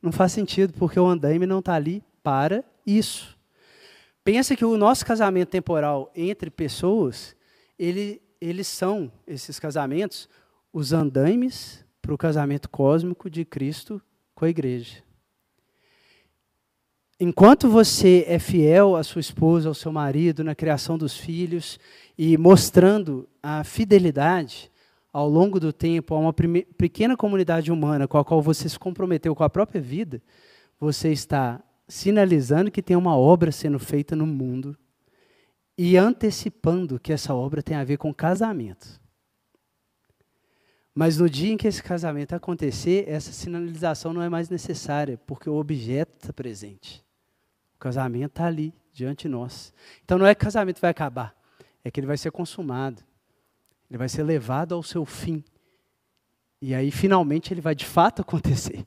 Não 0.00 0.12
faz 0.12 0.32
sentido, 0.32 0.74
porque 0.74 1.00
o 1.00 1.06
andaime 1.06 1.46
não 1.46 1.60
está 1.60 1.74
ali 1.74 2.02
para 2.22 2.62
isso. 2.86 3.38
Pensa 4.22 4.54
que 4.54 4.64
o 4.64 4.76
nosso 4.76 5.04
casamento 5.04 5.48
temporal 5.48 6.10
entre 6.14 6.50
pessoas, 6.50 7.34
ele, 7.78 8.22
eles 8.40 8.66
são, 8.66 9.10
esses 9.26 9.58
casamentos, 9.58 10.28
os 10.72 10.92
andaimes 10.92 11.84
para 12.00 12.14
o 12.14 12.18
casamento 12.18 12.68
cósmico 12.68 13.30
de 13.30 13.44
Cristo 13.44 14.00
com 14.34 14.44
a 14.44 14.50
igreja. 14.50 15.02
Enquanto 17.18 17.68
você 17.68 18.24
é 18.26 18.38
fiel 18.38 18.96
à 18.96 19.04
sua 19.04 19.20
esposa, 19.20 19.68
ao 19.68 19.74
seu 19.74 19.92
marido, 19.92 20.42
na 20.42 20.54
criação 20.54 20.98
dos 20.98 21.16
filhos 21.16 21.78
e 22.18 22.36
mostrando 22.36 23.28
a 23.42 23.62
fidelidade 23.62 24.70
ao 25.12 25.28
longo 25.28 25.60
do 25.60 25.72
tempo 25.72 26.14
a 26.14 26.18
uma 26.18 26.32
pequena 26.32 27.16
comunidade 27.16 27.70
humana 27.70 28.08
com 28.08 28.18
a 28.18 28.24
qual 28.24 28.42
você 28.42 28.68
se 28.68 28.78
comprometeu 28.78 29.34
com 29.34 29.44
a 29.44 29.48
própria 29.48 29.80
vida, 29.80 30.20
você 30.78 31.12
está 31.12 31.62
sinalizando 31.86 32.70
que 32.70 32.82
tem 32.82 32.96
uma 32.96 33.16
obra 33.16 33.52
sendo 33.52 33.78
feita 33.78 34.16
no 34.16 34.26
mundo 34.26 34.76
e 35.76 35.96
antecipando 35.96 37.00
que 37.00 37.12
essa 37.12 37.34
obra 37.34 37.62
tem 37.62 37.76
a 37.76 37.84
ver 37.84 37.96
com 37.96 38.14
casamento. 38.14 39.00
Mas 40.94 41.18
no 41.18 41.28
dia 41.28 41.52
em 41.52 41.56
que 41.56 41.66
esse 41.66 41.82
casamento 41.82 42.34
acontecer, 42.34 43.08
essa 43.08 43.32
sinalização 43.32 44.12
não 44.12 44.22
é 44.22 44.28
mais 44.28 44.48
necessária, 44.48 45.18
porque 45.26 45.50
o 45.50 45.56
objeto 45.56 46.14
está 46.20 46.32
presente. 46.32 47.04
O 47.74 47.78
casamento 47.78 48.30
está 48.30 48.46
ali, 48.46 48.72
diante 48.92 49.22
de 49.22 49.28
nós. 49.28 49.74
Então 50.04 50.16
não 50.16 50.26
é 50.26 50.34
que 50.34 50.42
o 50.42 50.44
casamento 50.44 50.80
vai 50.80 50.90
acabar, 50.90 51.36
é 51.82 51.90
que 51.90 51.98
ele 51.98 52.06
vai 52.06 52.16
ser 52.16 52.30
consumado. 52.30 53.02
Ele 53.90 53.98
vai 53.98 54.08
ser 54.08 54.22
levado 54.22 54.74
ao 54.74 54.82
seu 54.82 55.04
fim. 55.04 55.44
E 56.60 56.74
aí, 56.74 56.90
finalmente, 56.90 57.52
ele 57.52 57.60
vai 57.60 57.74
de 57.74 57.84
fato 57.84 58.22
acontecer. 58.22 58.86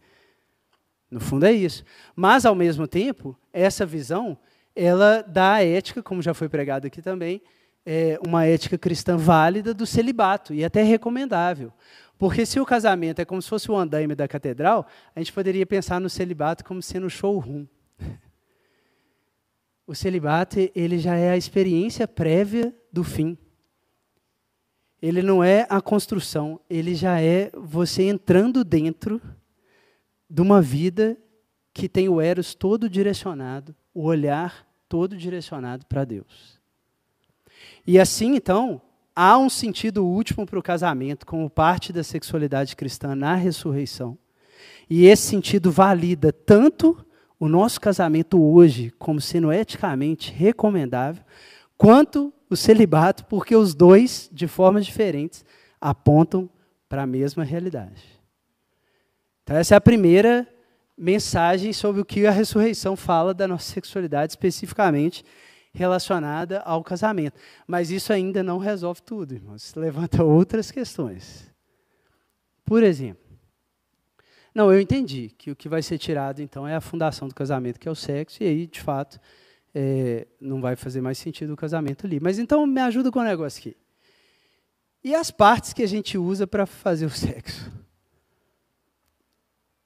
No 1.10 1.20
fundo 1.20 1.46
é 1.46 1.52
isso. 1.52 1.84
Mas, 2.16 2.46
ao 2.46 2.56
mesmo 2.56 2.88
tempo, 2.88 3.38
essa 3.54 3.86
visão, 3.86 4.38
ela 4.78 5.24
dá 5.24 5.54
a 5.56 5.66
ética, 5.66 6.04
como 6.04 6.22
já 6.22 6.34
foi 6.34 6.48
pregado 6.48 6.86
aqui 6.86 7.02
também, 7.02 7.42
é 7.86 8.20
uma 8.26 8.46
ética 8.46 8.78
cristã 8.78 9.18
válida 9.18 9.74
do 9.74 9.86
celibato, 9.86 10.54
e 10.54 10.64
até 10.64 10.84
recomendável. 10.84 11.74
Porque 12.18 12.46
se 12.46 12.60
o 12.60 12.66
casamento 12.66 13.20
é 13.20 13.26
como 13.26 13.42
se 13.42 13.50
fosse 13.50 13.72
o 13.72 13.76
andaime 13.76 14.14
da 14.14 14.28
catedral, 14.28 14.86
a 15.16 15.20
gente 15.20 15.34
poderia 15.34 15.66
pensar 15.66 16.00
no 16.00 16.10
celibato 16.10 16.64
como 16.64 16.82
sendo 16.82 17.10
showroom. 17.10 17.66
O 19.90 19.96
celibato 19.96 20.58
ele 20.76 21.00
já 21.00 21.16
é 21.16 21.30
a 21.30 21.38
experiência 21.38 22.06
prévia 22.06 22.76
do 22.92 23.06
fim. 23.06 23.38
Ele 25.02 25.22
não 25.22 25.42
é 25.42 25.66
a 25.70 25.80
construção, 25.80 26.60
ele 26.70 26.94
já 26.94 27.22
é 27.22 27.50
você 27.54 28.04
entrando 28.04 28.66
dentro 28.66 29.22
de 30.30 30.42
uma 30.42 30.62
vida 30.62 31.18
que 31.74 31.88
tem 31.88 32.10
o 32.10 32.20
Eros 32.20 32.54
todo 32.54 32.90
direcionado, 32.90 33.74
o 33.94 34.04
olhar 34.04 34.67
todo 34.88 35.18
direcionado 35.18 35.86
para 35.86 36.06
Deus. 36.06 36.60
E 37.86 38.00
assim, 38.00 38.36
então, 38.36 38.82
há 39.16 39.38
um 39.38 39.50
sentido 39.50 40.06
último 40.06 40.46
para 40.46 40.60
o 40.60 40.64
casamento, 40.64 41.26
como 41.26 41.50
parte 41.50 41.92
da 41.92 42.04
sexualidade 42.04 42.76
cristã 42.76 43.16
na 43.16 43.36
ressurreição. 43.36 44.18
E 44.90 45.06
esse 45.06 45.24
sentido 45.24 45.72
valida 45.72 46.32
tanto 46.32 47.06
o 47.40 47.48
nosso 47.48 47.80
casamento 47.80 48.42
hoje 48.42 48.92
como 48.98 49.22
sendo 49.22 49.52
eticamente 49.52 50.32
recomendável, 50.32 51.24
quanto 51.78 52.34
o 52.50 52.56
celibato, 52.56 53.26
porque 53.26 53.56
os 53.56 53.76
dois, 53.76 54.30
de 54.32 54.48
formas 54.48 54.86
diferentes, 54.86 55.46
apontam 55.80 56.50
para 56.90 57.04
a 57.04 57.08
mesma 57.08 57.44
realidade. 57.44 58.04
Então, 59.44 59.56
essa 59.56 59.76
é 59.76 59.78
a 59.78 59.82
primeira 59.82 60.48
mensagem 60.98 61.72
sobre 61.72 62.02
o 62.02 62.06
que 62.06 62.26
a 62.26 62.32
ressurreição 62.32 62.96
fala 62.96 63.34
da 63.34 63.48
nossa 63.48 63.72
sexualidade, 63.72 64.32
especificamente 64.32 65.24
relacionada 65.74 66.60
ao 66.62 66.84
casamento. 66.84 67.40
Mas 67.68 67.92
isso 67.92 68.12
ainda 68.12 68.42
não 68.42 68.58
resolve 68.58 69.02
tudo, 69.02 69.36
irmãos. 69.36 69.76
Levanta 69.76 70.24
outras 70.24 70.72
questões. 70.72 71.54
Por 72.66 72.82
exemplo, 72.84 73.28
não, 74.58 74.74
eu 74.74 74.82
entendi 74.82 75.32
que 75.38 75.52
o 75.52 75.56
que 75.56 75.70
vai 75.70 75.84
ser 75.84 76.00
tirado, 76.00 76.42
então, 76.42 76.68
é 76.68 76.76
a 76.76 76.82
fundação 76.82 77.28
do 77.28 77.36
casamento, 77.36 77.80
que 77.80 77.88
é 77.88 77.92
o 77.92 77.96
sexo, 77.96 78.42
e 78.42 78.48
aí, 78.48 78.66
de 78.66 78.82
fato, 78.82 79.20
é, 79.74 80.26
não 80.42 80.60
vai 80.60 80.76
fazer 80.76 81.00
mais 81.00 81.20
sentido 81.20 81.54
o 81.54 81.56
casamento 81.56 82.08
ali. 82.08 82.20
Mas 82.20 82.40
então, 82.40 82.66
me 82.66 82.82
ajuda 82.82 83.12
com 83.12 83.20
o 83.20 83.22
um 83.22 83.26
negócio 83.26 83.60
aqui. 83.60 83.78
E 85.04 85.14
as 85.14 85.30
partes 85.30 85.74
que 85.74 85.84
a 85.84 85.88
gente 85.88 86.18
usa 86.18 86.48
para 86.48 86.66
fazer 86.66 87.06
o 87.06 87.10
sexo? 87.12 87.72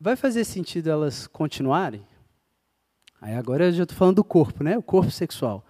Vai 0.04 0.16
fazer 0.16 0.44
sentido 0.46 0.90
elas 0.90 1.28
continuarem? 1.28 2.04
Aí 3.22 3.36
agora 3.36 3.66
eu 3.66 3.72
já 3.72 3.84
estou 3.84 3.96
falando 3.96 4.16
do 4.16 4.24
corpo, 4.24 4.64
né? 4.64 4.76
O 4.76 4.82
corpo 4.82 5.12
sexual. 5.12 5.64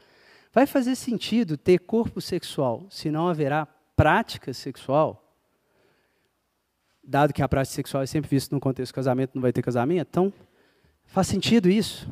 Vai 0.53 0.65
fazer 0.65 0.95
sentido 0.95 1.57
ter 1.57 1.79
corpo 1.79 2.21
sexual 2.21 2.85
se 2.89 3.11
não 3.11 3.27
haverá 3.27 3.67
prática 3.93 4.53
sexual? 4.53 5.21
dado 7.03 7.33
que 7.33 7.41
a 7.41 7.49
prática 7.49 7.75
sexual 7.75 8.03
é 8.03 8.05
sempre 8.05 8.29
vista 8.29 8.55
no 8.55 8.61
contexto 8.61 8.93
do 8.93 8.95
casamento, 8.95 9.31
não 9.35 9.41
vai 9.41 9.51
ter 9.51 9.61
casamento, 9.61 10.07
então 10.09 10.33
faz 11.07 11.27
sentido 11.27 11.69
isso? 11.69 12.07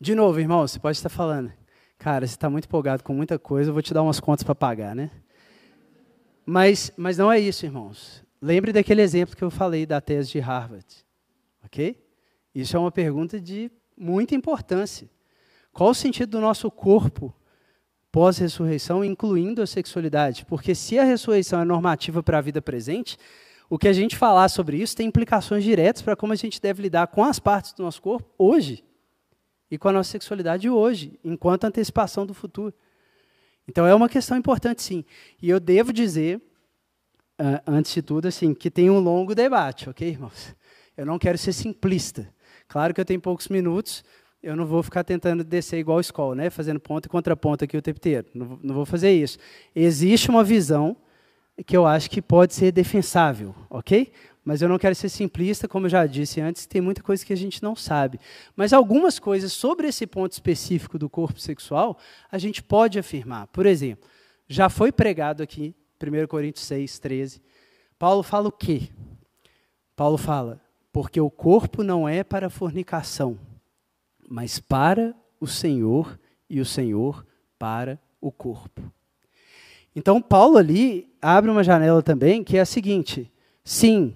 De 0.00 0.14
novo, 0.14 0.40
irmão, 0.40 0.66
você 0.66 0.80
pode 0.80 0.96
estar 0.96 1.08
falando, 1.08 1.52
cara, 1.96 2.26
você 2.26 2.34
está 2.34 2.50
muito 2.50 2.64
empolgado 2.64 3.04
com 3.04 3.12
muita 3.12 3.38
coisa, 3.38 3.70
eu 3.70 3.74
vou 3.74 3.82
te 3.82 3.94
dar 3.94 4.02
umas 4.02 4.18
contas 4.18 4.42
para 4.42 4.54
pagar, 4.54 4.96
né? 4.96 5.10
Mas, 6.44 6.90
mas 6.96 7.18
não 7.18 7.30
é 7.30 7.38
isso, 7.38 7.66
irmãos. 7.66 8.24
Lembre 8.40 8.72
daquele 8.72 9.02
exemplo 9.02 9.36
que 9.36 9.42
eu 9.42 9.50
falei 9.50 9.84
da 9.84 10.00
tese 10.00 10.30
de 10.30 10.38
Harvard, 10.38 10.86
ok? 11.64 12.00
Isso 12.54 12.76
é 12.76 12.80
uma 12.80 12.92
pergunta 12.92 13.40
de 13.40 13.70
muita 13.96 14.34
importância. 14.34 15.10
Qual 15.72 15.90
o 15.90 15.94
sentido 15.94 16.30
do 16.30 16.40
nosso 16.40 16.70
corpo 16.70 17.34
pós-ressurreição, 18.10 19.04
incluindo 19.04 19.60
a 19.60 19.66
sexualidade? 19.66 20.44
Porque 20.46 20.74
se 20.74 20.98
a 20.98 21.04
ressurreição 21.04 21.60
é 21.60 21.64
normativa 21.64 22.22
para 22.22 22.38
a 22.38 22.40
vida 22.40 22.62
presente, 22.62 23.18
o 23.68 23.78
que 23.78 23.88
a 23.88 23.92
gente 23.92 24.16
falar 24.16 24.48
sobre 24.48 24.78
isso 24.78 24.96
tem 24.96 25.08
implicações 25.08 25.62
diretas 25.62 26.00
para 26.00 26.16
como 26.16 26.32
a 26.32 26.36
gente 26.36 26.60
deve 26.60 26.82
lidar 26.82 27.08
com 27.08 27.22
as 27.22 27.38
partes 27.38 27.72
do 27.74 27.82
nosso 27.82 28.00
corpo 28.00 28.32
hoje 28.38 28.84
e 29.70 29.76
com 29.76 29.88
a 29.88 29.92
nossa 29.92 30.10
sexualidade 30.10 30.70
hoje, 30.70 31.18
enquanto 31.22 31.64
antecipação 31.64 32.24
do 32.24 32.32
futuro. 32.32 32.74
Então 33.68 33.86
é 33.86 33.94
uma 33.94 34.08
questão 34.08 34.36
importante, 34.38 34.82
sim. 34.82 35.04
E 35.42 35.50
eu 35.50 35.60
devo 35.60 35.92
dizer, 35.92 36.40
antes 37.66 37.92
de 37.94 38.02
tudo, 38.02 38.28
assim, 38.28 38.52
que 38.52 38.70
tem 38.70 38.90
um 38.90 38.98
longo 38.98 39.34
debate, 39.34 39.88
ok, 39.88 40.08
irmãos? 40.08 40.54
Eu 40.96 41.06
não 41.06 41.18
quero 41.18 41.38
ser 41.38 41.52
simplista. 41.52 42.28
Claro 42.66 42.92
que 42.92 43.00
eu 43.00 43.04
tenho 43.04 43.20
poucos 43.20 43.48
minutos, 43.48 44.04
eu 44.42 44.54
não 44.54 44.66
vou 44.66 44.82
ficar 44.82 45.04
tentando 45.04 45.42
descer 45.42 45.78
igual 45.78 46.00
escola, 46.00 46.34
né? 46.34 46.50
fazendo 46.50 46.78
ponto 46.78 47.06
e 47.06 47.08
contraponto 47.08 47.64
aqui 47.64 47.76
o 47.76 47.82
tempo 47.82 47.98
inteiro. 47.98 48.26
Não, 48.34 48.58
não 48.62 48.74
vou 48.74 48.84
fazer 48.84 49.10
isso. 49.12 49.38
Existe 49.74 50.28
uma 50.28 50.44
visão 50.44 50.96
que 51.66 51.76
eu 51.76 51.86
acho 51.86 52.10
que 52.10 52.22
pode 52.22 52.54
ser 52.54 52.70
defensável, 52.70 53.54
ok? 53.68 54.12
Mas 54.44 54.62
eu 54.62 54.68
não 54.68 54.78
quero 54.78 54.94
ser 54.94 55.08
simplista, 55.08 55.68
como 55.68 55.86
eu 55.86 55.90
já 55.90 56.06
disse 56.06 56.40
antes, 56.40 56.66
tem 56.66 56.80
muita 56.80 57.02
coisa 57.02 57.24
que 57.24 57.32
a 57.32 57.36
gente 57.36 57.62
não 57.62 57.76
sabe. 57.76 58.18
Mas 58.56 58.72
algumas 58.72 59.18
coisas 59.18 59.52
sobre 59.52 59.88
esse 59.88 60.06
ponto 60.06 60.32
específico 60.32 60.98
do 60.98 61.10
corpo 61.10 61.40
sexual, 61.40 61.98
a 62.30 62.38
gente 62.38 62.62
pode 62.62 62.98
afirmar. 62.98 63.48
Por 63.48 63.66
exemplo, 63.66 64.08
já 64.48 64.68
foi 64.68 64.90
pregado 64.90 65.42
aqui, 65.42 65.74
1 66.00 66.26
Coríntios 66.26 66.64
6, 66.66 66.98
13. 66.98 67.42
Paulo 67.98 68.22
fala 68.22 68.48
o 68.48 68.52
quê? 68.52 68.88
Paulo 69.96 70.16
fala: 70.16 70.60
porque 70.92 71.20
o 71.20 71.30
corpo 71.30 71.82
não 71.82 72.08
é 72.08 72.24
para 72.24 72.50
fornicação, 72.50 73.38
mas 74.28 74.58
para 74.58 75.14
o 75.40 75.46
Senhor 75.46 76.18
e 76.48 76.60
o 76.60 76.64
Senhor 76.64 77.26
para 77.58 78.00
o 78.20 78.32
corpo. 78.32 78.82
Então, 79.94 80.22
Paulo 80.22 80.56
ali 80.56 81.12
abre 81.20 81.50
uma 81.50 81.64
janela 81.64 82.02
também 82.02 82.44
que 82.44 82.56
é 82.56 82.60
a 82.60 82.66
seguinte: 82.66 83.30
sim, 83.64 84.14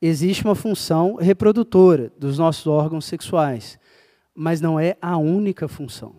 existe 0.00 0.44
uma 0.44 0.54
função 0.54 1.14
reprodutora 1.16 2.12
dos 2.18 2.38
nossos 2.38 2.66
órgãos 2.66 3.04
sexuais, 3.04 3.78
mas 4.34 4.60
não 4.60 4.80
é 4.80 4.96
a 5.00 5.16
única 5.18 5.68
função. 5.68 6.16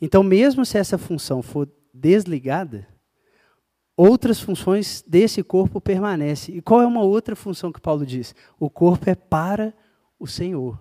Então, 0.00 0.22
mesmo 0.22 0.64
se 0.64 0.78
essa 0.78 0.98
função 0.98 1.42
for 1.42 1.68
desligada, 1.94 2.88
outras 3.96 4.40
funções 4.40 5.04
desse 5.06 5.42
corpo 5.42 5.80
permanecem. 5.80 6.56
E 6.56 6.62
qual 6.62 6.82
é 6.82 6.86
uma 6.86 7.02
outra 7.02 7.36
função 7.36 7.72
que 7.72 7.80
Paulo 7.80 8.06
diz? 8.06 8.34
O 8.58 8.70
corpo 8.70 9.08
é 9.08 9.14
para 9.14 9.74
o 10.18 10.26
Senhor. 10.26 10.80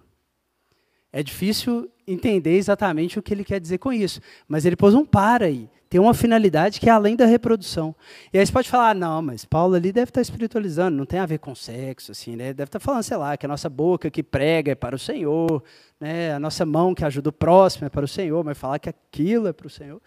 É 1.11 1.21
difícil 1.21 1.91
entender 2.07 2.55
exatamente 2.55 3.19
o 3.19 3.21
que 3.21 3.33
ele 3.33 3.43
quer 3.43 3.59
dizer 3.59 3.77
com 3.77 3.91
isso, 3.91 4.21
mas 4.47 4.65
ele 4.65 4.75
pôs 4.75 4.93
um 4.93 5.05
para 5.05 5.45
aí. 5.45 5.69
Tem 5.89 5.99
uma 5.99 6.13
finalidade 6.13 6.79
que 6.79 6.87
é 6.87 6.91
além 6.91 7.17
da 7.17 7.25
reprodução. 7.25 7.93
E 8.31 8.39
aí 8.39 8.45
você 8.45 8.51
pode 8.51 8.69
falar, 8.69 8.91
ah, 8.91 8.93
não, 8.93 9.21
mas 9.21 9.43
Paulo 9.43 9.75
ali 9.75 9.91
deve 9.91 10.09
estar 10.09 10.21
espiritualizando, 10.21 10.95
não 10.95 11.05
tem 11.05 11.19
a 11.19 11.25
ver 11.25 11.39
com 11.39 11.53
sexo, 11.53 12.13
assim, 12.13 12.37
né? 12.37 12.53
Deve 12.53 12.69
estar 12.69 12.79
falando, 12.79 13.03
sei 13.03 13.17
lá, 13.17 13.35
que 13.35 13.45
a 13.45 13.49
nossa 13.49 13.67
boca 13.67 14.09
que 14.09 14.23
prega 14.23 14.71
é 14.71 14.75
para 14.75 14.95
o 14.95 14.99
Senhor, 14.99 15.61
né? 15.99 16.33
A 16.33 16.39
nossa 16.39 16.65
mão 16.65 16.95
que 16.95 17.03
ajuda 17.03 17.27
o 17.27 17.33
próximo 17.33 17.87
é 17.87 17.89
para 17.89 18.05
o 18.05 18.07
Senhor, 18.07 18.41
mas 18.41 18.57
falar 18.57 18.79
que 18.79 18.87
aquilo 18.87 19.49
é 19.49 19.53
para 19.53 19.67
o 19.67 19.69
Senhor, 19.69 20.01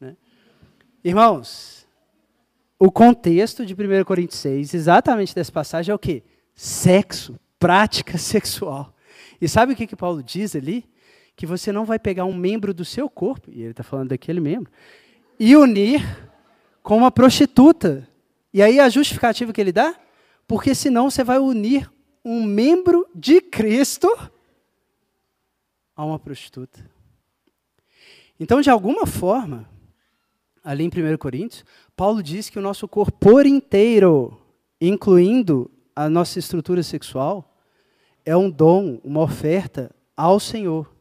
né? 0.00 0.16
Irmãos, 1.04 1.85
o 2.78 2.90
contexto 2.90 3.64
de 3.64 3.74
1 3.74 4.04
Coríntios 4.04 4.38
6, 4.40 4.74
exatamente 4.74 5.34
dessa 5.34 5.50
passagem, 5.50 5.92
é 5.92 5.94
o 5.94 5.98
quê? 5.98 6.22
Sexo, 6.54 7.38
prática 7.58 8.16
sexual. 8.18 8.94
E 9.40 9.48
sabe 9.48 9.72
o 9.72 9.76
que, 9.76 9.86
que 9.86 9.96
Paulo 9.96 10.22
diz 10.22 10.54
ali? 10.54 10.84
Que 11.34 11.46
você 11.46 11.72
não 11.72 11.84
vai 11.84 11.98
pegar 11.98 12.24
um 12.24 12.34
membro 12.34 12.72
do 12.72 12.84
seu 12.84 13.08
corpo, 13.08 13.50
e 13.50 13.62
ele 13.62 13.70
está 13.70 13.82
falando 13.82 14.10
daquele 14.10 14.40
membro, 14.40 14.70
e 15.38 15.56
unir 15.56 16.02
com 16.82 16.96
uma 16.96 17.10
prostituta. 17.10 18.08
E 18.52 18.62
aí 18.62 18.78
a 18.78 18.88
justificativa 18.88 19.52
que 19.52 19.60
ele 19.60 19.72
dá? 19.72 19.94
Porque 20.46 20.74
senão 20.74 21.10
você 21.10 21.24
vai 21.24 21.38
unir 21.38 21.90
um 22.24 22.42
membro 22.42 23.06
de 23.14 23.40
Cristo 23.40 24.08
a 25.94 26.04
uma 26.04 26.18
prostituta. 26.18 26.88
Então, 28.38 28.60
de 28.60 28.68
alguma 28.68 29.06
forma, 29.06 29.68
ali 30.62 30.84
em 30.84 30.88
1 30.88 31.16
Coríntios, 31.16 31.64
Paulo 31.96 32.22
diz 32.22 32.50
que 32.50 32.58
o 32.58 32.62
nosso 32.62 32.86
corpo 32.86 33.12
por 33.18 33.46
inteiro, 33.46 34.38
incluindo 34.78 35.70
a 35.94 36.10
nossa 36.10 36.38
estrutura 36.38 36.82
sexual, 36.82 37.56
é 38.22 38.36
um 38.36 38.50
dom, 38.50 39.00
uma 39.02 39.22
oferta 39.22 39.90
ao 40.14 40.38
Senhor. 40.38 40.94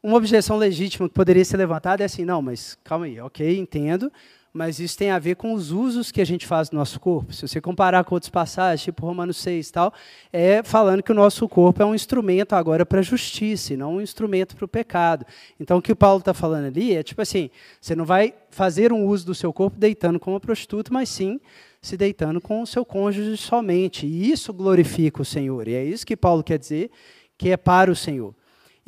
Uma 0.00 0.16
objeção 0.16 0.56
legítima 0.56 1.08
que 1.08 1.14
poderia 1.14 1.44
ser 1.44 1.56
levantada 1.56 2.04
é 2.04 2.06
assim: 2.06 2.24
não, 2.24 2.40
mas 2.40 2.78
calma 2.84 3.06
aí, 3.06 3.20
ok, 3.20 3.58
entendo, 3.58 4.12
mas 4.52 4.78
isso 4.78 4.96
tem 4.96 5.10
a 5.10 5.18
ver 5.18 5.34
com 5.34 5.52
os 5.52 5.72
usos 5.72 6.12
que 6.12 6.20
a 6.20 6.24
gente 6.24 6.46
faz 6.46 6.68
do 6.68 6.76
nosso 6.76 7.00
corpo. 7.00 7.32
Se 7.32 7.46
você 7.46 7.60
comparar 7.60 8.04
com 8.04 8.14
outras 8.14 8.30
passagens, 8.30 8.82
tipo 8.84 9.04
Romanos 9.04 9.38
6 9.38 9.70
tal, 9.72 9.92
é 10.32 10.62
falando 10.62 11.02
que 11.02 11.10
o 11.10 11.14
nosso 11.14 11.48
corpo 11.48 11.82
é 11.82 11.86
um 11.86 11.96
instrumento 11.96 12.54
agora 12.54 12.86
para 12.86 13.00
a 13.00 13.02
justiça, 13.02 13.74
e 13.74 13.76
não 13.76 13.96
um 13.96 14.00
instrumento 14.00 14.56
para 14.56 14.64
o 14.64 14.68
pecado. 14.68 15.26
Então, 15.58 15.78
o 15.78 15.82
que 15.82 15.92
o 15.92 15.96
Paulo 15.96 16.20
está 16.20 16.32
falando 16.32 16.66
ali 16.66 16.94
é 16.94 17.02
tipo 17.02 17.20
assim: 17.20 17.50
você 17.80 17.96
não 17.96 18.04
vai 18.04 18.32
fazer 18.50 18.92
um 18.92 19.04
uso 19.04 19.26
do 19.26 19.34
seu 19.34 19.52
corpo 19.52 19.76
deitando 19.76 20.20
com 20.20 20.30
uma 20.30 20.40
prostituta, 20.40 20.92
mas 20.92 21.08
sim 21.08 21.40
se 21.82 21.96
deitando 21.96 22.40
com 22.40 22.62
o 22.62 22.66
seu 22.66 22.84
cônjuge 22.84 23.36
somente. 23.36 24.06
E 24.06 24.30
isso 24.30 24.52
glorifica 24.52 25.22
o 25.22 25.24
Senhor. 25.24 25.66
E 25.66 25.74
é 25.74 25.84
isso 25.84 26.06
que 26.06 26.16
Paulo 26.16 26.44
quer 26.44 26.58
dizer, 26.58 26.90
que 27.36 27.50
é 27.50 27.56
para 27.56 27.90
o 27.90 27.96
Senhor. 27.96 28.34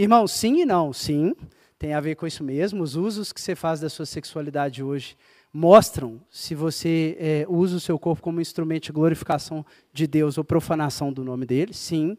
Irmão, 0.03 0.27
sim 0.27 0.63
e 0.63 0.65
não. 0.65 0.95
Sim, 0.95 1.37
tem 1.79 1.93
a 1.93 2.01
ver 2.01 2.15
com 2.15 2.27
isso 2.27 2.43
mesmo. 2.43 2.83
Os 2.83 2.97
usos 2.97 3.35
que 3.35 3.41
você 3.41 3.55
faz 3.55 3.81
da 3.81 3.91
sua 3.91 4.07
sexualidade 4.07 4.83
hoje 4.83 5.15
mostram 5.53 6.19
se 6.31 6.55
você 6.55 7.19
é, 7.21 7.47
usa 7.47 7.77
o 7.77 7.81
seu 7.81 7.99
corpo 7.99 8.23
como 8.23 8.41
instrumento 8.41 8.85
de 8.85 8.93
glorificação 8.93 9.63
de 9.93 10.07
Deus 10.07 10.39
ou 10.39 10.45
profanação 10.45 11.13
do 11.13 11.23
nome 11.23 11.45
dele. 11.45 11.75
Sim. 11.75 12.17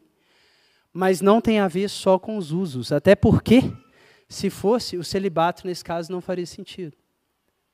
Mas 0.94 1.22
não 1.22 1.42
tem 1.42 1.58
a 1.58 1.68
ver 1.68 1.90
só 1.90 2.20
com 2.20 2.38
os 2.38 2.52
usos. 2.52 2.92
Até 2.92 3.16
porque, 3.16 3.64
se 4.30 4.52
fosse, 4.52 4.96
o 4.96 5.04
celibato, 5.04 5.66
nesse 5.66 5.84
caso, 5.84 6.12
não 6.12 6.22
faria 6.22 6.46
sentido. 6.46 6.96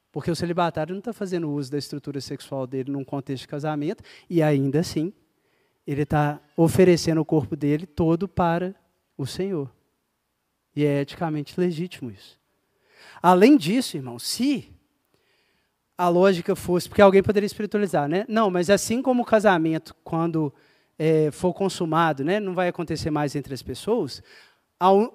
Porque 0.10 0.32
o 0.32 0.36
celibatário 0.38 0.94
não 0.94 1.00
está 1.00 1.12
fazendo 1.12 1.52
uso 1.52 1.70
da 1.70 1.78
estrutura 1.78 2.22
sexual 2.22 2.66
dele 2.66 2.94
num 2.94 3.04
contexto 3.04 3.42
de 3.42 3.50
casamento, 3.50 4.02
e 4.30 4.42
ainda 4.42 4.80
assim, 4.80 5.12
ele 5.86 6.04
está 6.04 6.40
oferecendo 6.56 7.20
o 7.20 7.26
corpo 7.26 7.58
dele 7.58 7.86
todo 7.86 8.26
para 8.26 8.74
o 9.18 9.26
Senhor. 9.26 9.76
E 10.78 10.86
é 10.86 11.02
eticamente 11.02 11.60
legítimo 11.60 12.12
isso. 12.12 12.38
Além 13.20 13.58
disso, 13.58 13.98
irmão, 13.98 14.20
se 14.20 14.72
a 15.98 16.08
lógica 16.08 16.56
fosse, 16.56 16.88
porque 16.88 17.02
alguém 17.02 17.24
poderia 17.24 17.48
espiritualizar, 17.48 18.08
né? 18.08 18.26
Não, 18.30 18.52
mas 18.52 18.70
assim 18.70 19.02
como 19.02 19.24
o 19.24 19.26
casamento, 19.26 19.96
quando 20.04 20.54
é, 21.00 21.32
for 21.32 21.52
consumado, 21.52 22.24
né, 22.24 22.40
não 22.40 22.54
vai 22.54 22.68
acontecer 22.68 23.10
mais 23.10 23.36
entre 23.36 23.56
as 23.56 23.64
pessoas, 23.64 24.22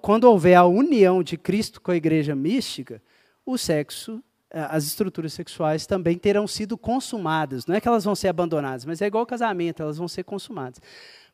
quando 0.01 0.25
houver 0.25 0.57
a 0.57 0.65
união 0.65 1.23
de 1.23 1.37
Cristo 1.37 1.81
com 1.81 1.93
a 1.93 1.97
igreja 1.97 2.35
mística, 2.35 3.01
o 3.47 3.57
sexo, 3.57 4.21
é, 4.51 4.67
as 4.69 4.83
estruturas 4.83 5.33
sexuais 5.33 5.87
também 5.87 6.19
terão 6.19 6.45
sido 6.49 6.77
consumadas. 6.77 7.67
Não 7.67 7.77
é 7.77 7.81
que 7.81 7.87
elas 7.87 8.03
vão 8.03 8.17
ser 8.17 8.27
abandonadas, 8.27 8.85
mas 8.85 9.01
é 9.01 9.07
igual 9.07 9.23
ao 9.23 9.27
casamento, 9.27 9.81
elas 9.81 9.97
vão 9.97 10.09
ser 10.09 10.25
consumadas. 10.25 10.81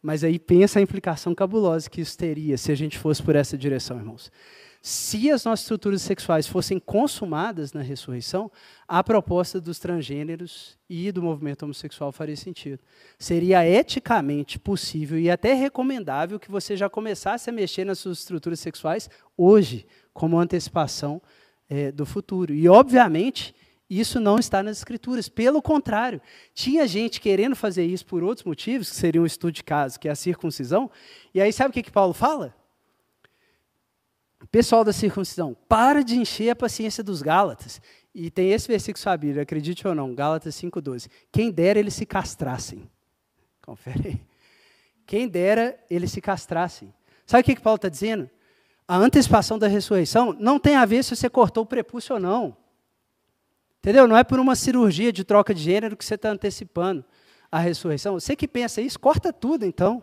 Mas 0.03 0.22
aí 0.22 0.38
pensa 0.38 0.78
a 0.78 0.82
implicação 0.82 1.34
cabulosa 1.34 1.90
que 1.90 2.01
isso 2.01 2.16
teria 2.16 2.57
se 2.57 2.70
a 2.70 2.74
gente 2.74 2.96
fosse 2.99 3.22
por 3.22 3.34
essa 3.34 3.59
direção, 3.59 3.99
irmãos. 3.99 4.30
Se 4.80 5.28
as 5.30 5.44
nossas 5.44 5.64
estruturas 5.64 6.03
sexuais 6.03 6.46
fossem 6.46 6.78
consumadas 6.78 7.72
na 7.72 7.82
ressurreição, 7.82 8.51
a 8.86 9.03
proposta 9.03 9.61
dos 9.61 9.78
transgêneros 9.80 10.78
e 10.88 11.11
do 11.11 11.20
movimento 11.20 11.64
homossexual 11.64 12.12
faria 12.12 12.36
sentido. 12.36 12.78
Seria 13.18 13.68
eticamente 13.68 14.57
possível 14.59 15.18
e 15.18 15.28
até 15.28 15.53
recomendável 15.53 16.38
que 16.38 16.51
você 16.51 16.76
já 16.76 16.88
começasse 16.88 17.51
a 17.51 17.53
mexer 17.53 17.84
nas 17.84 17.99
suas 17.99 18.20
estruturas 18.20 18.61
sexuais 18.61 19.11
hoje, 19.36 19.84
como 20.12 20.38
antecipação 20.38 21.20
é, 21.68 21.90
do 21.90 22.07
futuro. 22.07 22.55
E, 22.55 22.68
obviamente, 22.68 23.55
isso 23.89 24.20
não 24.20 24.39
está 24.39 24.62
nas 24.62 24.78
escrituras. 24.78 25.28
Pelo 25.28 25.62
contrário, 25.62 26.20
tinha 26.53 26.86
gente 26.86 27.20
querendo 27.20 27.57
fazer 27.57 27.84
isso 27.86 28.05
por 28.05 28.22
outros 28.22 28.45
motivos, 28.45 28.91
que 28.91 28.97
seria 28.97 29.22
um 29.22 29.26
estudo 29.26 29.53
de 29.53 29.64
caso, 29.64 29.99
que 29.99 30.09
é 30.09 30.11
a 30.11 30.16
circuncisão. 30.16 30.91
E 31.32 31.41
aí 31.41 31.53
sabe 31.53 31.70
o 31.70 31.72
que, 31.72 31.82
que 31.82 31.91
Paulo 31.91 32.12
fala? 32.12 32.55
Pessoal 34.51 34.84
da 34.84 34.93
circuncisão, 34.93 35.57
para 35.68 36.03
de 36.03 36.16
encher 36.16 36.51
a 36.51 36.57
paciência 36.57 37.03
dos 37.03 37.22
Gálatas. 37.22 37.80
E 38.14 38.30
tem 38.30 38.51
esse 38.51 38.68
versículo 38.68 39.01
sua 39.03 39.16
Bíblia, 39.16 39.43
acredite 39.43 39.86
ou 39.86 39.95
não, 39.95 40.14
Gálatas 40.14 40.55
5,12. 40.57 41.09
Quem 41.32 41.51
dera 41.51 41.78
eles 41.78 41.95
se 41.95 42.05
castrassem. 42.07 42.89
Confere 43.62 44.09
aí. 44.09 44.20
Quem 45.07 45.26
dera 45.26 45.78
eles 45.89 46.12
se 46.12 46.20
castrassem. 46.20 46.93
Sabe 47.26 47.43
o 47.43 47.45
que, 47.45 47.55
que 47.55 47.61
Paulo 47.62 47.76
está 47.76 47.89
dizendo? 47.89 48.28
A 48.86 48.97
antecipação 48.97 49.59
da 49.59 49.66
ressurreição 49.66 50.34
não 50.39 50.59
tem 50.59 50.76
a 50.76 50.84
ver 50.84 51.03
se 51.03 51.14
você 51.14 51.28
cortou 51.28 51.64
o 51.64 51.66
prepúcio 51.66 52.14
ou 52.14 52.20
não. 52.20 52.57
Entendeu? 53.89 54.07
Não 54.07 54.18
é 54.18 54.22
por 54.22 54.39
uma 54.39 54.55
cirurgia 54.55 55.11
de 55.11 55.24
troca 55.24 55.55
de 55.55 55.62
gênero 55.62 55.97
que 55.97 56.05
você 56.05 56.14
está 56.14 56.28
antecipando 56.28 57.03
a 57.51 57.59
ressurreição. 57.59 58.20
Você 58.20 58.36
que 58.36 58.47
pensa 58.47 58.82
isso, 58.82 59.01
corta 59.01 59.32
tudo 59.32 59.64
então. 59.64 60.03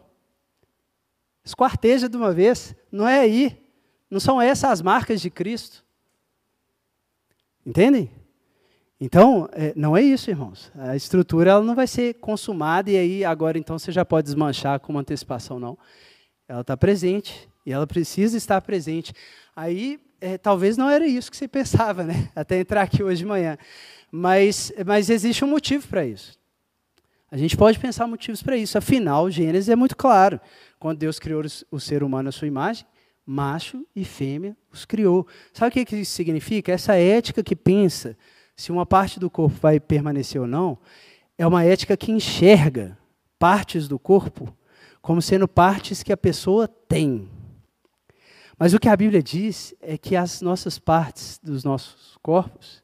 Esquarteja 1.43 2.09
de 2.09 2.17
uma 2.17 2.33
vez. 2.33 2.75
Não 2.91 3.07
é 3.07 3.19
aí. 3.19 3.63
Não 4.09 4.19
são 4.19 4.41
essas 4.41 4.71
as 4.71 4.81
marcas 4.81 5.21
de 5.21 5.29
Cristo. 5.29 5.85
Entendem? 7.63 8.09
Então, 8.99 9.47
é, 9.51 9.71
não 9.75 9.95
é 9.95 10.01
isso, 10.01 10.31
irmãos. 10.31 10.71
A 10.73 10.95
estrutura 10.95 11.51
ela 11.51 11.63
não 11.63 11.75
vai 11.75 11.85
ser 11.85 12.15
consumada 12.15 12.89
e 12.89 12.97
aí 12.97 13.23
agora 13.23 13.59
então 13.59 13.77
você 13.77 13.91
já 13.91 14.03
pode 14.03 14.25
desmanchar 14.25 14.79
com 14.79 14.93
uma 14.93 15.01
antecipação, 15.01 15.59
não. 15.59 15.77
Ela 16.47 16.61
está 16.61 16.75
presente 16.75 17.47
e 17.63 17.71
ela 17.71 17.85
precisa 17.85 18.35
estar 18.35 18.59
presente. 18.61 19.13
Aí 19.55 19.99
é, 20.19 20.37
talvez 20.37 20.77
não 20.77 20.89
era 20.89 21.05
isso 21.05 21.29
que 21.29 21.37
você 21.37 21.47
pensava, 21.47 22.03
né? 22.03 22.29
Até 22.35 22.59
entrar 22.59 22.81
aqui 22.81 23.03
hoje 23.03 23.19
de 23.19 23.25
manhã. 23.25 23.57
Mas, 24.11 24.71
mas 24.85 25.09
existe 25.09 25.43
um 25.43 25.47
motivo 25.47 25.87
para 25.87 26.05
isso. 26.05 26.37
A 27.31 27.37
gente 27.37 27.57
pode 27.57 27.79
pensar 27.79 28.07
motivos 28.07 28.41
para 28.41 28.55
isso. 28.55 28.77
Afinal, 28.77 29.29
Gênesis 29.29 29.69
é 29.69 29.75
muito 29.75 29.95
claro. 29.95 30.39
Quando 30.79 30.99
Deus 30.99 31.19
criou 31.19 31.43
o 31.71 31.79
ser 31.79 32.03
humano 32.03 32.29
à 32.29 32.31
sua 32.31 32.47
imagem, 32.47 32.85
macho 33.25 33.85
e 33.95 34.05
fêmea 34.05 34.55
os 34.71 34.85
criou. 34.85 35.27
Sabe 35.51 35.81
o 35.81 35.85
que 35.85 35.95
isso 35.95 36.11
significa? 36.11 36.71
Essa 36.71 36.95
ética 36.95 37.43
que 37.43 37.55
pensa 37.55 38.17
se 38.55 38.71
uma 38.71 38.85
parte 38.85 39.19
do 39.19 39.29
corpo 39.29 39.57
vai 39.59 39.79
permanecer 39.79 40.39
ou 40.39 40.47
não, 40.47 40.77
é 41.37 41.45
uma 41.45 41.63
ética 41.63 41.97
que 41.97 42.11
enxerga 42.11 42.97
partes 43.37 43.87
do 43.87 43.99
corpo 43.99 44.55
como 45.01 45.21
sendo 45.21 45.47
partes 45.47 46.01
que 46.01 46.11
a 46.11 46.17
pessoa 46.17 46.67
tem. 46.67 47.29
Mas 48.57 48.73
o 48.73 48.79
que 48.79 48.87
a 48.87 48.95
Bíblia 48.95 49.21
diz 49.21 49.73
é 49.81 49.97
que 49.97 50.15
as 50.15 50.41
nossas 50.41 50.79
partes 50.79 51.39
dos 51.43 51.63
nossos 51.63 52.17
corpos 52.21 52.83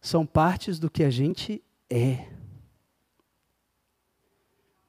são 0.00 0.26
partes 0.26 0.78
do 0.78 0.90
que 0.90 1.04
a 1.04 1.10
gente 1.10 1.62
é. 1.88 2.26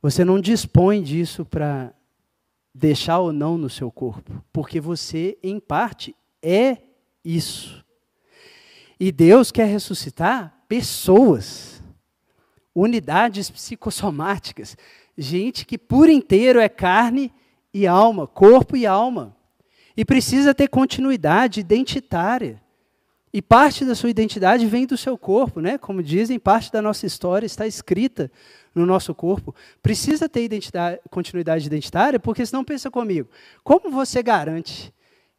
Você 0.01 0.23
não 0.23 0.39
dispõe 0.39 1.03
disso 1.03 1.45
para 1.45 1.93
deixar 2.73 3.19
ou 3.19 3.33
não 3.33 3.57
no 3.57 3.69
seu 3.69 3.91
corpo, 3.91 4.43
porque 4.53 4.79
você, 4.79 5.37
em 5.43 5.59
parte, 5.59 6.15
é 6.41 6.77
isso. 7.23 7.83
E 8.99 9.11
Deus 9.11 9.51
quer 9.51 9.65
ressuscitar 9.65 10.63
pessoas, 10.67 11.83
unidades 12.73 13.49
psicossomáticas, 13.49 14.77
gente 15.17 15.65
que 15.65 15.77
por 15.77 16.09
inteiro 16.09 16.59
é 16.59 16.69
carne 16.69 17.33
e 17.73 17.85
alma, 17.85 18.25
corpo 18.25 18.77
e 18.77 18.85
alma. 18.85 19.35
E 19.99 20.05
precisa 20.05 20.55
ter 20.55 20.69
continuidade 20.69 21.59
identitária. 21.59 22.61
E 23.33 23.41
parte 23.41 23.83
da 23.83 23.93
sua 23.93 24.09
identidade 24.09 24.65
vem 24.65 24.85
do 24.85 24.95
seu 24.95 25.17
corpo, 25.17 25.59
né? 25.59 25.77
Como 25.77 26.01
dizem, 26.01 26.39
parte 26.39 26.71
da 26.71 26.81
nossa 26.81 27.05
história 27.05 27.45
está 27.45 27.67
escrita 27.67 28.31
no 28.73 28.85
nosso 28.85 29.13
corpo. 29.13 29.53
Precisa 29.83 30.29
ter 30.29 30.49
continuidade 31.09 31.67
identitária, 31.67 32.17
porque 32.17 32.45
senão 32.45 32.63
pensa 32.63 32.89
comigo, 32.89 33.29
como 33.61 33.91
você 33.91 34.23
garante 34.23 34.93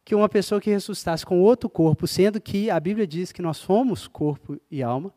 que 0.05 0.13
uma 0.13 0.29
pessoa 0.29 0.61
que 0.61 0.69
ressuscitasse 0.69 1.25
com 1.25 1.41
outro 1.41 1.67
corpo, 1.67 2.05
sendo 2.05 2.39
que 2.39 2.69
a 2.69 2.79
Bíblia 2.79 3.07
diz 3.07 3.31
que 3.31 3.41
nós 3.41 3.57
somos 3.57 4.07
corpo 4.07 4.61
e 4.69 4.83
alma, 4.83 5.11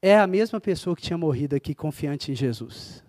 é 0.00 0.16
a 0.16 0.26
mesma 0.28 0.60
pessoa 0.60 0.94
que 0.94 1.02
tinha 1.02 1.18
morrido 1.18 1.56
aqui 1.56 1.74
confiante 1.74 2.30
em 2.30 2.36
Jesus? 2.36 3.02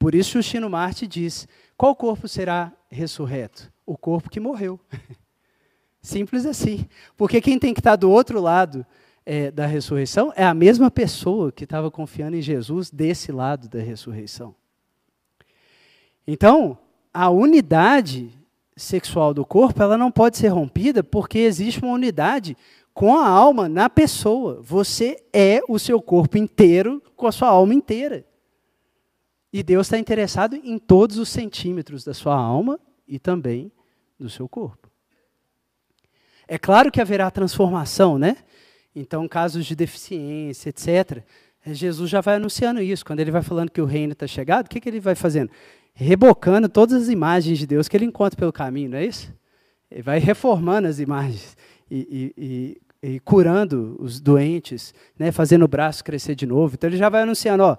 Por 0.00 0.14
isso 0.14 0.32
Justino 0.32 0.70
Marte 0.70 1.06
diz: 1.06 1.46
qual 1.80 1.96
corpo 1.96 2.28
será 2.28 2.70
ressurreto? 2.90 3.72
O 3.86 3.96
corpo 3.96 4.28
que 4.28 4.38
morreu. 4.38 4.78
Simples 6.02 6.44
assim. 6.44 6.86
Porque 7.16 7.40
quem 7.40 7.58
tem 7.58 7.72
que 7.72 7.80
estar 7.80 7.96
do 7.96 8.10
outro 8.10 8.38
lado 8.38 8.84
é, 9.24 9.50
da 9.50 9.64
ressurreição 9.64 10.30
é 10.36 10.44
a 10.44 10.52
mesma 10.52 10.90
pessoa 10.90 11.50
que 11.50 11.64
estava 11.64 11.90
confiando 11.90 12.36
em 12.36 12.42
Jesus 12.42 12.90
desse 12.90 13.32
lado 13.32 13.66
da 13.66 13.78
ressurreição. 13.78 14.54
Então, 16.26 16.76
a 17.14 17.30
unidade 17.30 18.30
sexual 18.76 19.32
do 19.32 19.46
corpo 19.46 19.82
ela 19.82 19.96
não 19.96 20.10
pode 20.10 20.36
ser 20.36 20.48
rompida 20.48 21.02
porque 21.02 21.38
existe 21.38 21.82
uma 21.82 21.94
unidade 21.94 22.58
com 22.92 23.16
a 23.16 23.26
alma 23.26 23.70
na 23.70 23.88
pessoa. 23.88 24.60
Você 24.60 25.24
é 25.32 25.62
o 25.66 25.78
seu 25.78 25.98
corpo 26.02 26.36
inteiro 26.36 27.02
com 27.16 27.26
a 27.26 27.32
sua 27.32 27.48
alma 27.48 27.72
inteira. 27.72 28.26
E 29.52 29.62
Deus 29.62 29.86
está 29.86 29.98
interessado 29.98 30.54
em 30.54 30.78
todos 30.78 31.18
os 31.18 31.28
centímetros 31.28 32.04
da 32.04 32.14
sua 32.14 32.36
alma 32.36 32.78
e 33.06 33.18
também 33.18 33.72
do 34.18 34.30
seu 34.30 34.48
corpo. 34.48 34.88
É 36.46 36.58
claro 36.58 36.90
que 36.90 37.00
haverá 37.00 37.30
transformação, 37.30 38.18
né? 38.18 38.36
Então, 38.94 39.28
casos 39.28 39.64
de 39.66 39.74
deficiência, 39.76 40.68
etc. 40.68 41.22
Jesus 41.66 42.10
já 42.10 42.20
vai 42.20 42.36
anunciando 42.36 42.80
isso. 42.80 43.04
Quando 43.04 43.20
ele 43.20 43.30
vai 43.30 43.42
falando 43.42 43.70
que 43.70 43.80
o 43.80 43.84
reino 43.84 44.12
está 44.12 44.26
chegado, 44.26 44.66
o 44.66 44.68
que, 44.68 44.80
que 44.80 44.88
ele 44.88 45.00
vai 45.00 45.14
fazendo? 45.14 45.50
Rebocando 45.94 46.68
todas 46.68 47.02
as 47.02 47.08
imagens 47.08 47.58
de 47.58 47.66
Deus 47.66 47.88
que 47.88 47.96
ele 47.96 48.04
encontra 48.04 48.36
pelo 48.36 48.52
caminho, 48.52 48.90
não 48.90 48.98
é 48.98 49.06
isso? 49.06 49.32
Ele 49.90 50.02
vai 50.02 50.18
reformando 50.18 50.88
as 50.88 50.98
imagens 50.98 51.56
e, 51.90 52.34
e, 52.36 52.80
e, 53.02 53.14
e 53.14 53.20
curando 53.20 53.96
os 54.00 54.20
doentes, 54.20 54.94
né? 55.18 55.32
fazendo 55.32 55.64
o 55.64 55.68
braço 55.68 56.04
crescer 56.04 56.34
de 56.34 56.46
novo. 56.46 56.74
Então, 56.74 56.88
ele 56.88 56.96
já 56.96 57.08
vai 57.08 57.22
anunciando: 57.22 57.62
ó, 57.62 57.76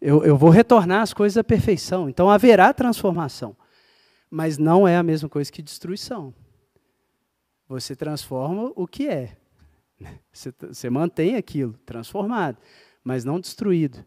eu, 0.00 0.24
eu 0.24 0.36
vou 0.36 0.50
retornar 0.50 1.02
as 1.02 1.12
coisas 1.12 1.36
à 1.36 1.44
perfeição. 1.44 2.08
Então, 2.08 2.30
haverá 2.30 2.72
transformação. 2.72 3.56
Mas 4.30 4.58
não 4.58 4.86
é 4.86 4.96
a 4.96 5.02
mesma 5.02 5.28
coisa 5.28 5.50
que 5.50 5.62
destruição. 5.62 6.34
Você 7.68 7.96
transforma 7.96 8.72
o 8.76 8.86
que 8.86 9.08
é. 9.08 9.36
Você, 10.32 10.52
você 10.60 10.90
mantém 10.90 11.36
aquilo 11.36 11.72
transformado, 11.86 12.58
mas 13.02 13.24
não 13.24 13.40
destruído. 13.40 14.04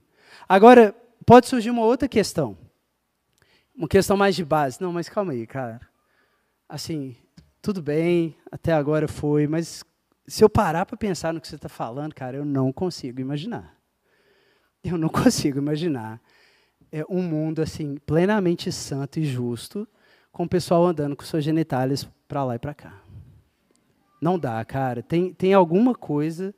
Agora, 0.48 0.96
pode 1.26 1.48
surgir 1.48 1.72
uma 1.72 1.82
outra 1.82 2.08
questão. 2.08 2.56
Uma 3.76 3.88
questão 3.88 4.16
mais 4.16 4.36
de 4.36 4.46
base. 4.46 4.80
Não, 4.80 4.94
mas 4.94 5.10
calma 5.10 5.32
aí, 5.32 5.48
cara. 5.48 5.82
Assim, 6.68 7.18
tudo 7.60 7.82
bem, 7.82 8.38
até 8.52 8.72
agora 8.72 9.08
foi, 9.08 9.48
mas 9.48 9.84
se 10.28 10.44
eu 10.44 10.50
parar 10.50 10.86
para 10.86 10.96
pensar 10.96 11.34
no 11.34 11.42
que 11.42 11.48
você 11.48 11.56
está 11.56 11.68
falando, 11.68 12.14
cara, 12.14 12.38
eu 12.38 12.46
não 12.46 12.72
consigo 12.72 13.20
imaginar. 13.20 13.79
Eu 14.84 14.98
não 14.98 15.10
consigo 15.10 15.58
imaginar 15.58 16.22
é, 16.92 17.04
um 17.10 17.22
mundo 17.22 17.62
assim 17.62 17.98
plenamente 18.06 18.72
santo 18.72 19.20
e 19.20 19.26
justo, 19.26 19.88
com 20.32 20.44
o 20.44 20.50
pessoal 20.50 20.86
andando 20.86 21.16
com 21.16 21.24
suas 21.24 21.44
genitálias 21.44 22.08
para 22.28 22.44
lá 22.44 22.56
e 22.56 22.60
para 22.60 22.74
cá. 22.74 23.02
Não 24.22 24.38
dá, 24.38 24.64
cara. 24.66 25.02
Tem, 25.02 25.34
tem 25.34 25.54
alguma 25.54 25.96
coisa, 25.96 26.54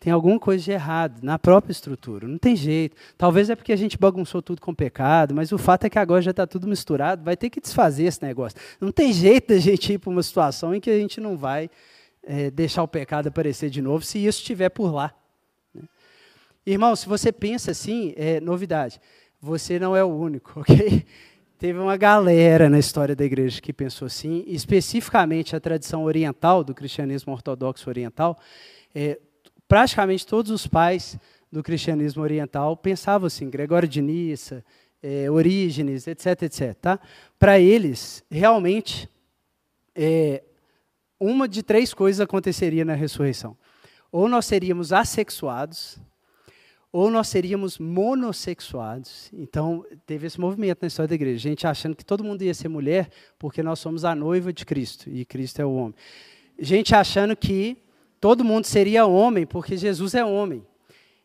tem 0.00 0.12
alguma 0.12 0.38
coisa 0.38 0.64
de 0.64 0.70
errado 0.70 1.20
na 1.22 1.38
própria 1.38 1.72
estrutura. 1.72 2.26
Não 2.26 2.38
tem 2.38 2.56
jeito. 2.56 2.96
Talvez 3.16 3.48
é 3.50 3.56
porque 3.56 3.72
a 3.72 3.76
gente 3.76 3.96
bagunçou 3.96 4.42
tudo 4.42 4.60
com 4.60 4.74
pecado, 4.74 5.34
mas 5.34 5.52
o 5.52 5.58
fato 5.58 5.84
é 5.84 5.90
que 5.90 5.98
agora 5.98 6.22
já 6.22 6.32
está 6.32 6.46
tudo 6.46 6.66
misturado, 6.66 7.24
vai 7.24 7.36
ter 7.36 7.50
que 7.50 7.60
desfazer 7.60 8.04
esse 8.04 8.22
negócio. 8.22 8.58
Não 8.80 8.90
tem 8.90 9.12
jeito 9.12 9.48
da 9.48 9.58
gente 9.60 9.92
ir 9.92 9.98
para 9.98 10.10
uma 10.10 10.22
situação 10.22 10.74
em 10.74 10.80
que 10.80 10.90
a 10.90 10.98
gente 10.98 11.20
não 11.20 11.36
vai 11.36 11.70
é, 12.22 12.50
deixar 12.50 12.82
o 12.82 12.88
pecado 12.88 13.28
aparecer 13.28 13.70
de 13.70 13.80
novo, 13.80 14.04
se 14.04 14.18
isso 14.18 14.40
estiver 14.40 14.68
por 14.68 14.92
lá. 14.92 15.14
Irmão, 16.70 16.94
se 16.94 17.08
você 17.08 17.32
pensa 17.32 17.70
assim, 17.70 18.12
é 18.14 18.40
novidade. 18.40 19.00
Você 19.40 19.78
não 19.78 19.96
é 19.96 20.04
o 20.04 20.08
único, 20.08 20.60
ok? 20.60 21.02
Teve 21.58 21.78
uma 21.78 21.96
galera 21.96 22.68
na 22.68 22.78
história 22.78 23.16
da 23.16 23.24
igreja 23.24 23.58
que 23.58 23.72
pensou 23.72 24.04
assim, 24.04 24.44
especificamente 24.46 25.56
a 25.56 25.60
tradição 25.60 26.04
oriental, 26.04 26.62
do 26.62 26.74
cristianismo 26.74 27.32
ortodoxo 27.32 27.88
oriental, 27.88 28.38
é, 28.94 29.18
praticamente 29.66 30.26
todos 30.26 30.50
os 30.50 30.66
pais 30.66 31.18
do 31.50 31.62
cristianismo 31.62 32.22
oriental 32.22 32.76
pensavam 32.76 33.28
assim, 33.28 33.48
Gregório 33.48 33.88
de 33.88 34.02
Nissa, 34.02 34.62
é, 35.02 35.30
Orígenes, 35.30 36.06
etc, 36.06 36.42
etc. 36.42 36.74
Tá? 36.74 37.00
Para 37.38 37.58
eles, 37.58 38.22
realmente, 38.30 39.08
é, 39.94 40.42
uma 41.18 41.48
de 41.48 41.62
três 41.62 41.94
coisas 41.94 42.20
aconteceria 42.20 42.84
na 42.84 42.94
ressurreição. 42.94 43.56
Ou 44.12 44.28
nós 44.28 44.44
seríamos 44.44 44.92
assexuados, 44.92 45.98
ou 46.92 47.10
nós 47.10 47.28
seríamos 47.28 47.78
monossexuados. 47.78 49.30
Então, 49.32 49.84
teve 50.06 50.26
esse 50.26 50.40
movimento 50.40 50.78
na 50.82 50.88
história 50.88 51.08
da 51.08 51.14
igreja, 51.14 51.38
gente 51.38 51.66
achando 51.66 51.94
que 51.94 52.04
todo 52.04 52.24
mundo 52.24 52.42
ia 52.42 52.54
ser 52.54 52.68
mulher 52.68 53.10
porque 53.38 53.62
nós 53.62 53.78
somos 53.78 54.04
a 54.04 54.14
noiva 54.14 54.52
de 54.52 54.64
Cristo 54.64 55.08
e 55.10 55.24
Cristo 55.24 55.60
é 55.60 55.64
o 55.64 55.72
homem. 55.74 55.94
Gente 56.58 56.94
achando 56.94 57.36
que 57.36 57.76
todo 58.20 58.44
mundo 58.44 58.64
seria 58.64 59.06
homem 59.06 59.46
porque 59.46 59.76
Jesus 59.76 60.14
é 60.14 60.24
homem. 60.24 60.66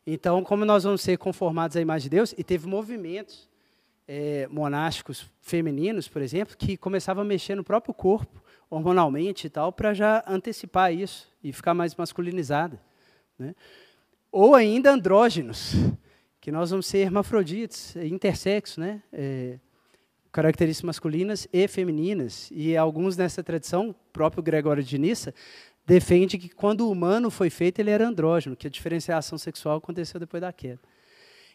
Então, 0.05 0.43
como 0.43 0.65
nós 0.65 0.83
vamos 0.83 1.01
ser 1.01 1.17
conformados 1.17 1.77
à 1.77 1.81
imagem 1.81 2.03
de 2.03 2.17
Deus, 2.17 2.35
e 2.37 2.43
teve 2.43 2.67
movimentos 2.67 3.49
é, 4.05 4.47
monásticos 4.51 5.29
femininos, 5.41 6.09
por 6.09 6.21
exemplo, 6.21 6.57
que 6.57 6.75
começavam 6.75 7.23
a 7.23 7.25
mexer 7.25 7.55
no 7.55 7.63
próprio 7.63 7.93
corpo, 7.93 8.43
hormonalmente 8.69 9.47
e 9.47 9.49
tal, 9.49 9.71
para 9.71 9.93
já 9.93 10.23
antecipar 10.27 10.93
isso 10.93 11.29
e 11.41 11.53
ficar 11.53 11.73
mais 11.73 11.95
masculinizada. 11.95 12.81
Né? 13.39 13.55
Ou 14.35 14.55
ainda 14.55 14.91
andrógenos, 14.91 15.73
que 16.41 16.51
nós 16.51 16.71
vamos 16.71 16.87
ser 16.87 16.97
hermafrodites, 16.97 17.95
intersexo, 17.97 18.79
né? 18.79 19.03
É, 19.13 19.59
características 20.31 20.87
masculinas 20.87 21.47
e 21.53 21.67
femininas. 21.67 22.49
E 22.51 22.75
alguns 22.75 23.15
nessa 23.15 23.43
tradição, 23.43 23.93
próprio 24.11 24.41
Gregório 24.41 24.81
de 24.81 24.97
Nissa, 24.97 25.35
defende 25.85 26.39
que 26.39 26.49
quando 26.49 26.81
o 26.81 26.91
humano 26.91 27.29
foi 27.29 27.51
feito, 27.51 27.77
ele 27.77 27.91
era 27.91 28.07
andrógeno, 28.07 28.55
que 28.55 28.65
a 28.65 28.71
diferenciação 28.71 29.37
sexual 29.37 29.77
aconteceu 29.77 30.19
depois 30.19 30.41
da 30.41 30.51
queda. 30.51 30.81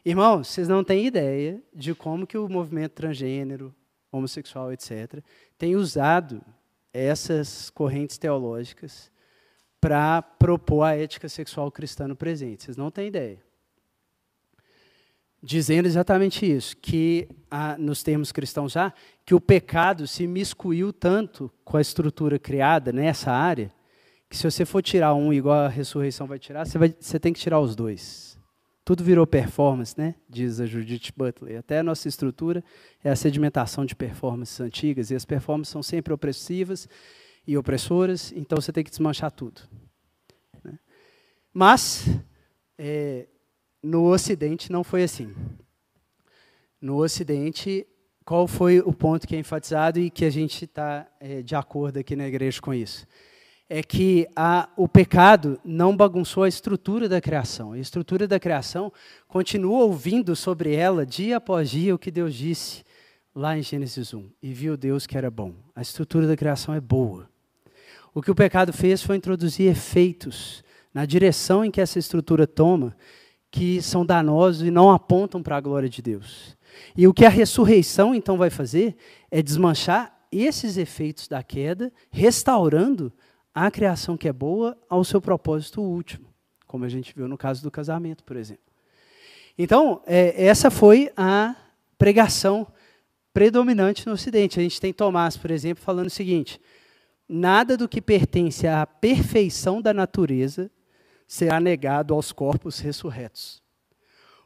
Irmãos, 0.05 0.47
vocês 0.47 0.69
não 0.69 0.85
têm 0.85 1.05
ideia 1.05 1.61
de 1.75 1.97
como 1.97 2.29
que 2.29 2.39
o 2.39 2.49
movimento 2.49 2.93
transgênero, 2.93 3.75
homossexual, 4.13 4.73
etc., 4.73 5.21
tem 5.59 5.75
usado 5.75 6.41
essas 6.93 7.71
correntes 7.71 8.19
teológicas 8.19 9.11
para 9.81 10.23
propor 10.23 10.83
a 10.83 10.97
ética 10.97 11.29
sexual 11.29 11.71
cristã 11.71 12.09
no 12.09 12.17
presente. 12.17 12.65
Vocês 12.65 12.77
não 12.77 12.91
têm 12.91 13.09
ideia. 13.09 13.39
Dizendo 15.41 15.87
exatamente 15.87 16.45
isso, 16.45 16.77
que 16.77 17.29
nos 17.79 18.03
termos 18.03 18.33
cristãos 18.33 18.73
já, 18.73 18.93
que 19.25 19.35
o 19.35 19.41
pecado 19.41 20.07
se 20.07 20.27
miscuiu 20.27 20.93
tanto 20.93 21.51
com 21.65 21.77
a 21.77 21.81
estrutura 21.81 22.39
criada 22.39 22.93
nessa 22.93 23.31
área, 23.31 23.73
que 24.29 24.37
se 24.37 24.43
você 24.43 24.65
for 24.65 24.83
tirar 24.83 25.15
um 25.15 25.33
igual 25.33 25.67
a 25.67 25.69
ressurreição 25.69 26.27
vai 26.27 26.39
tirar, 26.39 26.67
você, 26.67 26.77
vai, 26.77 26.95
você 26.99 27.21
tem 27.21 27.33
que 27.33 27.41
tirar 27.41 27.61
os 27.61 27.77
dois. 27.77 28.37
Tudo 28.85 29.05
virou 29.05 29.27
performance, 29.27 29.95
né? 29.97 30.17
diz 30.29 30.61
a 30.61 30.67
Judith 30.67 31.13
Butler. 31.17 31.59
Até 31.59 31.79
a 31.79 31.83
nossa 31.83 32.09
estrutura 32.09 32.65
é 33.05 33.11
a 33.11 33.17
sedimentação 33.17 33.87
de 33.87 33.95
performances 33.95 34.61
antigas, 34.61 35.11
e 35.11 35.15
as 35.15 35.25
performances 35.25 35.71
são 35.71 35.83
sempre 35.83 36.13
opressivas 36.13 36.89
e 37.49 37.57
opressoras, 37.57 38.31
então 38.37 38.61
você 38.61 38.71
tem 38.71 38.85
que 38.85 38.91
desmanchar 38.91 39.33
tudo. 39.33 39.63
Né? 40.63 40.79
Mas, 41.51 42.05
é, 42.77 43.27
no 43.83 44.05
Ocidente 44.05 44.71
não 44.71 44.85
foi 44.85 45.03
assim. 45.03 45.35
No 46.79 47.03
Ocidente, 47.03 47.87
qual 48.23 48.47
foi 48.47 48.81
o 48.81 48.93
ponto 48.93 49.27
que 49.27 49.35
é 49.35 49.39
enfatizado 49.39 49.99
e 49.99 50.11
que 50.11 50.27
a 50.27 50.31
gente 50.31 50.67
está 50.67 51.09
é, 51.19 51.41
de 51.41 51.55
acordo 51.55 51.99
aqui 51.99 52.15
na 52.15 52.29
igreja 52.29 52.61
com 52.61 52.75
isso? 52.75 53.07
é 53.71 53.83
que 53.83 54.27
a, 54.35 54.67
o 54.77 54.89
pecado 54.89 55.61
não 55.63 55.95
bagunçou 55.95 56.45
a 56.45 56.49
estrutura 56.49 57.07
da 57.07 57.21
criação. 57.21 57.73
A 57.73 57.79
estrutura 57.79 58.27
da 58.27 58.41
criação 58.41 58.91
continua 59.27 59.85
ouvindo 59.85 60.35
sobre 60.35 60.75
ela, 60.75 61.05
dia 61.05 61.37
após 61.37 61.69
dia, 61.69 61.95
o 61.95 61.99
que 61.99 62.11
Deus 62.11 62.35
disse 62.35 62.83
lá 63.35 63.59
em 63.59 63.63
Gênesis 63.63 64.15
1. 64.15 64.31
E 64.43 64.55
viu 64.55 64.75
Deus 64.75 65.07
que 65.07 65.19
era 65.19 65.31
bom. 65.31 65.53
A 65.75 65.83
estrutura 65.83 66.27
da 66.27 66.35
criação 66.35 66.75
é 66.75 66.81
boa. 66.81 67.29
O 68.19 68.21
que 68.21 68.33
o 68.33 68.35
pecado 68.35 68.73
fez 68.73 69.01
foi 69.01 69.15
introduzir 69.15 69.71
efeitos 69.71 70.65
na 70.93 71.07
direção 71.07 71.65
em 71.65 71.71
que 71.71 71.81
essa 71.81 72.01
estrutura 72.01 72.49
toma, 72.49 72.97
que 73.49 73.81
são 73.81 74.05
danosos 74.05 74.67
e 74.67 74.73
não 74.73 74.91
apontam 74.91 75.41
para 75.41 75.57
a 75.57 75.61
glória 75.61 75.89
de 75.89 76.03
Deus. 76.03 76.57
E 76.97 77.07
o 77.07 77.15
que 77.15 77.25
a 77.25 77.29
ressurreição 77.29 78.13
então 78.13 78.37
vai 78.37 78.51
fazer 78.51 78.97
é 79.31 79.41
desmanchar 79.41 80.19
esses 80.33 80.77
efeitos 80.77 81.29
da 81.29 81.45
queda, 81.45 81.93
restaurando 82.11 83.13
a 83.55 83.71
criação 83.71 84.17
que 84.17 84.27
é 84.27 84.33
boa 84.33 84.77
ao 84.89 85.05
seu 85.05 85.21
propósito 85.21 85.81
último, 85.81 86.27
como 86.67 86.85
a 86.85 86.89
gente 86.89 87.15
viu 87.15 87.29
no 87.29 87.39
caso 87.39 87.63
do 87.63 87.71
casamento, 87.71 88.25
por 88.25 88.37
exemplo. 88.37 88.65
Então, 89.57 90.03
é, 90.05 90.45
essa 90.45 90.73
foi 90.73 91.09
a 91.17 91.55
pregação 91.97 92.67
predominante 93.33 94.05
no 94.09 94.15
Ocidente. 94.15 94.59
A 94.59 94.63
gente 94.65 94.81
tem 94.81 94.93
Tomás, 94.93 95.37
por 95.37 95.53
exemplo, 95.53 95.85
falando 95.85 96.09
o 96.09 96.11
seguinte: 96.11 96.61
nada 97.29 97.77
do 97.77 97.89
que 97.89 98.01
pertence 98.01 98.67
à 98.67 98.87
perfeição 98.87 99.83
da 99.83 99.93
natureza 99.93 100.71
será 101.27 101.61
negado 101.61 102.15
aos 102.15 102.33
corpos 102.33 102.79
ressurretos. 102.79 103.63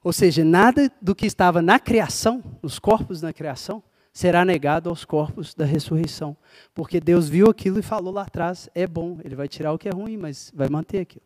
Ou 0.03 0.13
seja, 0.13 0.45
nada 0.45 0.91
do 1.01 1.15
que 1.15 1.27
estava 1.27 1.63
na 1.63 1.79
criação, 1.79 2.43
nos 2.61 2.79
corpos 2.79 3.23
na 3.23 3.33
criação, 3.33 3.83
será 4.13 4.45
negado 4.45 4.91
aos 4.91 5.05
corpos 5.05 5.55
da 5.55 5.65
ressurreição. 5.65 6.37
Porque 6.75 7.01
Deus 7.01 7.29
viu 7.29 7.49
aquilo 7.49 7.79
e 7.79 7.83
falou 7.83 8.13
lá 8.13 8.23
atrás: 8.23 8.69
é 8.75 8.87
bom, 8.87 9.19
ele 9.25 9.37
vai 9.37 9.47
tirar 9.47 9.73
o 9.73 9.79
que 9.79 9.89
é 9.89 9.93
ruim, 9.93 10.17
mas 10.17 10.53
vai 10.55 10.69
manter 10.69 11.01
aquilo. 11.01 11.25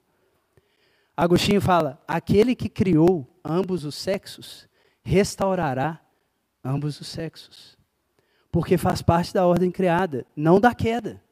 Agostinho 1.17 1.61
fala: 1.61 2.01
aquele 2.07 2.55
que 2.55 2.69
criou 2.69 3.27
ambos 3.43 3.85
os 3.85 3.95
sexos 3.95 4.69
restaurará 5.03 6.01
ambos 6.63 7.01
os 7.01 7.07
sexos. 7.07 7.79
Porque 8.51 8.77
faz 8.77 9.01
parte 9.01 9.33
da 9.33 9.47
ordem 9.47 9.71
criada, 9.71 10.27
não 10.35 10.61
da 10.61 10.75
queda. 10.75 11.23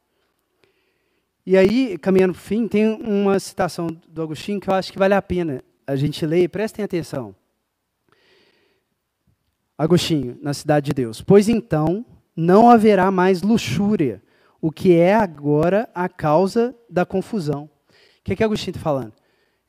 E 1.47 1.59
aí, 1.59 1.99
caminhando 1.99 2.33
para 2.33 2.41
o 2.41 2.43
fim, 2.43 2.67
tem 2.67 2.89
uma 3.03 3.39
citação 3.39 3.89
do 4.09 4.23
Agostinho 4.23 4.59
que 4.59 4.71
eu 4.71 4.75
acho 4.75 4.91
que 4.91 4.99
vale 4.99 5.13
a 5.13 5.21
pena 5.21 5.63
a 5.87 5.95
gente 5.95 6.25
ler, 6.25 6.49
prestem 6.49 6.83
atenção. 6.83 7.35
Agostinho, 9.77 10.39
na 10.41 10.55
Cidade 10.55 10.87
de 10.87 10.95
Deus. 10.95 11.21
Pois 11.21 11.49
então 11.49 12.07
não 12.35 12.71
haverá 12.71 13.11
mais 13.11 13.43
luxúria, 13.43 14.23
o 14.59 14.73
que 14.73 14.95
é 14.95 15.15
agora 15.15 15.89
a 15.95 16.09
causa 16.09 16.75
da 16.89 17.05
confusão. 17.05 17.65
O 17.65 18.25
que, 18.25 18.33
é 18.33 18.37
que 18.37 18.45
Agostinho 18.45 18.71
está 18.71 18.81
falando? 18.81 19.13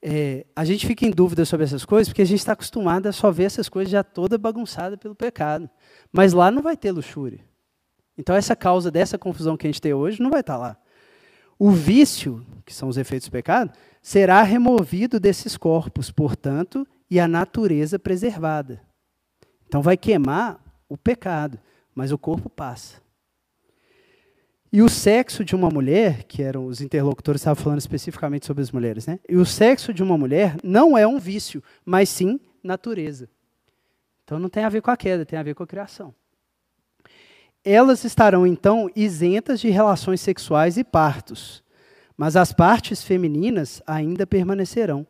É, 0.01 0.45
a 0.55 0.63
gente 0.63 0.88
fica 0.88 1.05
em 1.05 1.11
dúvida 1.11 1.43
sobre 1.43 1.65
essas 1.65 1.84
coisas 1.84 2.07
porque 2.07 2.21
a 2.21 2.26
gente 2.26 2.39
está 2.39 2.53
acostumado 2.53 3.07
a 3.07 3.11
só 3.11 3.32
ver 3.32 3.45
essas 3.45 3.67
coisas 3.67 3.91
já 3.91 4.03
toda 4.03 4.38
bagunçada 4.38 4.97
pelo 4.97 5.15
pecado. 5.15 5.69
Mas 6.09 6.32
lá 6.32 6.49
não 6.49 6.61
vai 6.61 6.78
ter 6.78 6.91
luxúria. 6.91 7.39
Então 8.17 8.34
essa 8.34 8.55
causa 8.55 8.89
dessa 8.89 9.17
confusão 9.17 9.57
que 9.57 9.67
a 9.67 9.69
gente 9.69 9.82
tem 9.82 9.93
hoje 9.93 10.21
não 10.21 10.30
vai 10.30 10.39
estar 10.39 10.53
tá 10.53 10.59
lá. 10.59 10.78
O 11.58 11.72
vício, 11.72 12.45
que 12.66 12.74
são 12.74 12.89
os 12.89 12.97
efeitos 12.97 13.28
do 13.28 13.32
pecado, 13.32 13.72
será 14.01 14.41
removido 14.43 15.20
desses 15.20 15.56
corpos, 15.56 16.12
portanto, 16.12 16.86
e 17.10 17.20
a 17.20 17.28
natureza 17.28 17.97
preservada. 17.97 18.82
Então 19.68 19.82
vai 19.82 19.97
queimar 19.97 20.60
o 20.88 20.97
pecado, 20.97 21.60
mas 21.93 22.12
o 22.12 22.18
corpo 22.18 22.49
passa. 22.49 23.01
E 24.72 24.82
o 24.82 24.89
sexo 24.89 25.45
de 25.45 25.56
uma 25.56 25.70
mulher, 25.70 26.24
que 26.24 26.43
eram 26.43 26.66
os 26.66 26.82
interlocutores 26.82 27.39
estavam 27.39 27.64
falando 27.64 27.80
especificamente 27.80 28.45
sobre 28.45 28.62
as 28.62 28.72
mulheres, 28.72 29.08
né? 29.08 29.20
E 29.30 29.38
o 29.38 29.45
sexo 29.45 29.93
de 29.93 30.03
uma 30.03 30.18
mulher 30.18 30.58
não 30.62 30.97
é 30.97 31.08
um 31.08 31.18
vício, 31.18 31.64
mas 31.86 32.10
sim 32.10 32.39
natureza. 32.62 33.30
Então 34.26 34.38
não 34.38 34.49
tem 34.49 34.66
a 34.66 34.70
ver 34.70 34.82
com 34.82 34.91
a 34.91 34.97
queda, 34.97 35.26
tem 35.26 35.39
a 35.39 35.43
ver 35.43 35.56
com 35.56 35.64
a 35.64 35.68
criação. 35.68 36.14
Elas 37.66 38.03
estarão 38.03 38.45
então 38.45 38.88
isentas 38.95 39.59
de 39.59 39.70
relações 39.70 40.22
sexuais 40.22 40.78
e 40.78 40.84
partos, 40.84 41.63
mas 42.16 42.36
as 42.36 42.53
partes 42.53 43.03
femininas 43.03 43.82
ainda 43.88 44.28
permanecerão, 44.28 45.05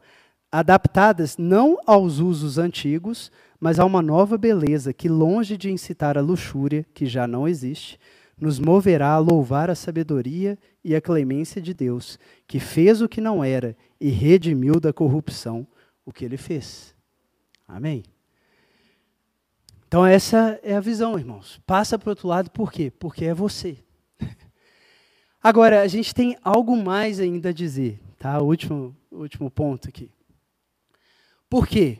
adaptadas 0.50 1.38
não 1.38 1.78
aos 1.86 2.20
usos 2.20 2.58
antigos, 2.58 3.30
mas 3.60 3.78
a 3.78 3.84
uma 3.84 4.02
nova 4.02 4.38
beleza 4.38 4.94
que, 4.94 5.10
longe 5.10 5.58
de 5.58 5.70
incitar 5.70 6.18
a 6.18 6.22
luxúria, 6.22 6.86
que 6.94 7.06
já 7.06 7.28
não 7.28 7.46
existe, 7.46 8.00
nos 8.40 8.58
moverá 8.58 9.10
a 9.10 9.20
louvar 9.20 9.70
a 9.70 9.76
sabedoria 9.76 10.58
e 10.82 10.96
a 10.96 11.02
clemência 11.02 11.62
de 11.62 11.74
Deus, 11.74 12.18
que 12.48 12.60
fez 12.60 13.02
o 13.02 13.10
que 13.10 13.20
não 13.20 13.44
era 13.44 13.76
e 14.00 14.10
redimiu 14.10 14.80
da 14.80 14.94
corrupção 14.94 15.68
o 16.06 16.12
que 16.14 16.24
ele 16.24 16.38
fez. 16.38 16.96
Amém? 17.68 18.04
Então, 19.88 20.06
essa 20.06 20.60
é 20.64 20.76
a 20.76 20.80
visão, 20.80 21.18
irmãos. 21.18 21.62
Passa 21.66 21.98
para 21.98 22.08
o 22.08 22.12
outro 22.12 22.28
lado, 22.28 22.50
por 22.50 22.72
quê? 22.72 22.92
Porque 22.92 23.26
é 23.26 23.34
você. 23.34 23.78
Agora, 25.42 25.82
a 25.82 25.88
gente 25.88 26.14
tem 26.14 26.38
algo 26.44 26.76
mais 26.76 27.20
ainda 27.20 27.50
a 27.50 27.54
dizer, 27.54 28.00
tá? 28.18 28.40
O 28.40 28.46
último, 28.46 28.96
último 29.12 29.50
ponto 29.50 29.88
aqui. 29.88 30.12
Por 31.50 31.68
quê? 31.68 32.00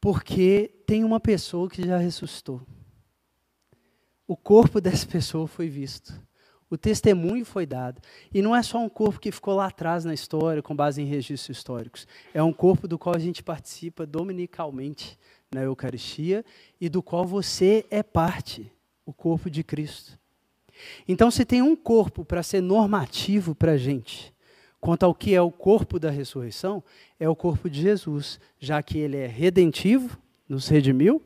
Porque 0.00 0.70
tem 0.86 1.02
uma 1.02 1.18
pessoa 1.18 1.68
que 1.68 1.84
já 1.84 1.96
ressuscitou. 1.96 2.60
O 4.26 4.36
corpo 4.36 4.78
dessa 4.82 5.06
pessoa 5.06 5.46
foi 5.46 5.68
visto. 5.68 6.12
O 6.74 6.76
testemunho 6.76 7.44
foi 7.44 7.64
dado. 7.64 8.02
E 8.32 8.42
não 8.42 8.54
é 8.54 8.60
só 8.60 8.78
um 8.78 8.88
corpo 8.88 9.20
que 9.20 9.30
ficou 9.30 9.54
lá 9.54 9.66
atrás 9.66 10.04
na 10.04 10.12
história, 10.12 10.60
com 10.60 10.74
base 10.74 11.00
em 11.00 11.04
registros 11.04 11.56
históricos. 11.56 12.04
É 12.34 12.42
um 12.42 12.52
corpo 12.52 12.88
do 12.88 12.98
qual 12.98 13.14
a 13.14 13.18
gente 13.20 13.44
participa 13.44 14.04
dominicalmente 14.04 15.16
na 15.54 15.62
Eucaristia 15.62 16.44
e 16.80 16.88
do 16.88 17.00
qual 17.00 17.24
você 17.24 17.86
é 17.92 18.02
parte, 18.02 18.72
o 19.06 19.12
corpo 19.12 19.48
de 19.48 19.62
Cristo. 19.62 20.18
Então, 21.06 21.30
se 21.30 21.44
tem 21.44 21.62
um 21.62 21.76
corpo 21.76 22.24
para 22.24 22.42
ser 22.42 22.60
normativo 22.60 23.54
para 23.54 23.72
a 23.72 23.76
gente, 23.76 24.34
quanto 24.80 25.04
ao 25.04 25.14
que 25.14 25.32
é 25.32 25.40
o 25.40 25.52
corpo 25.52 26.00
da 26.00 26.10
ressurreição, 26.10 26.82
é 27.20 27.28
o 27.28 27.36
corpo 27.36 27.70
de 27.70 27.82
Jesus, 27.82 28.40
já 28.58 28.82
que 28.82 28.98
ele 28.98 29.16
é 29.16 29.28
redentivo, 29.28 30.18
nos 30.48 30.66
redimiu, 30.66 31.22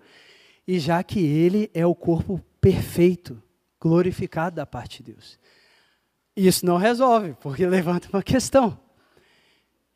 e 0.66 0.78
já 0.78 1.02
que 1.02 1.20
ele 1.20 1.70
é 1.72 1.86
o 1.86 1.94
corpo 1.94 2.38
perfeito, 2.60 3.42
glorificado 3.80 4.56
da 4.56 4.66
parte 4.66 5.02
de 5.02 5.12
Deus. 5.12 5.38
Isso 6.36 6.64
não 6.64 6.76
resolve, 6.76 7.36
porque 7.40 7.64
levanta 7.68 8.08
uma 8.12 8.22
questão. 8.22 8.78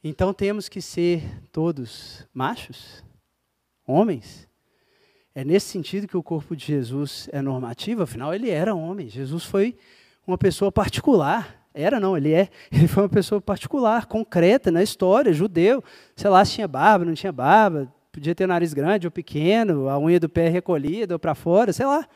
Então 0.03 0.35
temos 0.35 0.68
que 0.68 0.80
ser 0.80 1.22
todos 1.53 2.26
machos? 2.35 3.03
homens. 3.87 4.49
É 5.35 5.45
nesse 5.45 5.66
sentido 5.68 6.07
que 6.07 6.16
o 6.16 6.22
corpo 6.22 6.55
de 6.55 6.64
Jesus 6.64 7.28
é 7.33 7.41
normativo, 7.41 8.03
afinal, 8.03 8.35
ele 8.35 8.51
era 8.51 8.74
homem. 8.74 9.09
Jesus 9.09 9.45
foi 9.45 9.76
uma 10.26 10.37
pessoa 10.37 10.70
particular. 10.70 11.61
Era 11.74 11.99
não, 11.99 12.16
ele 12.16 12.33
é. 12.33 12.51
Ele 12.70 12.87
foi 12.87 13.05
uma 13.05 13.09
pessoa 13.09 13.41
particular, 13.41 14.05
concreta 14.05 14.70
na 14.70 14.83
história, 14.83 15.33
judeu. 15.33 15.83
Sei 16.14 16.28
lá 16.28 16.45
se 16.45 16.53
tinha 16.53 16.68
barba, 16.68 17.07
não 17.07 17.14
tinha 17.14 17.33
barba, 17.33 17.91
podia 18.12 18.35
ter 18.35 18.47
nariz 18.47 18.74
grande 18.74 19.07
ou 19.07 19.11
pequeno, 19.11 19.89
a 19.89 19.99
unha 19.99 20.20
do 20.20 20.28
pé 20.28 20.51
recolhida 20.51 21.14
ou 21.14 21.18
para 21.18 21.35
fora, 21.35 21.72
sei 21.72 21.87
lá. 21.87 22.07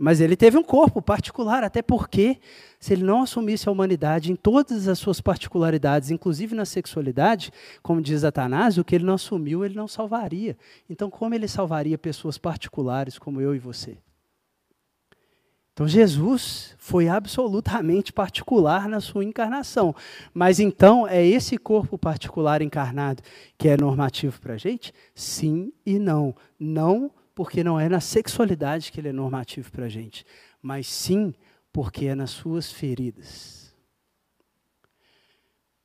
Mas 0.00 0.20
ele 0.20 0.36
teve 0.36 0.56
um 0.56 0.62
corpo 0.62 1.02
particular, 1.02 1.64
até 1.64 1.82
porque, 1.82 2.38
se 2.78 2.92
ele 2.92 3.02
não 3.02 3.22
assumisse 3.22 3.68
a 3.68 3.72
humanidade 3.72 4.30
em 4.30 4.36
todas 4.36 4.86
as 4.86 4.96
suas 4.96 5.20
particularidades, 5.20 6.12
inclusive 6.12 6.54
na 6.54 6.64
sexualidade, 6.64 7.52
como 7.82 8.00
diz 8.00 8.22
Atanásio, 8.22 8.82
o 8.82 8.84
que 8.84 8.94
ele 8.94 9.04
não 9.04 9.14
assumiu, 9.14 9.64
ele 9.64 9.74
não 9.74 9.88
salvaria. 9.88 10.56
Então, 10.88 11.10
como 11.10 11.34
ele 11.34 11.48
salvaria 11.48 11.98
pessoas 11.98 12.38
particulares 12.38 13.18
como 13.18 13.40
eu 13.40 13.56
e 13.56 13.58
você? 13.58 13.98
Então, 15.72 15.88
Jesus 15.88 16.76
foi 16.78 17.08
absolutamente 17.08 18.12
particular 18.12 18.88
na 18.88 19.00
sua 19.00 19.24
encarnação. 19.24 19.94
Mas 20.32 20.60
então, 20.60 21.08
é 21.08 21.26
esse 21.26 21.58
corpo 21.58 21.98
particular 21.98 22.62
encarnado 22.62 23.20
que 23.56 23.68
é 23.68 23.76
normativo 23.76 24.40
para 24.40 24.54
a 24.54 24.58
gente? 24.58 24.92
Sim 25.12 25.72
e 25.84 25.98
não. 25.98 26.36
Não 26.58 27.10
porque 27.38 27.62
não 27.62 27.78
é 27.78 27.88
na 27.88 28.00
sexualidade 28.00 28.90
que 28.90 28.98
ele 28.98 29.10
é 29.10 29.12
normativo 29.12 29.70
para 29.70 29.84
a 29.84 29.88
gente, 29.88 30.26
mas 30.60 30.88
sim 30.88 31.32
porque 31.72 32.06
é 32.06 32.14
nas 32.16 32.30
suas 32.30 32.72
feridas. 32.72 33.72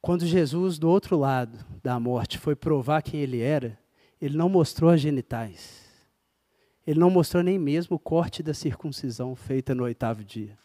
Quando 0.02 0.26
Jesus, 0.26 0.80
do 0.80 0.90
outro 0.90 1.16
lado 1.16 1.64
da 1.84 2.00
morte, 2.00 2.40
foi 2.40 2.56
provar 2.56 3.04
quem 3.04 3.20
ele 3.20 3.40
era, 3.40 3.78
ele 4.20 4.36
não 4.36 4.50
mostrou 4.50 4.90
as 4.90 5.00
genitais. 5.00 5.84
Ele 6.88 7.00
não 7.00 7.12
mostrou 7.12 7.44
nem 7.44 7.60
mesmo 7.60 7.98
o 7.98 8.00
corte 8.00 8.42
da 8.42 8.56
circuncisão 8.56 9.36
feita 9.36 9.76
no 9.76 9.84
oitavo 9.84 10.24
dia. 10.24 10.58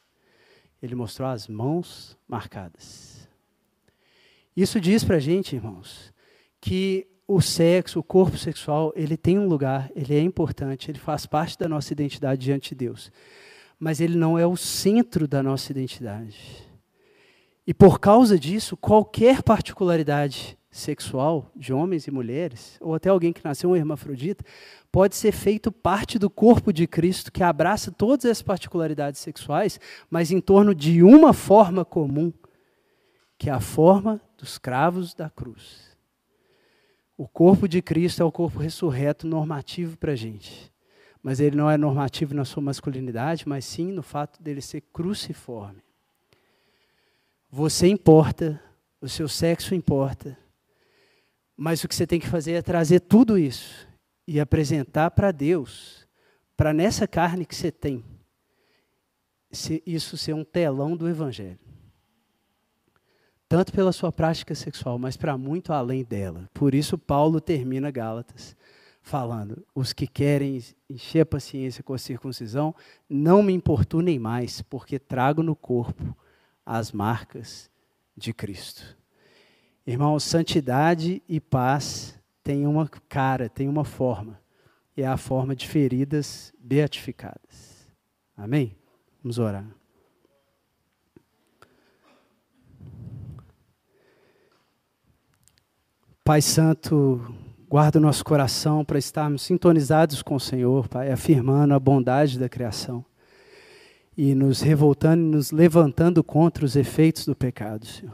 Ele 0.80 0.94
mostrou 0.94 1.28
as 1.28 1.48
mãos 1.48 2.16
marcadas. 2.26 3.28
Isso 4.56 4.80
diz 4.80 5.04
para 5.04 5.16
a 5.16 5.20
gente, 5.20 5.54
irmãos, 5.54 6.14
que 6.58 7.06
o 7.28 7.42
sexo, 7.42 8.00
o 8.00 8.02
corpo 8.02 8.38
sexual, 8.38 8.90
ele 8.96 9.14
tem 9.14 9.38
um 9.38 9.46
lugar, 9.46 9.90
ele 9.94 10.16
é 10.16 10.20
importante, 10.22 10.90
ele 10.90 10.98
faz 10.98 11.26
parte 11.26 11.58
da 11.58 11.68
nossa 11.68 11.92
identidade 11.92 12.40
diante 12.40 12.70
de 12.70 12.86
Deus. 12.86 13.12
Mas 13.78 14.00
ele 14.00 14.16
não 14.16 14.38
é 14.38 14.46
o 14.46 14.56
centro 14.56 15.28
da 15.28 15.42
nossa 15.42 15.70
identidade. 15.70 16.66
E 17.66 17.74
por 17.74 18.00
causa 18.00 18.38
disso, 18.38 18.78
qualquer 18.78 19.42
particularidade 19.42 20.56
sexual 20.70 21.52
de 21.54 21.70
homens 21.70 22.06
e 22.06 22.10
mulheres, 22.10 22.78
ou 22.80 22.94
até 22.94 23.10
alguém 23.10 23.32
que 23.32 23.44
nasceu 23.44 23.70
um 23.70 23.76
hermafrodita, 23.76 24.42
pode 24.90 25.14
ser 25.14 25.32
feito 25.32 25.70
parte 25.70 26.18
do 26.18 26.30
corpo 26.30 26.72
de 26.72 26.86
Cristo 26.86 27.30
que 27.30 27.42
abraça 27.42 27.90
todas 27.90 28.24
as 28.24 28.40
particularidades 28.40 29.20
sexuais, 29.20 29.78
mas 30.08 30.30
em 30.30 30.40
torno 30.40 30.74
de 30.74 31.02
uma 31.02 31.34
forma 31.34 31.84
comum, 31.84 32.32
que 33.36 33.50
é 33.50 33.52
a 33.52 33.60
forma 33.60 34.18
dos 34.38 34.56
cravos 34.56 35.12
da 35.12 35.28
cruz. 35.28 35.87
O 37.18 37.26
corpo 37.26 37.66
de 37.66 37.82
Cristo 37.82 38.22
é 38.22 38.24
o 38.24 38.30
corpo 38.30 38.60
ressurreto 38.60 39.26
normativo 39.26 39.96
para 39.96 40.12
a 40.12 40.16
gente. 40.16 40.72
Mas 41.20 41.40
ele 41.40 41.56
não 41.56 41.68
é 41.68 41.76
normativo 41.76 42.32
na 42.32 42.44
sua 42.44 42.62
masculinidade, 42.62 43.48
mas 43.48 43.64
sim 43.64 43.90
no 43.90 44.04
fato 44.04 44.40
dele 44.40 44.62
ser 44.62 44.82
cruciforme. 44.92 45.82
Você 47.50 47.88
importa, 47.88 48.62
o 49.00 49.08
seu 49.08 49.26
sexo 49.26 49.74
importa, 49.74 50.38
mas 51.56 51.82
o 51.82 51.88
que 51.88 51.94
você 51.96 52.06
tem 52.06 52.20
que 52.20 52.28
fazer 52.28 52.52
é 52.52 52.62
trazer 52.62 53.00
tudo 53.00 53.36
isso 53.36 53.88
e 54.24 54.38
apresentar 54.38 55.10
para 55.10 55.32
Deus, 55.32 56.06
para 56.56 56.72
nessa 56.72 57.08
carne 57.08 57.44
que 57.44 57.56
você 57.56 57.72
tem, 57.72 58.04
isso 59.84 60.16
ser 60.16 60.34
um 60.34 60.44
telão 60.44 60.96
do 60.96 61.08
Evangelho. 61.08 61.58
Tanto 63.48 63.72
pela 63.72 63.92
sua 63.92 64.12
prática 64.12 64.54
sexual, 64.54 64.98
mas 64.98 65.16
para 65.16 65.38
muito 65.38 65.72
além 65.72 66.04
dela. 66.04 66.48
Por 66.52 66.74
isso, 66.74 66.98
Paulo 66.98 67.40
termina 67.40 67.90
Gálatas 67.90 68.54
falando: 69.00 69.64
os 69.74 69.92
que 69.92 70.06
querem 70.06 70.62
encher 70.88 71.22
a 71.22 71.26
paciência 71.26 71.82
com 71.82 71.94
a 71.94 71.98
circuncisão, 71.98 72.74
não 73.08 73.42
me 73.42 73.54
importunem 73.54 74.18
mais, 74.18 74.60
porque 74.60 74.98
trago 74.98 75.42
no 75.42 75.56
corpo 75.56 76.14
as 76.64 76.92
marcas 76.92 77.70
de 78.14 78.34
Cristo. 78.34 78.96
Irmãos, 79.86 80.24
santidade 80.24 81.22
e 81.26 81.40
paz 81.40 82.18
têm 82.44 82.66
uma 82.66 82.86
cara, 83.08 83.48
têm 83.48 83.68
uma 83.68 83.84
forma. 83.84 84.38
E 84.94 85.02
é 85.02 85.06
a 85.06 85.16
forma 85.16 85.56
de 85.56 85.66
feridas 85.66 86.52
beatificadas. 86.58 87.88
Amém? 88.36 88.76
Vamos 89.22 89.38
orar. 89.38 89.77
Pai 96.28 96.42
Santo, 96.42 97.24
guarda 97.70 97.98
o 97.98 98.02
nosso 98.02 98.22
coração 98.22 98.84
para 98.84 98.98
estarmos 98.98 99.40
sintonizados 99.40 100.20
com 100.20 100.34
o 100.34 100.38
Senhor, 100.38 100.86
Pai, 100.86 101.10
afirmando 101.10 101.72
a 101.72 101.80
bondade 101.80 102.38
da 102.38 102.50
criação 102.50 103.02
e 104.14 104.34
nos 104.34 104.60
revoltando 104.60 105.22
e 105.22 105.30
nos 105.30 105.52
levantando 105.52 106.22
contra 106.22 106.66
os 106.66 106.76
efeitos 106.76 107.24
do 107.24 107.34
pecado, 107.34 107.86
Senhor 107.86 108.12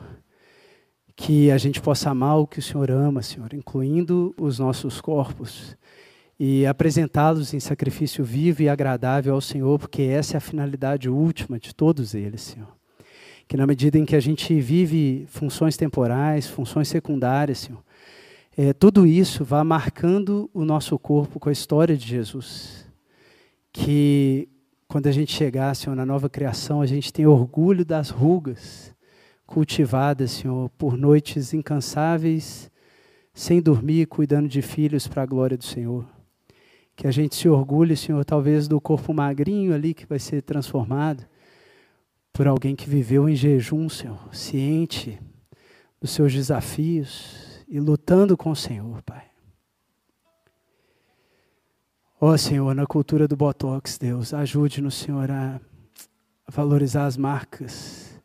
que 1.17 1.51
a 1.51 1.59
gente 1.59 1.81
possa 1.81 2.11
amar 2.11 2.39
o 2.39 2.47
que 2.47 2.61
o 2.61 2.63
Senhor 2.63 2.89
ama, 2.89 3.21
Senhor, 3.21 3.53
incluindo 3.53 4.33
os 4.39 4.61
nossos 4.61 5.01
corpos, 5.01 5.77
e 6.39 6.65
apresentá-los 6.67 7.53
em 7.53 7.59
sacrifício 7.59 8.25
vivo 8.25 8.63
e 8.63 8.69
agradável 8.69 9.35
ao 9.35 9.41
Senhor, 9.41 9.77
porque 9.77 10.03
essa 10.03 10.37
é 10.37 10.39
a 10.39 10.41
finalidade 10.41 11.09
última 11.09 11.59
de 11.59 11.75
todos 11.75 12.15
eles, 12.15 12.43
Senhor. 12.43 12.69
Que 13.49 13.57
na 13.57 13.67
medida 13.67 13.99
em 13.99 14.05
que 14.05 14.15
a 14.15 14.21
gente 14.21 14.61
vive 14.61 15.27
funções 15.29 15.77
temporais, 15.77 16.47
funções 16.47 16.87
secundárias, 16.87 17.59
Senhor, 17.59 17.83
é, 18.57 18.73
tudo 18.73 19.05
isso 19.05 19.45
vá 19.45 19.65
marcando 19.65 20.49
o 20.55 20.65
nosso 20.65 20.97
corpo 20.97 21.41
com 21.41 21.49
a 21.49 21.53
história 21.53 21.97
de 21.97 22.07
Jesus. 22.07 22.87
Que 23.73 24.49
quando 24.87 25.09
a 25.09 25.13
gente 25.13 25.33
chegar, 25.33 25.75
Senhor, 25.75 25.97
na 25.97 26.07
nova 26.07 26.31
criação, 26.31 26.81
a 26.81 26.87
gente 26.87 27.13
tenha 27.13 27.29
orgulho 27.29 27.85
das 27.85 28.11
rugas 28.11 28.95
cultivadas, 29.45 30.31
Senhor, 30.31 30.71
por 30.79 30.97
noites 30.97 31.53
incansáveis, 31.53 32.71
sem 33.33 33.61
dormir, 33.61 34.07
cuidando 34.07 34.49
de 34.49 34.63
filhos 34.63 35.09
para 35.09 35.25
a 35.25 35.27
glória 35.27 35.57
do 35.57 35.65
Senhor. 35.65 36.07
Que 36.95 37.09
a 37.09 37.11
gente 37.11 37.35
se 37.35 37.49
orgulhe, 37.49 37.97
Senhor, 37.97 38.25
talvez 38.25 38.69
do 38.69 38.81
corpo 38.81 39.13
magrinho 39.13 39.75
ali 39.75 39.93
que 39.93 40.07
vai 40.07 40.21
ser 40.21 40.43
transformado 40.43 41.27
por 42.33 42.47
alguém 42.47 42.77
que 42.77 42.89
viveu 42.89 43.29
em 43.29 43.35
jejum, 43.35 43.89
Senhor, 43.89 44.33
ciente 44.33 45.21
dos 46.01 46.13
seus 46.13 46.33
desafios 46.33 47.54
e 47.75 47.81
lutando 47.81 48.37
com 48.37 48.53
o 48.53 48.55
Senhor, 48.57 49.03
Pai. 49.03 49.25
Ó 52.21 52.31
oh, 52.31 52.39
Senhor, 52.39 52.73
na 52.73 52.87
cultura 52.87 53.27
do 53.27 53.37
Botox, 53.37 53.99
Deus, 53.99 54.33
ajude-nos, 54.33 54.95
Senhor, 54.95 55.29
a 55.29 55.61
valorizar 56.49 57.07
as 57.07 57.17
marcas 57.17 58.17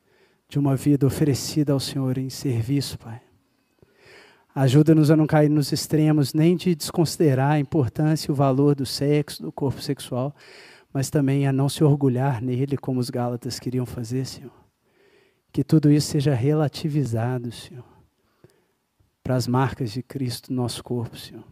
de 0.48 0.60
uma 0.60 0.76
vida 0.76 1.08
oferecida 1.08 1.74
ao 1.74 1.80
Senhor 1.80 2.20
em 2.20 2.30
serviço, 2.30 3.00
Pai. 3.00 3.20
Ajuda-nos 4.54 5.10
a 5.10 5.16
não 5.16 5.26
cair 5.26 5.50
nos 5.50 5.72
extremos, 5.72 6.32
nem 6.32 6.56
de 6.56 6.76
desconsiderar 6.76 7.54
a 7.54 7.60
importância 7.60 8.30
e 8.30 8.32
o 8.32 8.36
valor 8.36 8.76
do 8.76 8.86
sexo, 8.86 9.42
do 9.42 9.52
corpo 9.52 9.82
sexual, 9.82 10.32
mas 10.94 11.10
também 11.10 11.48
a 11.48 11.52
não 11.52 11.68
se 11.68 11.84
orgulhar 11.84 12.40
nele, 12.40 12.78
como 12.78 13.00
os 13.00 13.10
Gálatas 13.10 13.60
queriam 13.60 13.88
fazer, 13.88 14.28
Senhor. 14.28 14.54
Que 15.52 15.64
tudo 15.64 15.90
isso 15.90 16.12
seja 16.12 16.36
relativizado, 16.36 17.52
Senhor, 17.52 17.99
para 19.24 19.36
as 19.36 19.48
marcas 19.48 19.92
de 19.92 20.02
Cristo 20.02 20.52
no 20.52 20.62
nosso 20.62 20.84
corpo, 20.84 21.18
Senhor. 21.18 21.44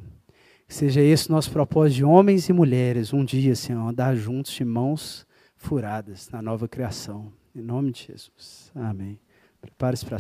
Que 0.68 0.74
seja 0.74 1.02
esse 1.02 1.30
o 1.30 1.32
nosso 1.32 1.52
propósito 1.52 1.98
de 1.98 2.04
homens 2.04 2.48
e 2.50 2.54
mulheres, 2.54 3.14
um 3.14 3.24
dia, 3.24 3.56
Senhor, 3.56 3.88
andar 3.88 4.16
juntos 4.16 4.52
de 4.52 4.66
mãos 4.66 5.28
furadas 5.56 6.30
na 6.30 6.42
nova 6.42 6.68
criação. 6.68 7.32
Em 7.54 7.62
nome 7.62 7.92
de 7.92 8.06
Jesus. 8.08 8.72
Amém. 8.74 9.20
Prepare-se 9.60 10.06
para 10.06 10.16